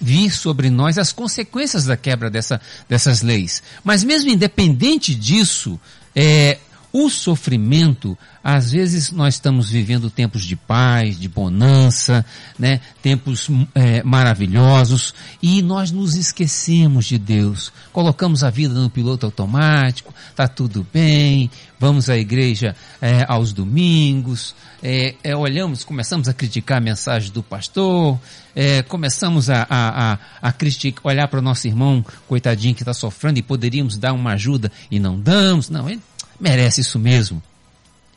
vir 0.00 0.30
sobre 0.30 0.70
nós 0.70 0.98
as 0.98 1.12
consequências 1.12 1.84
da 1.84 1.96
quebra 1.96 2.30
dessa, 2.30 2.60
dessas 2.88 3.22
leis. 3.22 3.62
Mas 3.82 4.04
mesmo 4.04 4.30
independente 4.30 5.14
disso, 5.14 5.78
é, 6.14 6.58
o 6.92 7.08
sofrimento, 7.08 8.18
às 8.42 8.72
vezes 8.72 9.12
nós 9.12 9.34
estamos 9.34 9.70
vivendo 9.70 10.10
tempos 10.10 10.44
de 10.44 10.56
paz, 10.56 11.18
de 11.18 11.28
bonança, 11.28 12.24
né? 12.58 12.80
tempos 13.00 13.48
é, 13.74 14.02
maravilhosos, 14.02 15.14
e 15.40 15.62
nós 15.62 15.92
nos 15.92 16.16
esquecemos 16.16 17.06
de 17.06 17.18
Deus. 17.18 17.72
Colocamos 17.92 18.42
a 18.42 18.50
vida 18.50 18.74
no 18.74 18.90
piloto 18.90 19.24
automático, 19.26 20.12
tá 20.34 20.48
tudo 20.48 20.84
bem, 20.92 21.48
vamos 21.78 22.10
à 22.10 22.16
igreja 22.16 22.74
é, 23.00 23.24
aos 23.28 23.52
domingos, 23.52 24.54
é, 24.82 25.14
é, 25.22 25.36
olhamos, 25.36 25.84
começamos 25.84 26.28
a 26.28 26.34
criticar 26.34 26.78
a 26.78 26.80
mensagem 26.80 27.30
do 27.30 27.42
pastor, 27.42 28.18
é, 28.54 28.82
começamos 28.82 29.48
a, 29.48 29.64
a, 29.70 30.12
a, 30.12 30.18
a 30.42 30.52
criticar, 30.52 31.06
olhar 31.06 31.28
para 31.28 31.38
o 31.38 31.42
nosso 31.42 31.68
irmão, 31.68 32.04
coitadinho 32.26 32.74
que 32.74 32.82
está 32.82 32.92
sofrendo 32.92 33.38
e 33.38 33.42
poderíamos 33.42 33.96
dar 33.96 34.12
uma 34.12 34.32
ajuda 34.32 34.72
e 34.90 34.98
não 34.98 35.20
damos. 35.20 35.70
Não, 35.70 35.88
ele 35.88 36.00
merece 36.40 36.80
isso 36.80 36.98
mesmo. 36.98 37.42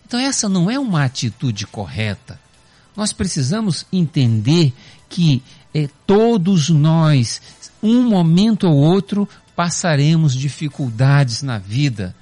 Então 0.05 0.19
essa 0.19 0.47
não 0.47 0.69
é 0.69 0.79
uma 0.79 1.03
atitude 1.03 1.67
correta. 1.67 2.39
Nós 2.95 3.11
precisamos 3.11 3.85
entender 3.91 4.73
que 5.09 5.41
é, 5.73 5.89
todos 6.05 6.69
nós, 6.69 7.41
um 7.81 8.03
momento 8.03 8.67
ou 8.67 8.75
outro, 8.75 9.27
passaremos 9.55 10.35
dificuldades 10.35 11.41
na 11.41 11.57
vida. 11.57 12.15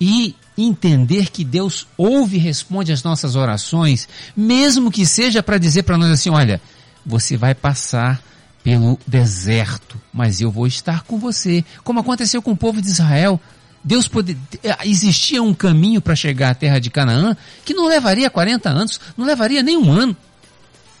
E 0.00 0.34
entender 0.56 1.30
que 1.30 1.44
Deus 1.44 1.86
ouve 1.96 2.36
e 2.36 2.40
responde 2.40 2.92
às 2.92 3.02
nossas 3.02 3.36
orações, 3.36 4.08
mesmo 4.36 4.90
que 4.90 5.06
seja 5.06 5.42
para 5.42 5.58
dizer 5.58 5.82
para 5.82 5.96
nós 5.96 6.10
assim, 6.10 6.30
olha, 6.30 6.60
você 7.04 7.36
vai 7.36 7.54
passar 7.54 8.22
pelo 8.62 8.98
deserto, 9.06 10.00
mas 10.12 10.40
eu 10.40 10.50
vou 10.50 10.66
estar 10.66 11.02
com 11.04 11.18
você, 11.18 11.64
como 11.82 12.00
aconteceu 12.00 12.42
com 12.42 12.52
o 12.52 12.56
povo 12.56 12.80
de 12.80 12.88
Israel. 12.88 13.40
Deus 13.82 14.06
pode, 14.06 14.36
existia 14.84 15.42
um 15.42 15.54
caminho 15.54 16.00
para 16.00 16.14
chegar 16.14 16.50
à 16.50 16.54
terra 16.54 16.78
de 16.78 16.90
Canaã 16.90 17.36
que 17.64 17.72
não 17.72 17.88
levaria 17.88 18.28
40 18.28 18.68
anos, 18.68 19.00
não 19.16 19.24
levaria 19.24 19.62
nem 19.62 19.76
um 19.76 19.90
ano. 19.90 20.16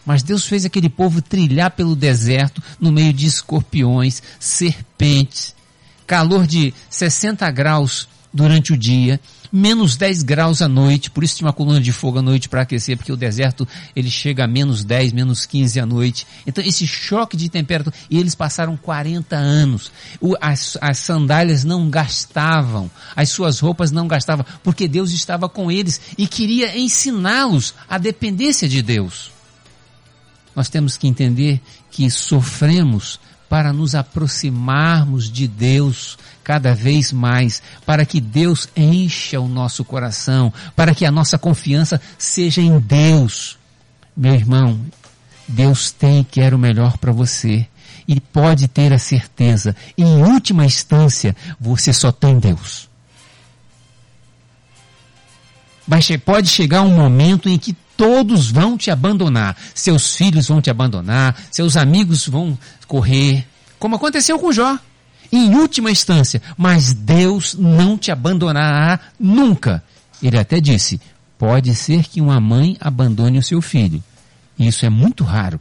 Mas 0.04 0.22
Deus 0.22 0.46
fez 0.46 0.64
aquele 0.64 0.88
povo 0.88 1.20
trilhar 1.20 1.70
pelo 1.72 1.94
deserto 1.94 2.62
no 2.80 2.90
meio 2.90 3.12
de 3.12 3.26
escorpiões, 3.26 4.22
serpentes, 4.38 5.54
calor 6.06 6.46
de 6.46 6.72
60 6.88 7.48
graus 7.50 8.08
durante 8.32 8.72
o 8.72 8.78
dia, 8.78 9.20
menos 9.52 9.96
10 9.96 10.22
graus 10.22 10.62
à 10.62 10.68
noite, 10.68 11.10
por 11.10 11.24
isso 11.24 11.36
tinha 11.36 11.46
uma 11.46 11.52
coluna 11.52 11.80
de 11.80 11.92
fogo 11.92 12.18
à 12.18 12.22
noite 12.22 12.48
para 12.48 12.62
aquecer, 12.62 12.96
porque 12.96 13.12
o 13.12 13.16
deserto 13.16 13.66
ele 13.94 14.10
chega 14.10 14.44
a 14.44 14.46
menos 14.46 14.84
10, 14.84 15.12
menos 15.12 15.46
15 15.46 15.80
à 15.80 15.86
noite. 15.86 16.26
Então 16.46 16.62
esse 16.62 16.86
choque 16.86 17.36
de 17.36 17.48
temperatura, 17.48 17.94
e 18.08 18.18
eles 18.18 18.34
passaram 18.34 18.76
40 18.76 19.36
anos. 19.36 19.90
O, 20.20 20.36
as, 20.40 20.76
as 20.80 20.98
sandálias 20.98 21.64
não 21.64 21.90
gastavam, 21.90 22.90
as 23.16 23.30
suas 23.30 23.58
roupas 23.58 23.90
não 23.90 24.06
gastavam, 24.06 24.44
porque 24.62 24.86
Deus 24.86 25.10
estava 25.12 25.48
com 25.48 25.70
eles 25.70 26.00
e 26.16 26.26
queria 26.26 26.78
ensiná-los 26.78 27.74
a 27.88 27.98
dependência 27.98 28.68
de 28.68 28.82
Deus. 28.82 29.30
Nós 30.54 30.68
temos 30.68 30.96
que 30.96 31.06
entender 31.06 31.60
que 31.90 32.10
sofremos 32.10 33.18
para 33.48 33.72
nos 33.72 33.96
aproximarmos 33.96 35.30
de 35.30 35.48
Deus 35.48 36.16
cada 36.50 36.74
vez 36.74 37.12
mais, 37.12 37.62
para 37.86 38.04
que 38.04 38.20
Deus 38.20 38.68
encha 38.76 39.40
o 39.40 39.46
nosso 39.46 39.84
coração, 39.84 40.52
para 40.74 40.92
que 40.92 41.06
a 41.06 41.10
nossa 41.12 41.38
confiança 41.38 42.00
seja 42.18 42.60
em 42.60 42.80
Deus. 42.80 43.56
Meu 44.16 44.34
irmão, 44.34 44.80
Deus 45.46 45.92
tem 45.92 46.22
e 46.22 46.24
quer 46.24 46.52
o 46.52 46.58
melhor 46.58 46.98
para 46.98 47.12
você. 47.12 47.64
E 48.08 48.18
pode 48.18 48.66
ter 48.66 48.92
a 48.92 48.98
certeza, 48.98 49.76
em 49.96 50.24
última 50.24 50.66
instância, 50.66 51.36
você 51.60 51.92
só 51.92 52.10
tem 52.10 52.40
Deus. 52.40 52.88
Mas 55.86 56.08
pode 56.16 56.48
chegar 56.48 56.82
um 56.82 56.96
momento 56.96 57.48
em 57.48 57.56
que 57.56 57.76
todos 57.96 58.50
vão 58.50 58.76
te 58.76 58.90
abandonar. 58.90 59.56
Seus 59.72 60.16
filhos 60.16 60.48
vão 60.48 60.60
te 60.60 60.68
abandonar, 60.68 61.40
seus 61.48 61.76
amigos 61.76 62.26
vão 62.26 62.58
correr, 62.88 63.46
como 63.78 63.94
aconteceu 63.94 64.36
com 64.36 64.50
Jó. 64.50 64.76
Em 65.32 65.54
última 65.54 65.90
instância, 65.90 66.42
mas 66.56 66.92
Deus 66.92 67.54
não 67.54 67.96
te 67.96 68.10
abandonará 68.10 68.98
nunca. 69.18 69.82
Ele 70.22 70.38
até 70.38 70.60
disse: 70.60 71.00
pode 71.38 71.74
ser 71.74 72.04
que 72.04 72.20
uma 72.20 72.40
mãe 72.40 72.76
abandone 72.80 73.38
o 73.38 73.42
seu 73.42 73.62
filho. 73.62 74.02
Isso 74.58 74.84
é 74.84 74.90
muito 74.90 75.24
raro. 75.24 75.60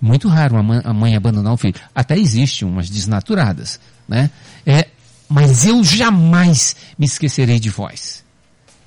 Muito 0.00 0.28
raro 0.28 0.56
a 0.56 0.92
mãe 0.92 1.16
abandonar 1.16 1.52
o 1.52 1.56
filho. 1.56 1.74
Até 1.92 2.16
existe 2.16 2.64
umas 2.64 2.88
desnaturadas, 2.88 3.80
né? 4.06 4.30
É, 4.64 4.86
mas 5.28 5.66
eu 5.66 5.82
jamais 5.82 6.76
me 6.96 7.04
esquecerei 7.04 7.58
de 7.58 7.68
vós. 7.68 8.24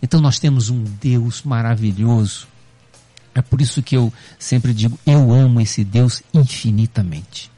Então 0.01 0.21
nós 0.21 0.39
temos 0.39 0.69
um 0.69 0.83
Deus 1.01 1.43
maravilhoso. 1.43 2.47
É 3.35 3.41
por 3.41 3.59
isso 3.59 3.81
que 3.81 3.95
eu 3.95 4.11
sempre 4.39 4.73
digo, 4.73 4.97
eu 5.05 5.31
amo 5.33 5.59
esse 5.59 5.83
Deus 5.83 6.23
infinitamente. 6.33 7.50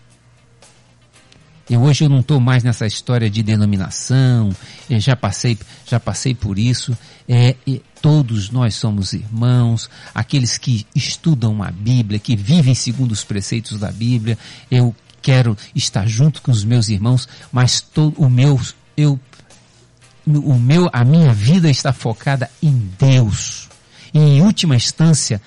E 1.70 1.78
hoje 1.78 2.04
eu 2.04 2.10
não 2.10 2.20
estou 2.20 2.40
mais 2.40 2.64
nessa 2.64 2.86
história 2.86 3.30
de 3.30 3.42
denominação, 3.42 4.50
eu 4.90 5.00
já 5.00 5.16
passei, 5.16 5.58
já 5.86 6.00
passei 6.00 6.36
por 6.36 6.60
isso. 6.60 6.98
É, 7.28 7.56
todos 8.02 8.50
nós 8.50 8.76
somos 8.76 9.14
irmãos, 9.14 9.90
aqueles 10.14 10.58
que 10.58 10.86
estudam 10.94 11.64
a 11.64 11.72
Bíblia, 11.72 12.20
que 12.20 12.36
vivem 12.36 12.76
segundo 12.76 13.14
os 13.14 13.24
preceitos 13.24 13.80
da 13.80 13.92
Bíblia. 13.92 14.38
Eu 14.70 14.94
quero 15.22 15.58
estar 15.74 16.06
junto 16.06 16.42
com 16.42 16.52
os 16.52 16.66
meus 16.66 16.90
irmãos, 16.90 17.30
mas 17.52 17.86
o 18.18 18.30
meu, 18.30 18.60
eu 18.98 19.18
o 20.26 20.54
meu, 20.54 20.90
a 20.94 21.04
minha 21.04 21.34
vida 21.34 21.70
está 21.70 21.92
focada 21.92 22.50
em 22.62 22.92
Deus. 23.00 23.70
E 24.14 24.20
em 24.20 24.42
última 24.42 24.76
instância, 24.76 25.42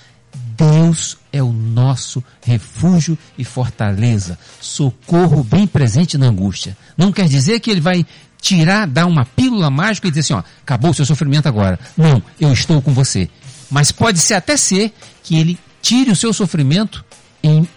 Deus 0.57 1.17
é 1.37 1.43
o 1.43 1.53
nosso 1.53 2.23
refúgio 2.43 3.19
e 3.37 3.45
fortaleza, 3.45 4.39
socorro 4.61 5.45
bem 5.45 5.67
presente 5.67 6.17
na 6.17 6.27
angústia. 6.27 6.77
Não 6.97 7.13
quer 7.13 7.29
dizer 7.29 7.61
que 7.61 7.71
ele 7.71 7.81
vai 7.81 8.07
tirar, 8.41 8.87
dar 8.87 9.07
uma 9.07 9.25
pílula 9.25 9.71
mágica 9.71 10.09
e 10.09 10.11
dizer 10.11 10.21
assim, 10.21 10.35
ó, 10.35 10.43
acabou 10.63 10.91
o 10.91 10.95
seu 10.95 11.05
sofrimento 11.05 11.47
agora. 11.47 11.79
Não, 11.97 12.23
eu 12.41 12.53
estou 12.53 12.81
com 12.81 12.93
você. 12.93 13.29
Mas 13.71 13.91
pode 13.93 14.19
ser 14.19 14.35
até 14.35 14.57
ser 14.57 14.93
que 15.23 15.37
ele 15.37 15.59
tire 15.83 16.11
o 16.11 16.17
seu 16.17 16.33
sofrimento 16.33 17.05
em 17.43 17.69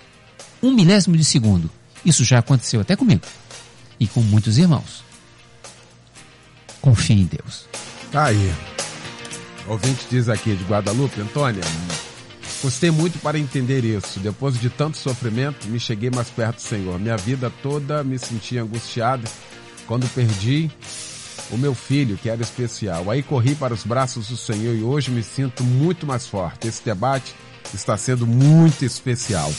um 0.62 0.74
milésimo 0.74 1.18
de 1.18 1.24
segundo. 1.24 1.70
Isso 2.05 2.24
já 2.24 2.39
aconteceu 2.39 2.82
até 2.82 2.95
comigo. 2.95 3.22
E 3.99 4.07
com 4.07 4.22
muitos 4.22 4.57
irmãos. 4.57 5.03
Confie 6.82 7.22
em 7.22 7.26
Deus. 7.26 7.66
Tá 8.12 8.26
aí. 8.26 8.53
O 9.68 9.72
ouvinte 9.74 10.05
diz 10.10 10.30
aqui 10.30 10.55
de 10.55 10.64
Guadalupe, 10.64 11.20
Antônia, 11.22 11.62
custei 12.62 12.91
muito 12.91 13.20
para 13.20 13.38
entender 13.38 13.84
isso. 13.84 14.20
Depois 14.20 14.60
de 14.60 14.70
tanto 14.70 14.97
sofrimento, 14.97 15.68
me 15.68 15.80
cheguei 15.80 16.10
mais 16.10 16.30
perto 16.30 16.55
do 16.57 16.62
Senhor. 16.62 16.99
Minha 16.99 17.18
vida 17.18 17.51
toda 17.62 18.03
me 18.03 18.18
sentia 18.18 18.62
angustiado 18.62 19.28
quando 19.88 20.07
perdi 20.14 20.70
o 21.51 21.57
meu 21.57 21.74
filho, 21.74 22.18
que 22.18 22.30
era 22.30 22.41
especial. 22.41 23.10
Aí 23.10 23.24
corri 23.24 23.55
para 23.55 23.74
os 23.74 23.84
braços 23.84 24.28
do 24.28 24.38
Senhor 24.38 24.76
e 24.76 24.84
hoje 24.84 25.12
me 25.12 25.24
sinto 25.24 25.64
muito 25.64 26.05
mais 26.05 26.28
forte. 26.28 26.68
Esse 26.68 26.84
debate 26.84 27.34
está 27.74 27.97
sendo 27.97 28.28
muito 28.28 28.86
especial. 28.86 29.51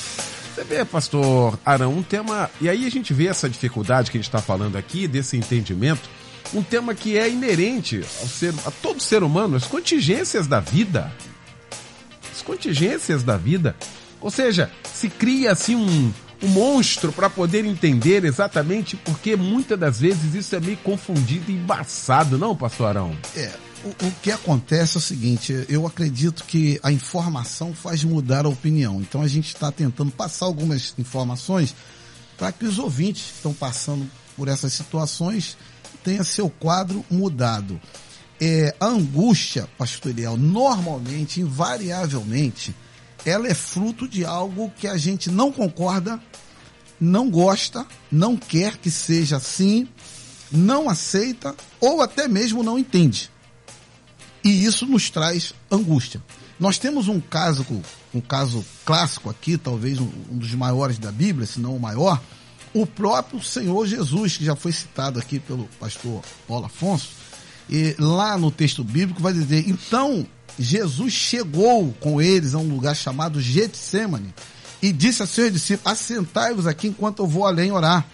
Você 0.55 0.65
vê, 0.65 0.85
pastor 0.85 1.59
Arão, 1.65 1.95
um 1.95 2.03
tema. 2.03 2.51
E 2.61 2.69
aí 2.69 2.87
a 2.87 2.91
gente 2.91 3.13
vê 3.13 3.27
essa 3.27 3.49
dificuldade 3.49 4.11
que 4.11 4.19
a 4.19 4.21
gente 4.21 4.29
está 4.29 4.41
falando 4.41 4.77
aqui, 4.77 5.09
desse 5.09 5.37
entendimento 5.37 6.09
um 6.53 6.63
tema 6.63 6.95
que 6.95 7.17
é 7.17 7.29
inerente 7.29 8.05
ao 8.21 8.27
ser, 8.27 8.55
a 8.67 8.71
todo 8.71 9.01
ser 9.01 9.23
humano, 9.23 9.57
as 9.57 9.67
contingências 9.67 10.47
da 10.47 10.61
vida. 10.61 11.13
As 12.31 12.43
contingências 12.43 13.23
da 13.23 13.37
vida. 13.37 13.75
Ou 14.21 14.31
seja, 14.31 14.71
se 14.93 15.09
cria 15.09 15.53
assim 15.53 15.75
um, 15.75 16.13
um 16.43 16.49
monstro 16.49 17.13
para 17.13 17.31
poder 17.31 17.65
entender 17.65 18.25
exatamente 18.25 18.97
porque 18.97 19.37
muitas 19.37 19.79
das 19.79 20.01
vezes 20.01 20.35
isso 20.35 20.55
é 20.55 20.61
meio 20.61 20.77
confundido 20.79 21.51
e 21.51 21.55
embaçado, 21.55 22.39
não, 22.39 22.55
pastor 22.55 22.89
Arão? 22.89 23.17
É, 23.35 23.53
o, 23.85 23.89
o, 23.89 24.13
que 24.23 24.31
acontece 24.31 24.97
é 24.97 24.99
o 24.99 25.03
seguinte, 25.03 25.67
eu 25.69 25.87
acredito 25.87 26.45
que 26.45 26.79
a 26.83 26.93
informação 26.93 27.73
faz 27.75 28.05
mudar 28.05 28.45
a 28.45 28.49
opinião. 28.49 29.01
Então 29.01 29.23
a 29.23 29.29
gente 29.29 29.49
está 29.49 29.73
tentando 29.73 30.11
passar 30.11 30.47
algumas 30.47 30.95
informações 30.99 31.75
para 32.37 32.53
que 32.53 32.65
os 32.65 32.79
ouvintes 32.79 33.23
que 33.23 33.35
estão 33.37 33.55
passando 33.55 34.09
por 34.37 34.49
essas 34.49 34.73
situações 34.73 35.57
tenha 36.03 36.25
seu 36.25 36.49
quadro 36.49 37.05
mudado. 37.11 37.81
É, 38.41 38.75
a 38.81 38.87
angústia 38.87 39.69
pastorial, 39.77 40.37
normalmente, 40.37 41.41
invariavelmente, 41.41 42.75
ela 43.25 43.47
é 43.47 43.55
fruto 43.55 44.09
de 44.09 44.25
algo 44.25 44.73
que 44.79 44.87
a 44.87 44.97
gente 44.97 45.31
não 45.31 45.53
concorda, 45.53 46.19
não 46.99 47.31
gosta, 47.31 47.87
não 48.11 48.37
quer 48.37 48.79
que 48.79 48.91
seja 48.91 49.37
assim, 49.37 49.87
não 50.51 50.89
aceita 50.89 51.55
ou 51.81 52.01
até 52.01 52.27
mesmo 52.27 52.63
não 52.63 52.79
entende. 52.79 53.31
E 54.43 54.65
isso 54.65 54.87
nos 54.87 55.11
traz 55.11 55.55
angústia. 55.71 56.23
Nós 56.59 56.79
temos 56.79 57.09
um 57.09 57.21
caso, 57.21 57.65
um 58.15 58.21
caso 58.21 58.65
clássico 58.85 59.31
aqui, 59.31 59.57
talvez 59.57 59.99
um 59.99 60.09
dos 60.31 60.55
maiores 60.55 60.99
da 60.99 61.13
Bíblia, 61.13 61.47
se 61.47 61.61
não 61.61 61.77
o 61.77 61.81
maior, 61.81 62.21
o 62.73 62.87
próprio 62.87 63.43
Senhor 63.43 63.87
Jesus, 63.87 64.37
que 64.37 64.45
já 64.45 64.55
foi 64.55 64.73
citado 64.73 65.19
aqui 65.19 65.39
pelo 65.39 65.65
pastor 65.79 66.23
Paulo 66.47 66.67
Afonso, 66.67 67.09
Lá 67.99 68.37
no 68.37 68.51
texto 68.51 68.83
bíblico 68.83 69.23
vai 69.23 69.33
dizer: 69.33 69.69
então 69.69 70.27
Jesus 70.59 71.13
chegou 71.13 71.93
com 72.01 72.21
eles 72.21 72.55
a 72.55 72.59
um 72.59 72.69
lugar 72.69 72.97
chamado 72.97 73.41
Getsemane 73.41 74.35
e 74.83 74.93
disse 74.93 75.23
a 75.23 75.27
seus 75.27 75.53
discípulos: 75.53 75.93
assentai-vos 75.93 76.67
aqui 76.67 76.89
enquanto 76.89 77.21
eu 77.23 77.27
vou 77.27 77.47
além 77.47 77.71
orar. 77.71 78.07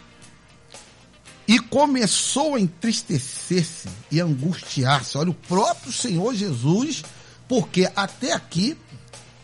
E 1.49 1.61
começou 1.61 2.57
a 2.57 2.61
entristecer-se 2.61 3.89
e 4.11 4.21
angustiar-se. 4.21 5.17
Olha, 5.17 5.31
o 5.31 5.35
próprio 5.35 5.93
Senhor 5.93 6.35
Jesus, 6.35 7.05
porque 7.49 7.89
até 7.95 8.33
aqui, 8.33 8.77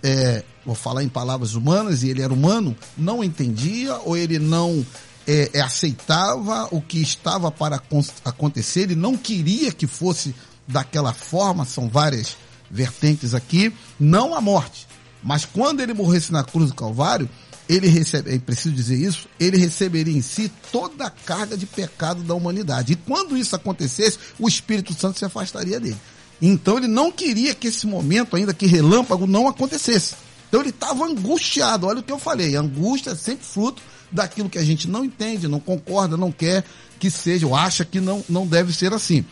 é, 0.02 0.42
vou 0.66 0.74
falar 0.74 1.04
em 1.04 1.08
palavras 1.08 1.54
humanas, 1.54 2.02
e 2.02 2.08
ele 2.08 2.20
era 2.20 2.32
humano, 2.32 2.76
não 2.98 3.22
entendia 3.22 3.94
ou 3.98 4.16
ele 4.16 4.40
não 4.40 4.84
é, 5.26 5.50
é, 5.54 5.60
aceitava 5.60 6.68
o 6.70 6.80
que 6.80 7.00
estava 7.00 7.50
para 7.50 7.80
acontecer, 8.24 8.82
ele 8.82 8.94
não 8.94 9.16
queria 9.16 9.72
que 9.72 9.86
fosse 9.86 10.34
daquela 10.66 11.12
forma, 11.12 11.64
são 11.64 11.88
várias 11.88 12.36
vertentes 12.70 13.34
aqui, 13.34 13.72
não 13.98 14.34
a 14.34 14.40
morte, 14.40 14.86
mas 15.22 15.44
quando 15.44 15.80
ele 15.80 15.94
morresse 15.94 16.32
na 16.32 16.42
cruz 16.42 16.70
do 16.70 16.74
Calvário, 16.74 17.28
ele 17.68 17.86
recebe, 17.86 18.34
é 18.34 18.38
preciso 18.38 18.74
dizer 18.74 18.96
isso, 18.96 19.28
ele 19.38 19.56
receberia 19.56 20.16
em 20.16 20.22
si 20.22 20.50
toda 20.70 21.06
a 21.06 21.10
carga 21.10 21.56
de 21.56 21.64
pecado 21.64 22.22
da 22.22 22.34
humanidade. 22.34 22.92
E 22.92 22.96
quando 22.96 23.36
isso 23.36 23.54
acontecesse, 23.54 24.18
o 24.38 24.48
Espírito 24.48 24.92
Santo 24.92 25.18
se 25.18 25.24
afastaria 25.24 25.78
dele. 25.78 25.96
Então 26.40 26.76
ele 26.76 26.88
não 26.88 27.12
queria 27.12 27.54
que 27.54 27.68
esse 27.68 27.86
momento, 27.86 28.34
ainda 28.34 28.52
que 28.52 28.66
relâmpago, 28.66 29.28
não 29.28 29.46
acontecesse. 29.46 30.16
Então 30.48 30.60
ele 30.60 30.70
estava 30.70 31.04
angustiado. 31.04 31.86
Olha 31.86 32.00
o 32.00 32.02
que 32.02 32.12
eu 32.12 32.18
falei: 32.18 32.56
angústia 32.56 33.10
é 33.10 33.14
sempre 33.14 33.46
fruto 33.46 33.80
daquilo 34.12 34.50
que 34.50 34.58
a 34.58 34.64
gente 34.64 34.88
não 34.88 35.04
entende, 35.04 35.48
não 35.48 35.60
concorda, 35.60 36.16
não 36.16 36.30
quer 36.30 36.64
que 36.98 37.10
seja, 37.10 37.46
ou 37.46 37.56
acha 37.56 37.84
que 37.84 38.00
não, 38.00 38.24
não 38.28 38.46
deve 38.46 38.72
ser 38.72 38.92
assim. 38.92 39.24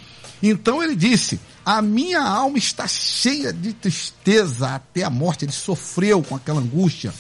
Então 0.43 0.83
ele 0.83 0.97
disse: 0.97 1.39
A 1.65 1.81
minha 1.83 2.23
alma 2.23 2.59
está 2.59 2.89
cheia 2.89 3.53
de 3.53 3.73
tristeza 3.73 4.71
até 4.75 5.05
a 5.05 5.11
morte. 5.11 5.45
Ele 5.45 5.53
sofreu 5.53 6.23
com 6.23 6.35
aquela 6.35 6.61
angústia 6.61 7.13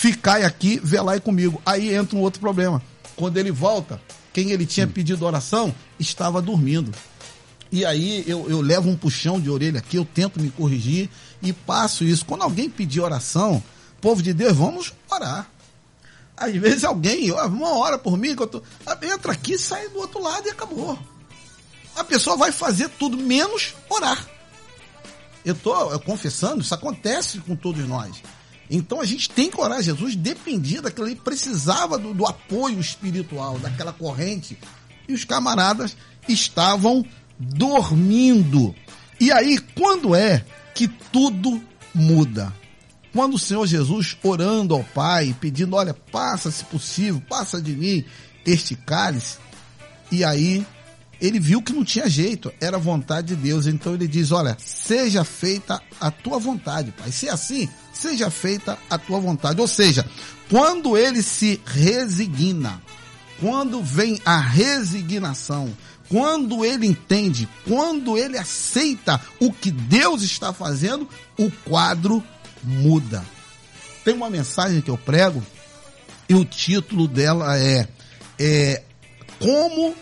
ficai 0.00 0.44
aqui, 0.44 0.80
velai 0.82 1.20
comigo. 1.20 1.60
Aí 1.66 1.94
entra 1.94 2.16
um 2.16 2.22
outro 2.22 2.40
problema. 2.40 2.82
Quando 3.14 3.36
ele 3.36 3.50
volta, 3.50 4.00
quem 4.32 4.50
ele 4.50 4.64
tinha 4.64 4.86
pedido 4.86 5.26
oração 5.26 5.74
estava 5.98 6.40
dormindo. 6.40 6.90
E 7.70 7.84
aí 7.84 8.24
eu, 8.26 8.48
eu 8.48 8.62
levo 8.62 8.88
um 8.88 8.96
puxão 8.96 9.38
de 9.38 9.50
orelha 9.50 9.78
aqui, 9.78 9.98
eu 9.98 10.04
tento 10.06 10.40
me 10.40 10.50
corrigir 10.50 11.10
e 11.42 11.52
passo 11.52 12.02
isso. 12.02 12.24
Quando 12.24 12.40
alguém 12.40 12.70
pedir 12.70 13.00
oração, 13.00 13.62
povo 14.00 14.22
de 14.22 14.32
Deus, 14.32 14.56
vamos 14.56 14.94
orar. 15.10 15.50
Às 16.40 16.54
vezes 16.56 16.84
alguém, 16.84 17.30
uma 17.30 17.76
hora 17.76 17.98
por 17.98 18.16
mim, 18.16 18.34
que 18.34 18.42
eu 18.42 18.46
tô, 18.46 18.62
entra 19.02 19.32
aqui, 19.32 19.58
sai 19.58 19.86
do 19.90 19.98
outro 19.98 20.22
lado 20.22 20.48
e 20.48 20.50
acabou. 20.50 20.98
A 21.94 22.02
pessoa 22.02 22.34
vai 22.34 22.50
fazer 22.50 22.88
tudo 22.98 23.18
menos 23.18 23.74
orar. 23.90 24.26
Eu 25.44 25.52
estou 25.52 26.00
confessando, 26.00 26.62
isso 26.62 26.74
acontece 26.74 27.40
com 27.40 27.54
todos 27.54 27.86
nós. 27.86 28.22
Então 28.70 29.02
a 29.02 29.04
gente 29.04 29.28
tem 29.28 29.50
que 29.50 29.60
orar. 29.60 29.82
Jesus 29.82 30.16
dependia 30.16 30.80
daquilo 30.80 31.06
ali, 31.06 31.16
precisava 31.16 31.98
do, 31.98 32.14
do 32.14 32.26
apoio 32.26 32.80
espiritual, 32.80 33.58
daquela 33.58 33.92
corrente. 33.92 34.56
E 35.06 35.12
os 35.12 35.26
camaradas 35.26 35.94
estavam 36.26 37.04
dormindo. 37.38 38.74
E 39.20 39.30
aí, 39.30 39.58
quando 39.58 40.14
é 40.14 40.42
que 40.74 40.88
tudo 40.88 41.62
muda? 41.94 42.50
Quando 43.12 43.34
o 43.34 43.38
Senhor 43.38 43.66
Jesus 43.66 44.16
orando 44.22 44.74
ao 44.74 44.84
Pai, 44.84 45.34
pedindo, 45.40 45.76
olha, 45.76 45.94
passa 45.94 46.50
se 46.50 46.64
possível, 46.64 47.22
passa 47.28 47.60
de 47.60 47.72
mim 47.72 48.04
este 48.46 48.74
cálice. 48.74 49.38
E 50.10 50.24
aí 50.24 50.64
ele 51.20 51.38
viu 51.38 51.60
que 51.60 51.72
não 51.72 51.84
tinha 51.84 52.08
jeito, 52.08 52.52
era 52.60 52.78
vontade 52.78 53.34
de 53.34 53.36
Deus. 53.36 53.66
Então 53.66 53.94
ele 53.94 54.08
diz: 54.08 54.32
Olha, 54.32 54.56
seja 54.58 55.22
feita 55.22 55.80
a 56.00 56.10
tua 56.10 56.38
vontade, 56.38 56.92
Pai. 56.92 57.12
Se 57.12 57.28
é 57.28 57.32
assim, 57.32 57.68
seja 57.92 58.30
feita 58.30 58.78
a 58.88 58.96
tua 58.96 59.20
vontade. 59.20 59.60
Ou 59.60 59.68
seja, 59.68 60.06
quando 60.48 60.96
ele 60.96 61.22
se 61.22 61.60
resigna, 61.66 62.80
quando 63.38 63.82
vem 63.82 64.20
a 64.24 64.38
resignação, 64.38 65.76
quando 66.08 66.64
ele 66.64 66.86
entende, 66.86 67.48
quando 67.68 68.16
ele 68.16 68.38
aceita 68.38 69.20
o 69.38 69.52
que 69.52 69.70
Deus 69.70 70.22
está 70.22 70.52
fazendo, 70.52 71.08
o 71.38 71.50
quadro 71.64 72.22
muda. 72.62 73.24
Tem 74.04 74.14
uma 74.14 74.30
mensagem 74.30 74.80
que 74.80 74.90
eu 74.90 74.98
prego 74.98 75.42
e 76.28 76.34
o 76.34 76.44
título 76.44 77.08
dela 77.08 77.58
é, 77.58 77.88
é 78.38 78.82
Como 79.38 79.94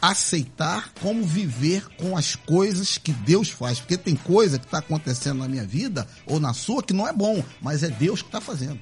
aceitar 0.00 0.92
como 1.00 1.24
viver 1.24 1.86
com 1.96 2.16
as 2.16 2.36
coisas 2.36 2.98
que 2.98 3.12
Deus 3.12 3.50
faz. 3.50 3.80
Porque 3.80 3.96
tem 3.96 4.14
coisa 4.14 4.58
que 4.58 4.64
está 4.64 4.78
acontecendo 4.78 5.38
na 5.38 5.48
minha 5.48 5.64
vida 5.64 6.06
ou 6.26 6.38
na 6.38 6.52
sua 6.52 6.82
que 6.82 6.92
não 6.92 7.08
é 7.08 7.12
bom, 7.12 7.42
mas 7.60 7.82
é 7.82 7.88
Deus 7.88 8.22
que 8.22 8.28
está 8.28 8.40
fazendo. 8.40 8.78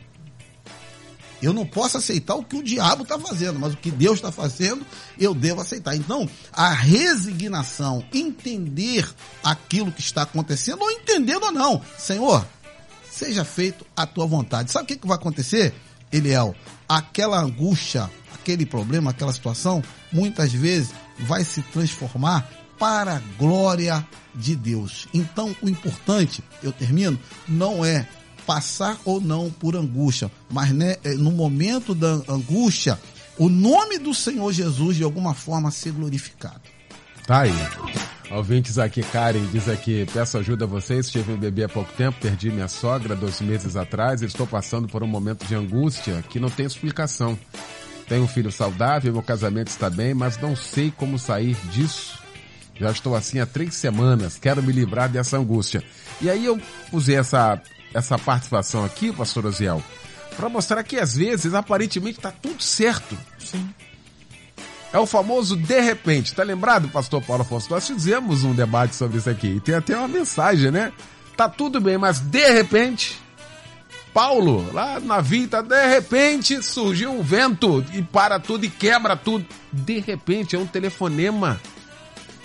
Eu 1.42 1.52
não 1.52 1.66
posso 1.66 1.98
aceitar 1.98 2.34
o 2.36 2.44
que 2.44 2.56
o 2.56 2.62
diabo 2.62 3.02
está 3.02 3.18
fazendo, 3.18 3.58
mas 3.58 3.74
o 3.74 3.76
que 3.76 3.90
Deus 3.90 4.14
está 4.14 4.32
fazendo, 4.32 4.86
eu 5.18 5.34
devo 5.34 5.60
aceitar. 5.60 5.94
Então, 5.94 6.28
a 6.50 6.70
resignação, 6.70 8.04
entender 8.14 9.06
aquilo 9.42 9.92
que 9.92 10.00
está 10.00 10.22
acontecendo, 10.22 10.80
ou 10.80 10.90
entendendo 10.90 11.44
ou 11.44 11.52
não. 11.52 11.82
Senhor, 11.98 12.46
seja 13.14 13.44
feito 13.44 13.86
a 13.96 14.06
tua 14.06 14.26
vontade. 14.26 14.72
Sabe 14.72 14.84
o 14.84 14.88
que, 14.88 14.96
que 14.96 15.06
vai 15.06 15.16
acontecer, 15.16 15.72
Eliel? 16.12 16.54
Aquela 16.88 17.40
angústia, 17.40 18.10
aquele 18.34 18.66
problema, 18.66 19.10
aquela 19.10 19.32
situação, 19.32 19.82
muitas 20.12 20.52
vezes 20.52 20.90
vai 21.20 21.44
se 21.44 21.62
transformar 21.62 22.48
para 22.78 23.16
a 23.16 23.22
glória 23.38 24.04
de 24.34 24.56
Deus. 24.56 25.06
Então, 25.14 25.54
o 25.62 25.68
importante, 25.68 26.42
eu 26.62 26.72
termino, 26.72 27.18
não 27.46 27.84
é 27.84 28.06
passar 28.44 28.98
ou 29.04 29.20
não 29.20 29.48
por 29.48 29.76
angústia, 29.76 30.30
mas 30.50 30.72
né, 30.72 30.96
é, 31.04 31.14
no 31.14 31.30
momento 31.30 31.94
da 31.94 32.20
angústia, 32.28 33.00
o 33.38 33.48
nome 33.48 33.98
do 33.98 34.12
Senhor 34.12 34.52
Jesus 34.52 34.96
de 34.96 35.04
alguma 35.04 35.34
forma 35.34 35.70
ser 35.70 35.92
glorificado. 35.92 36.60
Tá 37.26 37.42
aí. 37.42 37.52
Ouvintes 38.34 38.78
aqui, 38.78 39.00
Karen 39.00 39.46
diz 39.52 39.68
aqui, 39.68 40.04
peço 40.12 40.36
ajuda 40.36 40.64
a 40.64 40.66
vocês, 40.66 41.08
tive 41.08 41.30
um 41.30 41.36
bebê 41.36 41.62
há 41.62 41.68
pouco 41.68 41.92
tempo, 41.92 42.18
perdi 42.20 42.50
minha 42.50 42.66
sogra 42.66 43.14
dois 43.14 43.40
meses 43.40 43.76
atrás, 43.76 44.22
estou 44.22 44.44
passando 44.44 44.88
por 44.88 45.04
um 45.04 45.06
momento 45.06 45.46
de 45.46 45.54
angústia 45.54 46.20
que 46.28 46.40
não 46.40 46.50
tem 46.50 46.66
explicação. 46.66 47.38
Tenho 48.08 48.24
um 48.24 48.28
filho 48.28 48.50
saudável, 48.50 49.12
meu 49.12 49.22
casamento 49.22 49.68
está 49.68 49.88
bem, 49.88 50.14
mas 50.14 50.36
não 50.36 50.56
sei 50.56 50.90
como 50.90 51.16
sair 51.16 51.56
disso. 51.70 52.18
Já 52.74 52.90
estou 52.90 53.14
assim 53.14 53.38
há 53.38 53.46
três 53.46 53.76
semanas, 53.76 54.36
quero 54.36 54.60
me 54.60 54.72
livrar 54.72 55.08
dessa 55.08 55.38
angústia. 55.38 55.84
E 56.20 56.28
aí 56.28 56.44
eu 56.44 56.60
usei 56.90 57.14
essa, 57.14 57.62
essa 57.94 58.18
participação 58.18 58.84
aqui, 58.84 59.12
pastor 59.12 59.46
Oziel, 59.46 59.80
para 60.36 60.48
mostrar 60.48 60.82
que 60.82 60.96
às 60.96 61.14
vezes, 61.14 61.54
aparentemente, 61.54 62.18
está 62.18 62.32
tudo 62.32 62.60
certo. 62.60 63.16
Sim. 63.38 63.72
É 64.94 64.98
o 64.98 65.06
famoso 65.06 65.56
de 65.56 65.80
repente. 65.80 66.32
Tá 66.32 66.44
lembrado, 66.44 66.88
pastor 66.88 67.20
Paulo 67.20 67.42
Afonso? 67.42 67.68
Nós 67.68 67.84
fizemos 67.84 68.44
um 68.44 68.54
debate 68.54 68.94
sobre 68.94 69.18
isso 69.18 69.28
aqui. 69.28 69.48
E 69.48 69.60
tem 69.60 69.74
até 69.74 69.98
uma 69.98 70.06
mensagem, 70.06 70.70
né? 70.70 70.92
Tá 71.36 71.48
tudo 71.48 71.80
bem, 71.80 71.98
mas 71.98 72.20
de 72.20 72.52
repente 72.52 73.20
Paulo, 74.12 74.72
lá 74.72 75.00
na 75.00 75.20
vida, 75.20 75.60
de 75.60 75.88
repente 75.88 76.62
surgiu 76.62 77.10
um 77.10 77.24
vento 77.24 77.84
e 77.92 78.00
para 78.00 78.38
tudo 78.38 78.64
e 78.64 78.70
quebra 78.70 79.16
tudo. 79.16 79.44
De 79.72 79.98
repente 79.98 80.54
é 80.54 80.58
um 80.60 80.66
telefonema 80.66 81.60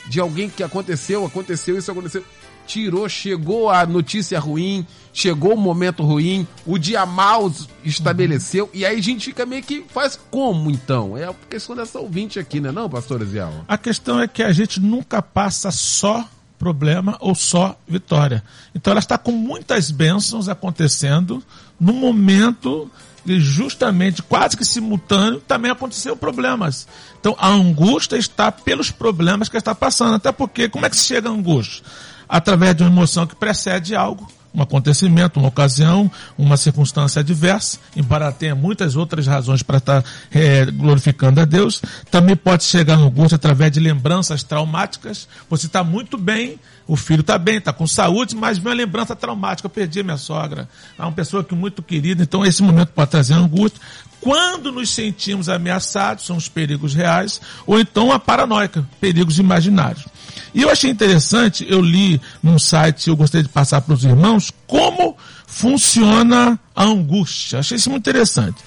de 0.08 0.20
alguém 0.20 0.50
que 0.50 0.64
aconteceu, 0.64 1.24
aconteceu 1.24 1.78
isso, 1.78 1.92
aconteceu. 1.92 2.26
Tirou, 2.70 3.10
chegou 3.10 3.68
a 3.68 3.84
notícia 3.84 4.40
ruim, 4.40 4.86
chegou 5.12 5.56
o 5.56 5.58
momento 5.58 6.04
ruim, 6.04 6.48
o 6.68 6.78
dia 6.78 7.04
mal 7.04 7.52
estabeleceu, 7.84 8.70
e 8.72 8.86
aí 8.86 9.00
a 9.00 9.02
gente 9.02 9.26
fica 9.26 9.44
meio 9.44 9.64
que 9.64 9.84
faz 9.92 10.20
como 10.30 10.70
então? 10.70 11.18
É 11.18 11.28
a 11.28 11.34
questão 11.50 11.76
dessa 11.76 12.00
ouvinte 12.00 12.38
aqui, 12.38 12.62
né, 12.62 12.72
não, 12.72 12.88
pastor 12.88 13.24
Eziel? 13.24 13.66
A 13.68 13.76
questão 13.76 14.22
é 14.22 14.28
que 14.28 14.44
a 14.44 14.52
gente 14.52 14.80
nunca 14.80 15.20
passa 15.20 15.72
só 15.72 16.30
problema 16.60 17.18
ou 17.20 17.34
só 17.34 17.76
vitória. 17.88 18.44
Então 18.76 18.92
ela 18.92 19.00
está 19.00 19.18
com 19.18 19.32
muitas 19.32 19.90
bênçãos 19.90 20.48
acontecendo 20.48 21.42
no 21.80 21.94
momento 21.94 22.92
e 23.26 23.40
justamente 23.40 24.22
quase 24.22 24.56
que 24.56 24.66
simultâneo 24.66 25.40
também 25.40 25.72
aconteceu 25.72 26.16
problemas. 26.16 26.88
Então 27.20 27.36
a 27.40 27.48
angústia 27.48 28.18
está 28.18 28.52
pelos 28.52 28.92
problemas 28.92 29.50
que 29.50 29.58
está 29.58 29.74
passando. 29.74 30.16
Até 30.16 30.32
porque 30.32 30.70
como 30.70 30.86
é 30.86 30.90
que 30.90 30.98
se 30.98 31.06
chega 31.06 31.30
a 31.30 31.32
angústia? 31.32 31.84
Através 32.30 32.76
de 32.76 32.84
uma 32.84 32.92
emoção 32.92 33.26
que 33.26 33.36
precede 33.36 33.96
algo 33.96 34.28
um 34.54 34.62
acontecimento, 34.62 35.40
uma 35.40 35.50
ocasião, 35.50 36.10
uma 36.38 36.58
circunstância 36.58 37.20
adversa, 37.20 37.80
embora 37.96 38.32
tenha 38.32 38.56
muitas 38.56 38.96
outras 38.96 39.28
razões 39.28 39.62
para 39.62 39.78
estar 39.78 40.04
é, 40.32 40.66
glorificando 40.66 41.40
a 41.40 41.46
Deus, 41.46 41.82
também 42.10 42.36
pode 42.36 42.64
chegar 42.64 42.98
no 42.98 43.10
gosto 43.12 43.36
através 43.36 43.72
de 43.72 43.80
lembranças 43.80 44.44
traumáticas. 44.44 45.28
Você 45.50 45.68
está 45.68 45.84
muito 45.84 46.18
bem, 46.18 46.60
o 46.88 46.96
filho 46.96 47.22
está 47.22 47.38
bem, 47.38 47.58
está 47.58 47.72
com 47.72 47.86
saúde, 47.86 48.36
mas 48.36 48.58
vem 48.58 48.72
uma 48.72 48.76
lembrança 48.76 49.16
traumática. 49.16 49.68
Eu 49.68 49.70
perdi 49.70 50.00
a 50.00 50.04
minha 50.04 50.18
sogra, 50.18 50.68
é 50.98 51.02
uma 51.02 51.12
pessoa 51.12 51.44
que 51.44 51.54
muito 51.54 51.84
querida, 51.84 52.24
então 52.24 52.46
esse 52.46 52.64
momento 52.64 52.90
pode 52.90 53.12
trazer 53.12 53.36
angústia. 53.36 53.80
Quando 54.22 54.72
nos 54.72 54.90
sentimos 54.90 55.48
ameaçados, 55.48 56.26
são 56.26 56.36
os 56.36 56.50
perigos 56.50 56.94
reais, 56.94 57.40
ou 57.66 57.80
então 57.80 58.12
a 58.12 58.20
paranoica, 58.20 58.86
perigos 59.00 59.40
imaginários. 59.40 60.06
E 60.54 60.62
eu 60.62 60.70
achei 60.70 60.90
interessante, 60.90 61.66
eu 61.70 61.82
li 61.82 62.20
num 62.42 62.58
site, 62.58 63.08
eu 63.08 63.16
gostaria 63.16 63.44
de 63.44 63.50
passar 63.50 63.82
para 63.82 63.94
os 63.94 64.04
irmãos, 64.04 64.52
como 64.68 65.16
funciona 65.46 66.60
a 66.76 66.84
angústia. 66.84 67.60
Achei 67.60 67.78
isso 67.78 67.90
muito 67.90 68.10
interessante. 68.10 68.58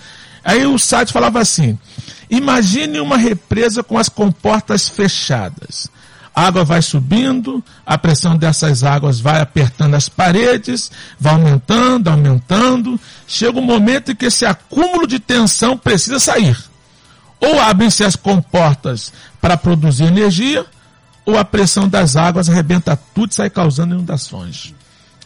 Aí 0.44 0.66
o 0.66 0.78
site 0.78 1.12
falava 1.12 1.40
assim: 1.40 1.78
imagine 2.30 3.00
uma 3.00 3.16
represa 3.16 3.82
com 3.82 3.98
as 3.98 4.08
comportas 4.08 4.88
fechadas. 4.88 5.88
Água 6.34 6.64
vai 6.64 6.80
subindo, 6.80 7.62
a 7.84 7.98
pressão 7.98 8.36
dessas 8.36 8.82
águas 8.82 9.20
vai 9.20 9.40
apertando 9.40 9.94
as 9.94 10.08
paredes, 10.08 10.90
vai 11.20 11.34
aumentando, 11.34 12.08
aumentando. 12.08 12.98
Chega 13.26 13.58
um 13.58 13.62
momento 13.62 14.12
em 14.12 14.16
que 14.16 14.26
esse 14.26 14.46
acúmulo 14.46 15.06
de 15.06 15.18
tensão 15.18 15.76
precisa 15.76 16.18
sair. 16.18 16.56
Ou 17.38 17.60
abrem-se 17.60 18.02
as 18.02 18.16
comportas 18.16 19.12
para 19.40 19.56
produzir 19.56 20.04
energia, 20.04 20.64
ou 21.26 21.38
a 21.38 21.44
pressão 21.44 21.88
das 21.88 22.16
águas 22.16 22.48
arrebenta 22.48 22.98
tudo 23.14 23.32
e 23.32 23.34
sai 23.34 23.50
causando 23.50 23.94
inundações. 23.94 24.74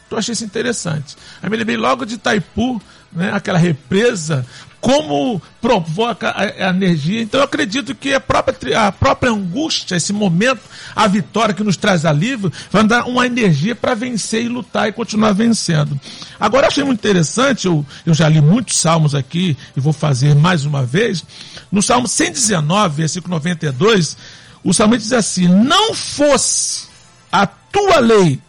Então, 0.06 0.18
achei 0.18 0.32
isso 0.32 0.44
interessante. 0.44 1.16
Aí 1.42 1.48
me 1.50 1.56
lembrei 1.56 1.76
logo 1.76 2.04
de 2.04 2.14
Itaipu, 2.14 2.80
né, 3.12 3.30
aquela 3.32 3.58
represa, 3.58 4.46
como 4.80 5.40
provoca 5.60 6.30
a, 6.30 6.42
a, 6.42 6.70
energia. 6.70 7.22
Então 7.22 7.40
eu 7.40 7.44
acredito 7.44 7.94
que 7.94 8.12
a 8.12 8.20
própria, 8.20 8.86
a 8.86 8.92
própria 8.92 9.32
angústia, 9.32 9.96
esse 9.96 10.12
momento, 10.12 10.60
a 10.94 11.06
vitória 11.06 11.54
que 11.54 11.64
nos 11.64 11.76
traz 11.76 12.04
alívio, 12.04 12.52
vai 12.70 12.84
dar 12.84 13.04
uma 13.06 13.26
energia 13.26 13.74
para 13.74 13.94
vencer 13.94 14.44
e 14.44 14.48
lutar 14.48 14.88
e 14.88 14.92
continuar 14.92 15.32
vencendo. 15.32 15.98
Agora 16.38 16.66
eu 16.66 16.68
achei 16.68 16.84
muito 16.84 16.98
interessante, 16.98 17.66
eu, 17.66 17.84
eu 18.04 18.14
já 18.14 18.28
li 18.28 18.40
muitos 18.40 18.78
salmos 18.78 19.14
aqui 19.14 19.56
e 19.76 19.80
vou 19.80 19.92
fazer 19.92 20.34
mais 20.34 20.64
uma 20.64 20.84
vez. 20.84 21.24
No 21.70 21.82
Salmo 21.82 22.06
119, 22.06 22.96
versículo 22.96 23.34
92, 23.34 24.16
o 24.62 24.72
salmista 24.72 25.02
diz 25.02 25.12
assim: 25.12 25.48
Não 25.48 25.94
fosse 25.94 26.86
a 27.30 27.46
tua 27.46 27.98
lei 27.98 28.40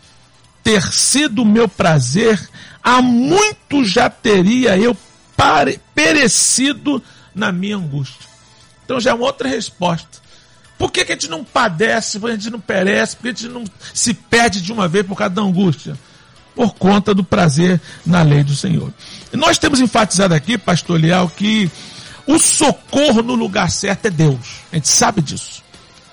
ter 0.63 0.81
sido 0.91 1.45
meu 1.45 1.67
prazer, 1.67 2.39
há 2.83 3.01
muito 3.01 3.85
já 3.85 4.09
teria 4.09 4.77
eu 4.77 4.95
pare, 5.37 5.79
perecido 5.93 7.01
na 7.33 7.51
minha 7.51 7.77
angústia. 7.77 8.27
Então 8.83 8.99
já 8.99 9.11
é 9.11 9.13
uma 9.13 9.25
outra 9.25 9.47
resposta. 9.47 10.25
Por 10.77 10.91
que, 10.91 11.05
que 11.05 11.11
a 11.11 11.15
gente 11.15 11.29
não 11.29 11.43
padece, 11.43 12.19
por 12.19 12.27
que 12.27 12.33
a 12.33 12.35
gente 12.35 12.49
não 12.49 12.59
perece, 12.59 13.15
por 13.15 13.23
que 13.23 13.27
a 13.29 13.31
gente 13.31 13.47
não 13.47 13.63
se 13.93 14.13
perde 14.13 14.61
de 14.61 14.73
uma 14.73 14.87
vez 14.87 15.05
por 15.05 15.15
causa 15.15 15.33
da 15.33 15.41
angústia? 15.41 15.97
Por 16.55 16.73
conta 16.73 17.13
do 17.13 17.23
prazer 17.23 17.79
na 18.05 18.23
lei 18.23 18.43
do 18.43 18.55
Senhor. 18.55 18.91
Nós 19.31 19.57
temos 19.59 19.79
enfatizado 19.79 20.33
aqui, 20.33 20.57
pastor 20.57 20.99
Leal, 20.99 21.29
que 21.29 21.69
o 22.25 22.39
socorro 22.39 23.21
no 23.21 23.35
lugar 23.35 23.69
certo 23.69 24.07
é 24.07 24.09
Deus. 24.09 24.61
A 24.71 24.75
gente 24.75 24.89
sabe 24.89 25.21
disso. 25.21 25.63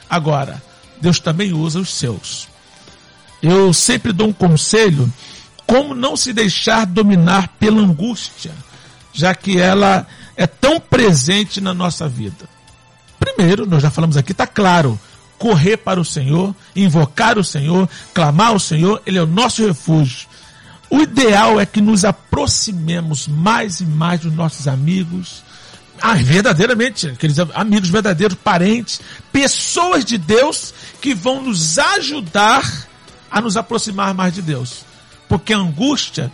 Agora, 0.09 0.63
Deus 1.01 1.19
também 1.19 1.53
usa 1.53 1.81
os 1.81 1.95
seus. 1.95 2.49
Eu 3.43 3.73
sempre 3.73 4.13
dou 4.13 4.29
um 4.29 4.33
conselho 4.33 5.13
como 5.67 5.95
não 5.95 6.17
se 6.17 6.33
deixar 6.33 6.87
dominar 6.87 7.49
pela 7.59 7.81
angústia 7.81 8.53
já 9.15 9.35
que 9.35 9.59
ela 9.59 10.07
é 10.37 10.47
tão 10.47 10.79
presente 10.81 11.61
na 11.61 11.73
nossa 11.73 12.09
vida? 12.09 12.49
Primeiro, 13.19 13.65
nós 13.65 13.83
já 13.83 13.91
falamos 13.91 14.17
aqui, 14.17 14.33
está 14.33 14.47
claro, 14.47 15.01
correr 15.39 15.79
para 15.79 16.01
o 16.01 16.05
Senhor, 16.05 16.55
invocar 16.75 17.39
o 17.39 17.45
Senhor, 17.45 17.89
clamar 18.13 18.49
ao 18.49 18.59
Senhor, 18.59 19.01
Ele 19.07 19.19
é 19.19 19.23
o 19.23 19.27
nosso 19.27 19.67
refúgio. 19.67 20.27
O 20.91 21.01
ideal 21.01 21.59
é 21.59 21.65
que 21.65 21.81
nos 21.81 22.05
aproximemos 22.05 23.27
mais 23.27 23.81
e 23.81 23.87
mais 23.87 24.21
dos 24.21 24.33
nossos 24.33 24.69
amigos, 24.69 25.43
ah, 26.01 26.15
verdadeiramente, 26.15 27.09
aqueles 27.09 27.39
amigos 27.55 27.89
verdadeiros, 27.89 28.37
parentes, 28.43 29.01
pessoas 29.33 30.05
de 30.05 30.19
Deus 30.19 30.75
que 31.01 31.15
vão 31.15 31.43
nos 31.43 31.79
ajudar 31.79 32.89
a 33.31 33.41
nos 33.41 33.57
aproximar 33.57 34.13
mais 34.13 34.35
de 34.35 34.43
Deus. 34.43 34.85
Porque 35.29 35.53
a 35.53 35.59
angústia 35.59 36.31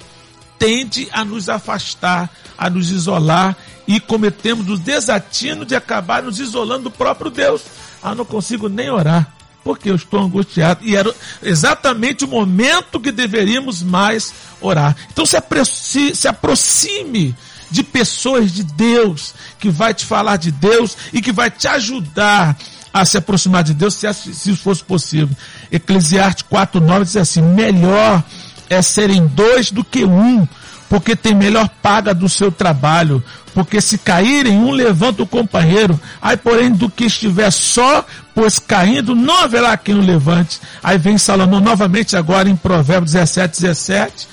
tende 0.60 1.08
a 1.10 1.24
nos 1.24 1.48
afastar, 1.48 2.30
a 2.56 2.68
nos 2.68 2.90
isolar 2.90 3.56
e 3.88 3.98
cometemos 3.98 4.68
o 4.68 4.76
desatino 4.76 5.64
de 5.64 5.74
acabar 5.74 6.22
nos 6.22 6.38
isolando 6.38 6.84
do 6.84 6.90
próprio 6.90 7.30
Deus. 7.30 7.62
Ah, 8.02 8.14
não 8.14 8.26
consigo 8.26 8.68
nem 8.68 8.90
orar, 8.90 9.34
porque 9.64 9.90
eu 9.90 9.94
estou 9.94 10.20
angustiado. 10.20 10.84
E 10.84 10.94
era 10.94 11.12
exatamente 11.42 12.26
o 12.26 12.28
momento 12.28 13.00
que 13.00 13.10
deveríamos 13.10 13.82
mais 13.82 14.34
orar. 14.60 14.94
Então 15.10 15.24
se, 15.24 15.36
aproxime, 15.36 16.14
se 16.14 16.28
aproxime 16.28 17.34
de 17.70 17.82
pessoas 17.82 18.52
de 18.52 18.62
Deus, 18.62 19.34
que 19.58 19.70
vai 19.70 19.94
te 19.94 20.04
falar 20.04 20.36
de 20.36 20.52
Deus 20.52 20.94
e 21.10 21.22
que 21.22 21.32
vai 21.32 21.50
te 21.50 21.66
ajudar 21.66 22.56
a 22.92 23.04
se 23.04 23.16
aproximar 23.16 23.62
de 23.62 23.72
Deus, 23.72 23.94
se, 23.94 24.12
se 24.12 24.54
fosse 24.56 24.84
possível. 24.84 25.34
Eclesiastes 25.70 26.44
4,9 26.50 27.04
diz 27.04 27.16
assim: 27.16 27.40
melhor 27.40 28.22
é 28.70 28.80
serem 28.80 29.26
dois 29.26 29.72
do 29.72 29.82
que 29.82 30.04
um, 30.04 30.46
porque 30.88 31.16
tem 31.16 31.34
melhor 31.34 31.68
paga 31.82 32.14
do 32.14 32.28
seu 32.28 32.50
trabalho. 32.50 33.22
Porque 33.52 33.80
se 33.80 33.98
caírem, 33.98 34.56
um 34.58 34.70
levanta 34.70 35.24
o 35.24 35.26
companheiro. 35.26 36.00
Aí, 36.22 36.36
porém, 36.36 36.70
do 36.70 36.88
que 36.88 37.04
estiver 37.04 37.50
só, 37.50 38.06
pois 38.32 38.60
caindo, 38.60 39.14
não 39.14 39.38
haverá 39.38 39.76
quem 39.76 39.96
o 39.96 40.00
levante. 40.00 40.60
Aí 40.80 40.96
vem 40.96 41.18
Salomão 41.18 41.58
novamente 41.58 42.16
agora 42.16 42.48
em 42.48 42.54
Provérbios 42.54 43.12
17, 43.12 43.60
17. 43.60 44.28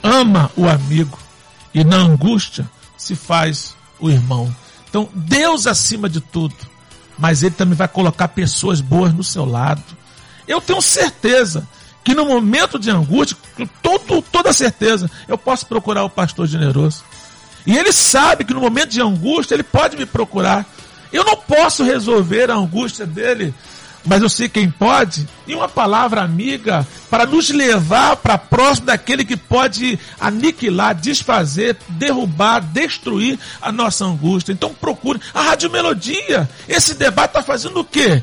Ama 0.00 0.50
o 0.56 0.68
amigo 0.68 1.18
e 1.74 1.82
na 1.82 1.96
angústia 1.96 2.70
se 2.96 3.16
faz 3.16 3.74
o 3.98 4.08
irmão. 4.08 4.54
Então, 4.88 5.08
Deus 5.12 5.66
acima 5.66 6.08
de 6.08 6.20
tudo. 6.20 6.54
Mas 7.18 7.42
Ele 7.42 7.54
também 7.54 7.76
vai 7.76 7.88
colocar 7.88 8.28
pessoas 8.28 8.80
boas 8.80 9.12
no 9.12 9.24
seu 9.24 9.44
lado. 9.44 9.82
Eu 10.46 10.60
tenho 10.60 10.80
certeza 10.80 11.66
que 12.04 12.14
no 12.14 12.26
momento 12.26 12.78
de 12.78 12.90
angústia, 12.90 13.36
todo, 13.82 14.20
toda 14.20 14.52
certeza, 14.52 15.10
eu 15.26 15.38
posso 15.38 15.66
procurar 15.66 16.04
o 16.04 16.10
pastor 16.10 16.46
generoso. 16.46 17.02
E 17.66 17.76
ele 17.76 17.92
sabe 17.92 18.44
que 18.44 18.52
no 18.52 18.60
momento 18.60 18.90
de 18.90 19.00
angústia 19.00 19.54
ele 19.54 19.62
pode 19.62 19.96
me 19.96 20.04
procurar. 20.04 20.66
Eu 21.10 21.24
não 21.24 21.36
posso 21.36 21.82
resolver 21.82 22.50
a 22.50 22.56
angústia 22.56 23.06
dele, 23.06 23.54
mas 24.04 24.20
eu 24.20 24.28
sei 24.28 24.50
quem 24.50 24.70
pode. 24.70 25.26
E 25.46 25.54
uma 25.54 25.68
palavra 25.68 26.20
amiga 26.20 26.86
para 27.08 27.24
nos 27.24 27.48
levar 27.48 28.16
para 28.16 28.36
próximo 28.36 28.86
daquele 28.86 29.24
que 29.24 29.36
pode 29.36 29.98
aniquilar, 30.20 30.94
desfazer, 30.94 31.76
derrubar, 31.88 32.60
destruir 32.60 33.38
a 33.62 33.72
nossa 33.72 34.04
angústia. 34.04 34.52
Então 34.52 34.74
procure. 34.74 35.20
A 35.32 35.40
Rádio 35.40 35.70
Melodia, 35.70 36.48
esse 36.68 36.94
debate 36.94 37.30
está 37.30 37.42
fazendo 37.42 37.80
o 37.80 37.84
quê? 37.84 38.22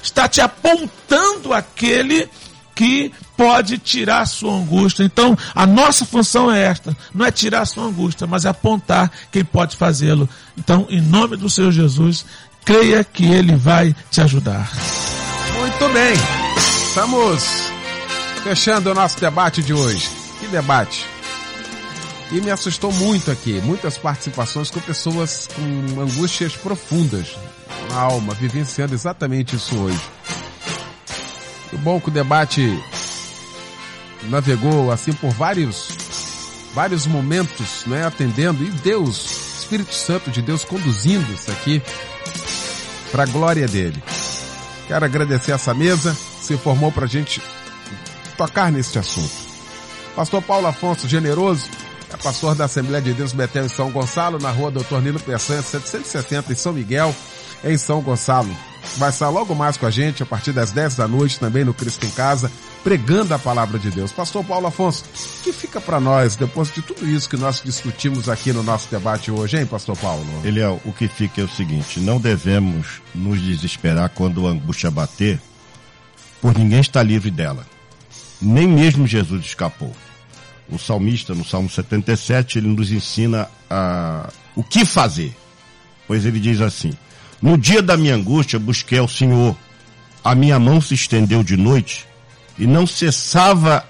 Está 0.00 0.28
te 0.28 0.40
apontando 0.40 1.52
aquele 1.52 2.28
que 2.76 3.10
pode 3.36 3.78
tirar 3.78 4.20
a 4.20 4.26
sua 4.26 4.52
angústia. 4.52 5.02
Então, 5.02 5.36
a 5.54 5.66
nossa 5.66 6.04
função 6.04 6.52
é 6.52 6.62
esta: 6.62 6.96
não 7.12 7.24
é 7.24 7.32
tirar 7.32 7.62
a 7.62 7.66
sua 7.66 7.84
angústia, 7.84 8.26
mas 8.26 8.44
é 8.44 8.50
apontar 8.50 9.10
quem 9.32 9.44
pode 9.44 9.76
fazê-lo. 9.76 10.28
Então, 10.56 10.86
em 10.88 11.00
nome 11.00 11.36
do 11.36 11.50
Senhor 11.50 11.72
Jesus, 11.72 12.24
creia 12.64 13.02
que 13.02 13.24
Ele 13.24 13.56
vai 13.56 13.96
te 14.10 14.20
ajudar. 14.20 14.70
Muito 15.58 15.88
bem, 15.92 16.14
estamos 16.86 17.42
fechando 18.44 18.92
o 18.92 18.94
nosso 18.94 19.18
debate 19.18 19.62
de 19.62 19.72
hoje. 19.72 20.08
Que 20.38 20.46
debate! 20.48 21.06
E 22.30 22.40
me 22.40 22.50
assustou 22.50 22.92
muito 22.92 23.30
aqui, 23.30 23.60
muitas 23.62 23.96
participações 23.96 24.70
com 24.70 24.80
pessoas 24.80 25.48
com 25.54 26.00
angústias 26.00 26.54
profundas 26.56 27.36
na 27.88 28.00
alma, 28.00 28.34
vivenciando 28.34 28.94
exatamente 28.94 29.54
isso 29.56 29.76
hoje. 29.78 30.00
Que 31.70 31.76
bom 31.76 32.00
que 32.00 32.08
o 32.08 32.12
debate 32.12 32.82
navegou 34.24 34.90
assim 34.90 35.12
por 35.12 35.30
vários 35.30 35.88
vários 36.74 37.06
momentos, 37.06 37.84
né, 37.86 38.04
atendendo 38.04 38.62
e 38.62 38.68
Deus, 38.68 39.60
Espírito 39.60 39.94
Santo 39.94 40.30
de 40.30 40.42
Deus 40.42 40.62
conduzindo 40.62 41.32
isso 41.32 41.50
aqui 41.50 41.82
para 43.10 43.22
a 43.22 43.26
glória 43.26 43.66
dele. 43.66 44.02
Quero 44.86 45.04
agradecer 45.06 45.52
essa 45.52 45.72
mesa, 45.72 46.14
se 46.14 46.54
formou 46.58 46.92
para 46.92 47.06
a 47.06 47.08
gente 47.08 47.40
tocar 48.36 48.70
neste 48.70 48.98
assunto. 48.98 49.32
Pastor 50.14 50.42
Paulo 50.42 50.66
Afonso 50.66 51.08
Generoso, 51.08 51.66
é 52.12 52.16
pastor 52.18 52.54
da 52.54 52.66
Assembleia 52.66 53.02
de 53.02 53.14
Deus 53.14 53.32
Betel 53.32 53.64
em 53.64 53.68
São 53.70 53.90
Gonçalo, 53.90 54.38
na 54.38 54.50
rua 54.50 54.70
Doutor 54.70 55.00
Nilo 55.00 55.18
Peçanha, 55.18 55.62
770 55.62 56.52
em 56.52 56.56
São 56.56 56.74
Miguel, 56.74 57.14
em 57.64 57.78
São 57.78 58.02
Gonçalo 58.02 58.54
vai 58.96 59.10
estar 59.10 59.28
logo 59.28 59.54
mais 59.54 59.76
com 59.76 59.86
a 59.86 59.90
gente 59.90 60.22
a 60.22 60.26
partir 60.26 60.52
das 60.52 60.72
10 60.72 60.96
da 60.96 61.08
noite 61.08 61.38
também 61.38 61.64
no 61.64 61.74
Cristo 61.74 62.04
em 62.06 62.10
Casa, 62.10 62.50
pregando 62.82 63.34
a 63.34 63.38
palavra 63.38 63.78
de 63.78 63.90
Deus. 63.90 64.12
Pastor 64.12 64.44
Paulo 64.44 64.66
Afonso, 64.66 65.04
o 65.04 65.42
que 65.42 65.52
fica 65.52 65.80
para 65.80 66.00
nós 66.00 66.36
depois 66.36 66.72
de 66.72 66.82
tudo 66.82 67.06
isso 67.06 67.28
que 67.28 67.36
nós 67.36 67.62
discutimos 67.64 68.28
aqui 68.28 68.52
no 68.52 68.62
nosso 68.62 68.90
debate 68.90 69.30
hoje, 69.30 69.58
hein, 69.58 69.66
Pastor 69.66 69.96
Paulo? 69.96 70.24
Ele 70.44 70.60
é 70.60 70.68
o 70.68 70.92
que 70.92 71.08
fica 71.08 71.40
é 71.40 71.44
o 71.44 71.48
seguinte: 71.48 72.00
não 72.00 72.20
devemos 72.20 73.00
nos 73.14 73.40
desesperar 73.40 74.10
quando 74.10 74.46
a 74.46 74.50
angústia 74.50 74.90
bater, 74.90 75.40
por 76.40 76.56
ninguém 76.56 76.80
está 76.80 77.02
livre 77.02 77.30
dela. 77.30 77.66
Nem 78.40 78.68
mesmo 78.68 79.06
Jesus 79.06 79.44
escapou. 79.44 79.94
O 80.68 80.78
salmista, 80.78 81.34
no 81.34 81.44
Salmo 81.44 81.70
77, 81.70 82.58
ele 82.58 82.68
nos 82.68 82.90
ensina 82.90 83.48
a, 83.70 84.30
o 84.54 84.64
que 84.64 84.84
fazer. 84.84 85.34
Pois 86.06 86.24
ele 86.24 86.40
diz 86.40 86.60
assim: 86.60 86.92
No 87.40 87.58
dia 87.58 87.82
da 87.82 87.96
minha 87.96 88.14
angústia, 88.14 88.58
busquei 88.58 88.98
ao 88.98 89.08
Senhor. 89.08 89.56
A 90.24 90.34
minha 90.34 90.58
mão 90.58 90.80
se 90.80 90.94
estendeu 90.94 91.42
de 91.42 91.56
noite 91.56 92.06
e 92.58 92.66
não 92.66 92.86
cessava 92.86 93.84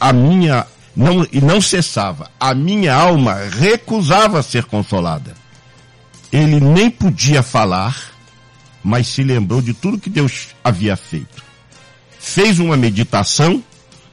a 0.00 0.12
minha 0.12 0.66
não, 0.96 1.26
e 1.30 1.40
não 1.40 1.60
cessava. 1.60 2.30
A 2.40 2.54
minha 2.54 2.94
alma 2.94 3.34
recusava 3.34 4.42
ser 4.42 4.64
consolada. 4.64 5.34
Ele 6.32 6.58
nem 6.58 6.90
podia 6.90 7.42
falar, 7.42 8.12
mas 8.82 9.06
se 9.08 9.22
lembrou 9.22 9.60
de 9.60 9.74
tudo 9.74 9.98
que 9.98 10.08
Deus 10.08 10.48
havia 10.64 10.96
feito. 10.96 11.44
Fez 12.18 12.58
uma 12.58 12.76
meditação, 12.76 13.62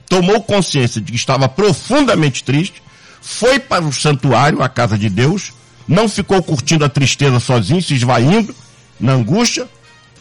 tomou 0.10 0.44
consciência 0.44 1.00
de 1.00 1.12
que 1.12 1.18
estava 1.18 1.48
profundamente 1.48 2.44
triste, 2.44 2.84
foi 3.22 3.58
para 3.60 3.86
o 3.86 3.94
santuário, 3.94 4.62
a 4.62 4.68
casa 4.68 4.98
de 4.98 5.10
Deus, 5.10 5.54
não 5.88 6.10
ficou 6.10 6.44
curtindo 6.44 6.84
a 6.84 6.90
tristeza 6.90 7.40
sozinho, 7.40 7.82
se 7.82 7.94
esvaindo 7.94 8.54
na 9.00 9.14
angústia, 9.14 9.68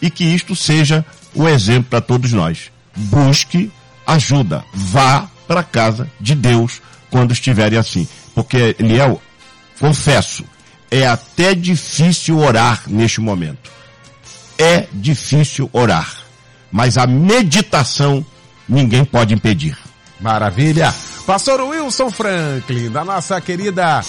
e 0.00 0.10
que 0.10 0.24
isto 0.24 0.56
seja 0.56 1.04
o 1.34 1.48
exemplo 1.48 1.90
para 1.90 2.00
todos 2.00 2.32
nós 2.32 2.72
busque 2.94 3.70
ajuda. 4.06 4.64
Vá 4.72 5.28
para 5.46 5.60
a 5.60 5.64
casa 5.64 6.10
de 6.20 6.34
Deus 6.34 6.80
quando 7.10 7.32
estiverem 7.32 7.78
assim. 7.78 8.06
Porque, 8.34 8.76
Eliel, 8.78 9.20
confesso, 9.78 10.44
é 10.90 11.06
até 11.06 11.54
difícil 11.54 12.38
orar 12.38 12.82
neste 12.86 13.20
momento. 13.20 13.70
É 14.58 14.86
difícil 14.92 15.68
orar. 15.72 16.18
Mas 16.70 16.96
a 16.96 17.06
meditação 17.06 18.24
ninguém 18.68 19.04
pode 19.04 19.34
impedir. 19.34 19.76
Maravilha! 20.20 20.94
Pastor 21.26 21.60
Wilson 21.60 22.10
Franklin, 22.10 22.90
da 22.90 23.04
nossa 23.04 23.40
querida 23.40 24.02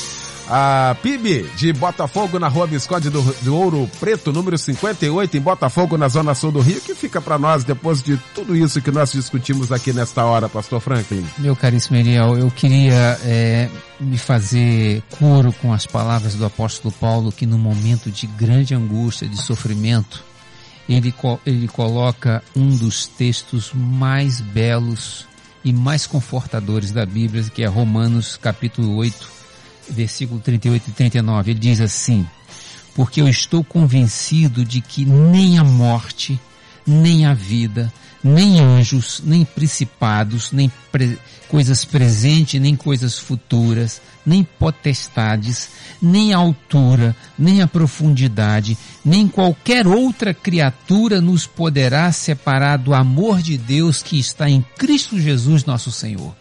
a 0.49 0.95
PIB 1.01 1.49
de 1.55 1.71
Botafogo 1.73 2.37
na 2.37 2.47
rua 2.47 2.67
Visconde 2.67 3.09
do, 3.09 3.21
do, 3.41 3.55
Ouro 3.55 3.89
Preto, 3.99 4.31
número 4.31 4.57
58, 4.57 5.37
em 5.37 5.41
Botafogo, 5.41 5.97
na 5.97 6.07
zona 6.07 6.35
sul 6.35 6.51
do 6.51 6.59
Rio, 6.59 6.81
que 6.81 6.93
fica 6.93 7.21
para 7.21 7.37
nós 7.37 7.63
depois 7.63 8.01
de 8.01 8.17
tudo 8.35 8.55
isso 8.55 8.81
que 8.81 8.91
nós 8.91 9.11
discutimos 9.11 9.71
aqui 9.71 9.93
nesta 9.93 10.25
hora, 10.25 10.49
pastor 10.49 10.81
Franklin. 10.81 11.25
Meu 11.37 11.55
caríssimo 11.55 11.97
Eliel, 11.97 12.37
eu 12.37 12.51
queria 12.51 13.17
é, 13.23 13.69
me 13.99 14.17
fazer 14.17 15.01
coro 15.17 15.53
com 15.53 15.71
as 15.71 15.85
palavras 15.85 16.35
do 16.35 16.45
apóstolo 16.45 16.93
Paulo, 16.99 17.31
que 17.31 17.45
no 17.45 17.57
momento 17.57 18.11
de 18.11 18.27
grande 18.27 18.75
angústia, 18.75 19.27
de 19.27 19.37
sofrimento, 19.37 20.23
ele, 20.87 21.13
ele 21.45 21.67
coloca 21.67 22.43
um 22.55 22.75
dos 22.75 23.07
textos 23.07 23.71
mais 23.73 24.41
belos 24.41 25.25
e 25.63 25.71
mais 25.71 26.05
confortadores 26.05 26.91
da 26.91 27.05
Bíblia, 27.05 27.43
que 27.43 27.63
é 27.63 27.67
Romanos 27.67 28.35
capítulo 28.35 28.95
8, 28.97 29.42
versículo 29.89 30.39
38 30.39 30.89
e 30.89 30.91
39, 30.91 31.51
ele 31.51 31.59
diz 31.59 31.81
assim: 31.81 32.27
Porque 32.95 33.21
eu 33.21 33.27
estou 33.27 33.63
convencido 33.63 34.63
de 34.63 34.81
que 34.81 35.05
nem 35.05 35.57
a 35.57 35.63
morte, 35.63 36.39
nem 36.85 37.25
a 37.25 37.33
vida, 37.33 37.91
nem 38.23 38.59
anjos, 38.59 39.21
nem 39.23 39.43
principados, 39.43 40.51
nem 40.51 40.71
pre 40.91 41.19
coisas 41.49 41.85
presentes, 41.85 42.59
nem 42.59 42.75
coisas 42.75 43.19
futuras, 43.19 44.01
nem 44.25 44.43
potestades, 44.43 45.69
nem 46.01 46.33
a 46.33 46.37
altura, 46.37 47.15
nem 47.37 47.61
a 47.61 47.67
profundidade, 47.67 48.75
nem 49.05 49.27
qualquer 49.27 49.85
outra 49.85 50.33
criatura 50.33 51.21
nos 51.21 51.45
poderá 51.45 52.11
separar 52.11 52.77
do 52.77 52.93
amor 52.93 53.39
de 53.39 53.55
Deus 53.55 54.01
que 54.01 54.19
está 54.19 54.49
em 54.49 54.65
Cristo 54.77 55.19
Jesus, 55.19 55.63
nosso 55.63 55.91
Senhor. 55.91 56.33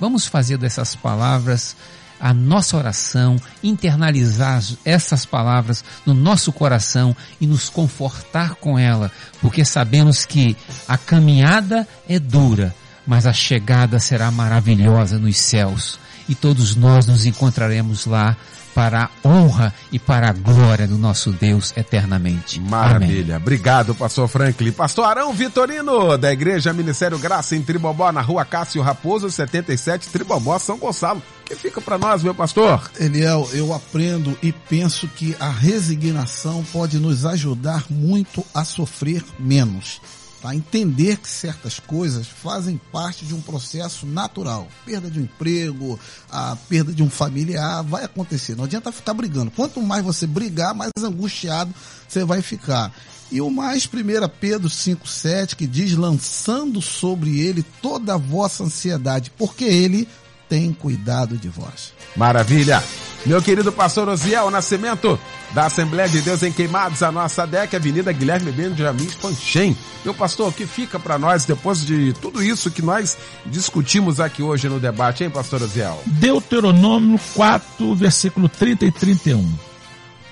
Vamos 0.00 0.26
fazer 0.26 0.56
dessas 0.58 0.96
palavras 0.96 1.76
a 2.20 2.32
nossa 2.32 2.76
oração, 2.76 3.36
internalizar 3.62 4.62
essas 4.84 5.24
palavras 5.24 5.84
no 6.06 6.14
nosso 6.14 6.52
coração 6.52 7.14
e 7.40 7.46
nos 7.46 7.68
confortar 7.68 8.54
com 8.54 8.78
ela, 8.78 9.10
porque 9.40 9.64
sabemos 9.64 10.24
que 10.24 10.56
a 10.88 10.96
caminhada 10.96 11.86
é 12.08 12.18
dura, 12.18 12.74
mas 13.06 13.26
a 13.26 13.32
chegada 13.32 13.98
será 13.98 14.30
maravilhosa 14.30 15.18
nos 15.18 15.36
céus 15.36 15.98
e 16.28 16.34
todos 16.34 16.74
nós 16.74 17.06
nos 17.06 17.26
encontraremos 17.26 18.06
lá 18.06 18.36
para 18.74 19.04
a 19.04 19.28
honra 19.28 19.72
e 19.92 19.98
para 20.00 20.28
a 20.28 20.32
glória 20.32 20.86
do 20.86 20.98
nosso 20.98 21.30
Deus 21.30 21.72
eternamente. 21.76 22.58
Maravilha. 22.60 23.36
Amém. 23.36 23.36
Obrigado, 23.36 23.94
pastor 23.94 24.26
Franklin. 24.26 24.72
Pastor 24.72 25.04
Arão 25.04 25.32
Vitorino, 25.32 26.18
da 26.18 26.32
Igreja 26.32 26.72
Ministério 26.72 27.16
Graça 27.18 27.54
em 27.54 27.62
Tribobó, 27.62 28.10
na 28.10 28.20
rua 28.20 28.44
Cássio 28.44 28.82
Raposo, 28.82 29.30
77, 29.30 30.08
Tribobó, 30.08 30.58
São 30.58 30.76
Gonçalo. 30.76 31.22
Que 31.54 31.62
fica 31.62 31.80
para 31.80 31.98
nós, 31.98 32.22
meu 32.22 32.34
pastor? 32.34 32.90
Eliel, 32.98 33.48
eu 33.52 33.72
aprendo 33.72 34.36
e 34.42 34.52
penso 34.52 35.08
que 35.08 35.36
a 35.38 35.50
resignação 35.50 36.64
pode 36.72 36.98
nos 36.98 37.24
ajudar 37.24 37.86
muito 37.90 38.44
a 38.52 38.64
sofrer 38.64 39.24
menos. 39.38 40.00
Tá? 40.42 40.54
Entender 40.54 41.16
que 41.16 41.28
certas 41.28 41.80
coisas 41.80 42.26
fazem 42.26 42.78
parte 42.92 43.24
de 43.24 43.34
um 43.34 43.40
processo 43.40 44.04
natural. 44.04 44.68
Perda 44.84 45.10
de 45.10 45.18
um 45.18 45.22
emprego, 45.22 45.98
a 46.30 46.56
perda 46.68 46.92
de 46.92 47.02
um 47.02 47.08
familiar, 47.08 47.82
vai 47.82 48.04
acontecer. 48.04 48.54
Não 48.54 48.64
adianta 48.64 48.92
ficar 48.92 49.14
brigando. 49.14 49.50
Quanto 49.50 49.80
mais 49.80 50.04
você 50.04 50.26
brigar, 50.26 50.74
mais 50.74 50.90
angustiado 51.02 51.74
você 52.06 52.24
vai 52.24 52.42
ficar. 52.42 52.92
E 53.32 53.40
o 53.40 53.50
mais, 53.50 53.86
1 53.86 53.88
Pedro 54.38 54.68
5,7, 54.68 55.56
que 55.56 55.66
diz, 55.66 55.96
lançando 55.96 56.82
sobre 56.82 57.40
ele 57.40 57.64
toda 57.80 58.14
a 58.14 58.18
vossa 58.18 58.64
ansiedade, 58.64 59.32
porque 59.36 59.64
ele 59.64 60.06
tem 60.54 60.72
cuidado 60.72 61.36
de 61.36 61.48
vós. 61.48 61.92
Maravilha! 62.14 62.80
Meu 63.26 63.42
querido 63.42 63.72
pastor 63.72 64.08
Osiel 64.08 64.52
Nascimento, 64.52 65.18
da 65.52 65.66
Assembleia 65.66 66.08
de 66.08 66.20
Deus 66.20 66.44
em 66.44 66.52
Queimados, 66.52 67.02
a 67.02 67.10
nossa 67.10 67.44
DEC, 67.44 67.74
Avenida 67.74 68.12
Guilherme 68.12 68.52
Benjamin 68.52 69.08
Panchem. 69.20 69.76
Meu 70.04 70.14
pastor, 70.14 70.50
o 70.50 70.52
que 70.52 70.64
fica 70.64 70.96
para 70.96 71.18
nós 71.18 71.44
depois 71.44 71.84
de 71.84 72.12
tudo 72.20 72.40
isso 72.40 72.70
que 72.70 72.82
nós 72.82 73.18
discutimos 73.46 74.20
aqui 74.20 74.44
hoje 74.44 74.68
no 74.68 74.78
debate, 74.78 75.24
hein, 75.24 75.30
pastor 75.30 75.60
Osiel? 75.60 76.00
Deuteronômio 76.06 77.18
4, 77.34 77.92
versículo 77.96 78.48
30 78.48 78.84
e 78.84 78.92
31. 78.92 79.52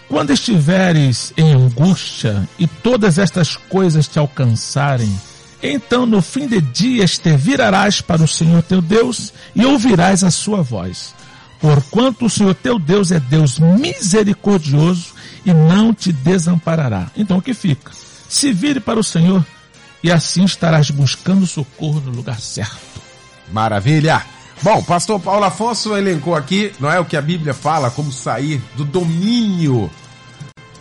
Quando 0.07 0.33
estiveres 0.33 1.33
em 1.37 1.53
angústia 1.53 2.49
e 2.61 2.69
todas 2.69 3.19
estas 3.19 3.57
coisas 3.57 4.07
te 4.07 4.21
alcançarem, 4.21 5.13
então 5.63 6.05
no 6.05 6.21
fim 6.21 6.47
de 6.47 6.61
dias 6.61 7.19
te 7.19 7.37
virarás 7.37 8.01
para 8.01 8.23
o 8.23 8.29
Senhor 8.29 8.63
teu 8.63 8.83
Deus 8.83 9.33
e 9.55 9.65
ouvirás 9.65 10.25
a 10.25 10.31
sua 10.31 10.63
voz 10.63 11.15
Porquanto 11.63 12.27
o 12.27 12.31
Senhor 12.31 12.57
teu 12.57 12.77
Deus 12.77 13.13
é 13.13 13.21
Deus 13.21 13.61
misericordioso 13.61 15.15
e 15.47 15.55
não 15.55 15.95
te 15.95 16.13
desamparará. 16.13 17.07
Então 17.17 17.39
o 17.39 17.43
que 17.43 17.55
fica? 17.55 17.93
Se 18.29 18.53
vire 18.53 18.81
para 18.81 18.99
o 18.99 19.05
Senhor 19.05 19.47
e 20.03 20.11
assim 20.11 20.43
estarás 20.43 20.91
buscando 20.91 21.47
socorro 21.47 22.01
no 22.01 22.11
lugar 22.11 22.41
certo. 22.41 23.01
Maravilha! 23.53 24.27
Bom, 24.61 24.83
pastor 24.83 25.21
Paulo 25.21 25.45
Afonso 25.45 25.97
elencou 25.97 26.35
aqui, 26.35 26.73
não 26.81 26.91
é 26.91 26.99
o 26.99 27.05
que 27.05 27.17
a 27.17 27.23
Bíblia 27.23 27.55
fala, 27.55 27.93
como 27.93 28.11
sair 28.11 28.61
do 28.77 28.85
domínio 28.85 29.89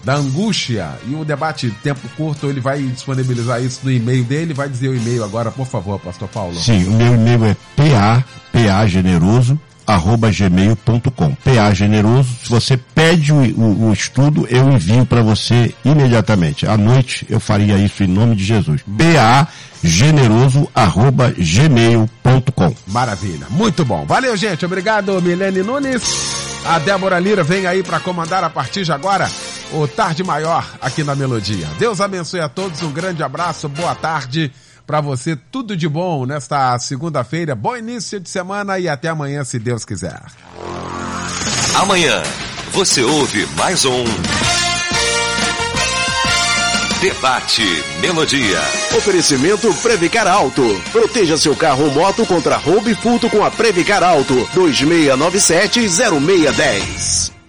da 0.04 0.16
angústia. 0.16 0.92
E 1.08 1.16
o 1.16 1.24
debate 1.24 1.70
tempo 1.84 2.08
curto, 2.18 2.48
ele 2.48 2.60
vai 2.60 2.82
disponibilizar 2.82 3.62
isso 3.62 3.82
no 3.84 3.92
e-mail 3.92 4.24
dele. 4.24 4.54
Vai 4.54 4.70
dizer 4.70 4.90
o 4.90 4.96
e-mail 4.96 5.24
agora, 5.24 5.52
por 5.52 5.68
favor, 5.68 6.00
pastor 6.00 6.28
Paulo. 6.28 6.56
Sim, 6.56 6.86
o 6.86 6.92
meu 6.92 7.14
e-mail 7.14 7.46
é 7.46 7.56
pa, 7.76 8.24
pa 8.52 8.88
generoso, 8.88 9.60
arroba 9.86 10.32
gmail.com. 10.32 11.36
PA 11.36 11.74
Generoso, 11.74 12.30
se 12.44 12.50
você 12.50 12.78
pede 12.78 13.34
o, 13.34 13.38
o, 13.38 13.90
o 13.90 13.94
estudo, 13.94 14.48
eu 14.50 14.72
envio 14.72 15.06
para 15.06 15.22
você 15.22 15.74
imediatamente. 15.84 16.66
À 16.66 16.78
noite 16.78 17.26
eu 17.30 17.40
faria 17.40 17.78
isso 17.78 18.04
em 18.04 18.08
nome 18.08 18.36
de 18.36 18.44
Jesus. 18.44 18.82
PA 18.98 19.48
generoso 19.84 20.70
arroba 20.74 21.34
gmail.com. 21.38 22.76
Maravilha, 22.88 23.48
muito 23.50 23.84
bom. 23.84 24.06
Valeu, 24.06 24.36
gente. 24.38 24.66
Obrigado, 24.66 25.22
Milene 25.22 25.64
Nunes. 25.64 26.02
A 26.64 26.78
Débora 26.78 27.20
Lira 27.20 27.44
vem 27.44 27.66
aí 27.66 27.82
para 27.82 28.00
comandar 28.00 28.44
a 28.44 28.50
partir 28.50 28.84
de 28.84 28.92
agora 28.92 29.28
o 29.72 29.88
Tarde 29.88 30.24
Maior 30.24 30.68
aqui 30.82 31.04
na 31.04 31.16
Melodia. 31.16 31.68
Deus 31.80 32.02
abençoe 32.02 32.40
a 32.40 32.50
todos, 32.50 32.82
um 32.82 32.92
grande 32.92 33.24
abraço, 33.24 33.70
boa 33.70 33.96
tarde 33.96 34.52
para 34.86 35.00
você 35.00 35.36
tudo 35.36 35.78
de 35.78 35.88
bom 35.88 36.26
nesta 36.26 36.78
segunda-feira. 36.78 37.56
Bom 37.56 37.78
início 37.78 38.20
de 38.20 38.30
semana 38.30 38.78
e 38.78 38.90
até 38.90 39.08
amanhã, 39.08 39.44
se 39.44 39.58
Deus 39.58 39.86
quiser. 39.86 40.22
Amanhã 41.76 42.22
você 42.74 43.02
ouve 43.02 43.46
mais 43.58 43.86
um. 43.86 44.04
Debate 47.00 47.64
Melodia. 48.02 48.60
Oferecimento 48.96 49.74
Previcar 49.76 50.28
Alto. 50.28 50.62
Proteja 50.92 51.38
seu 51.38 51.56
carro 51.56 51.86
ou 51.86 51.92
moto 51.92 52.26
contra 52.26 52.58
roubo 52.58 52.90
e 52.90 52.96
furto 52.96 53.30
com 53.30 53.42
a 53.44 53.50
Previcar 53.50 54.04
Alto. 54.04 54.36
2697-0610. 54.54 57.41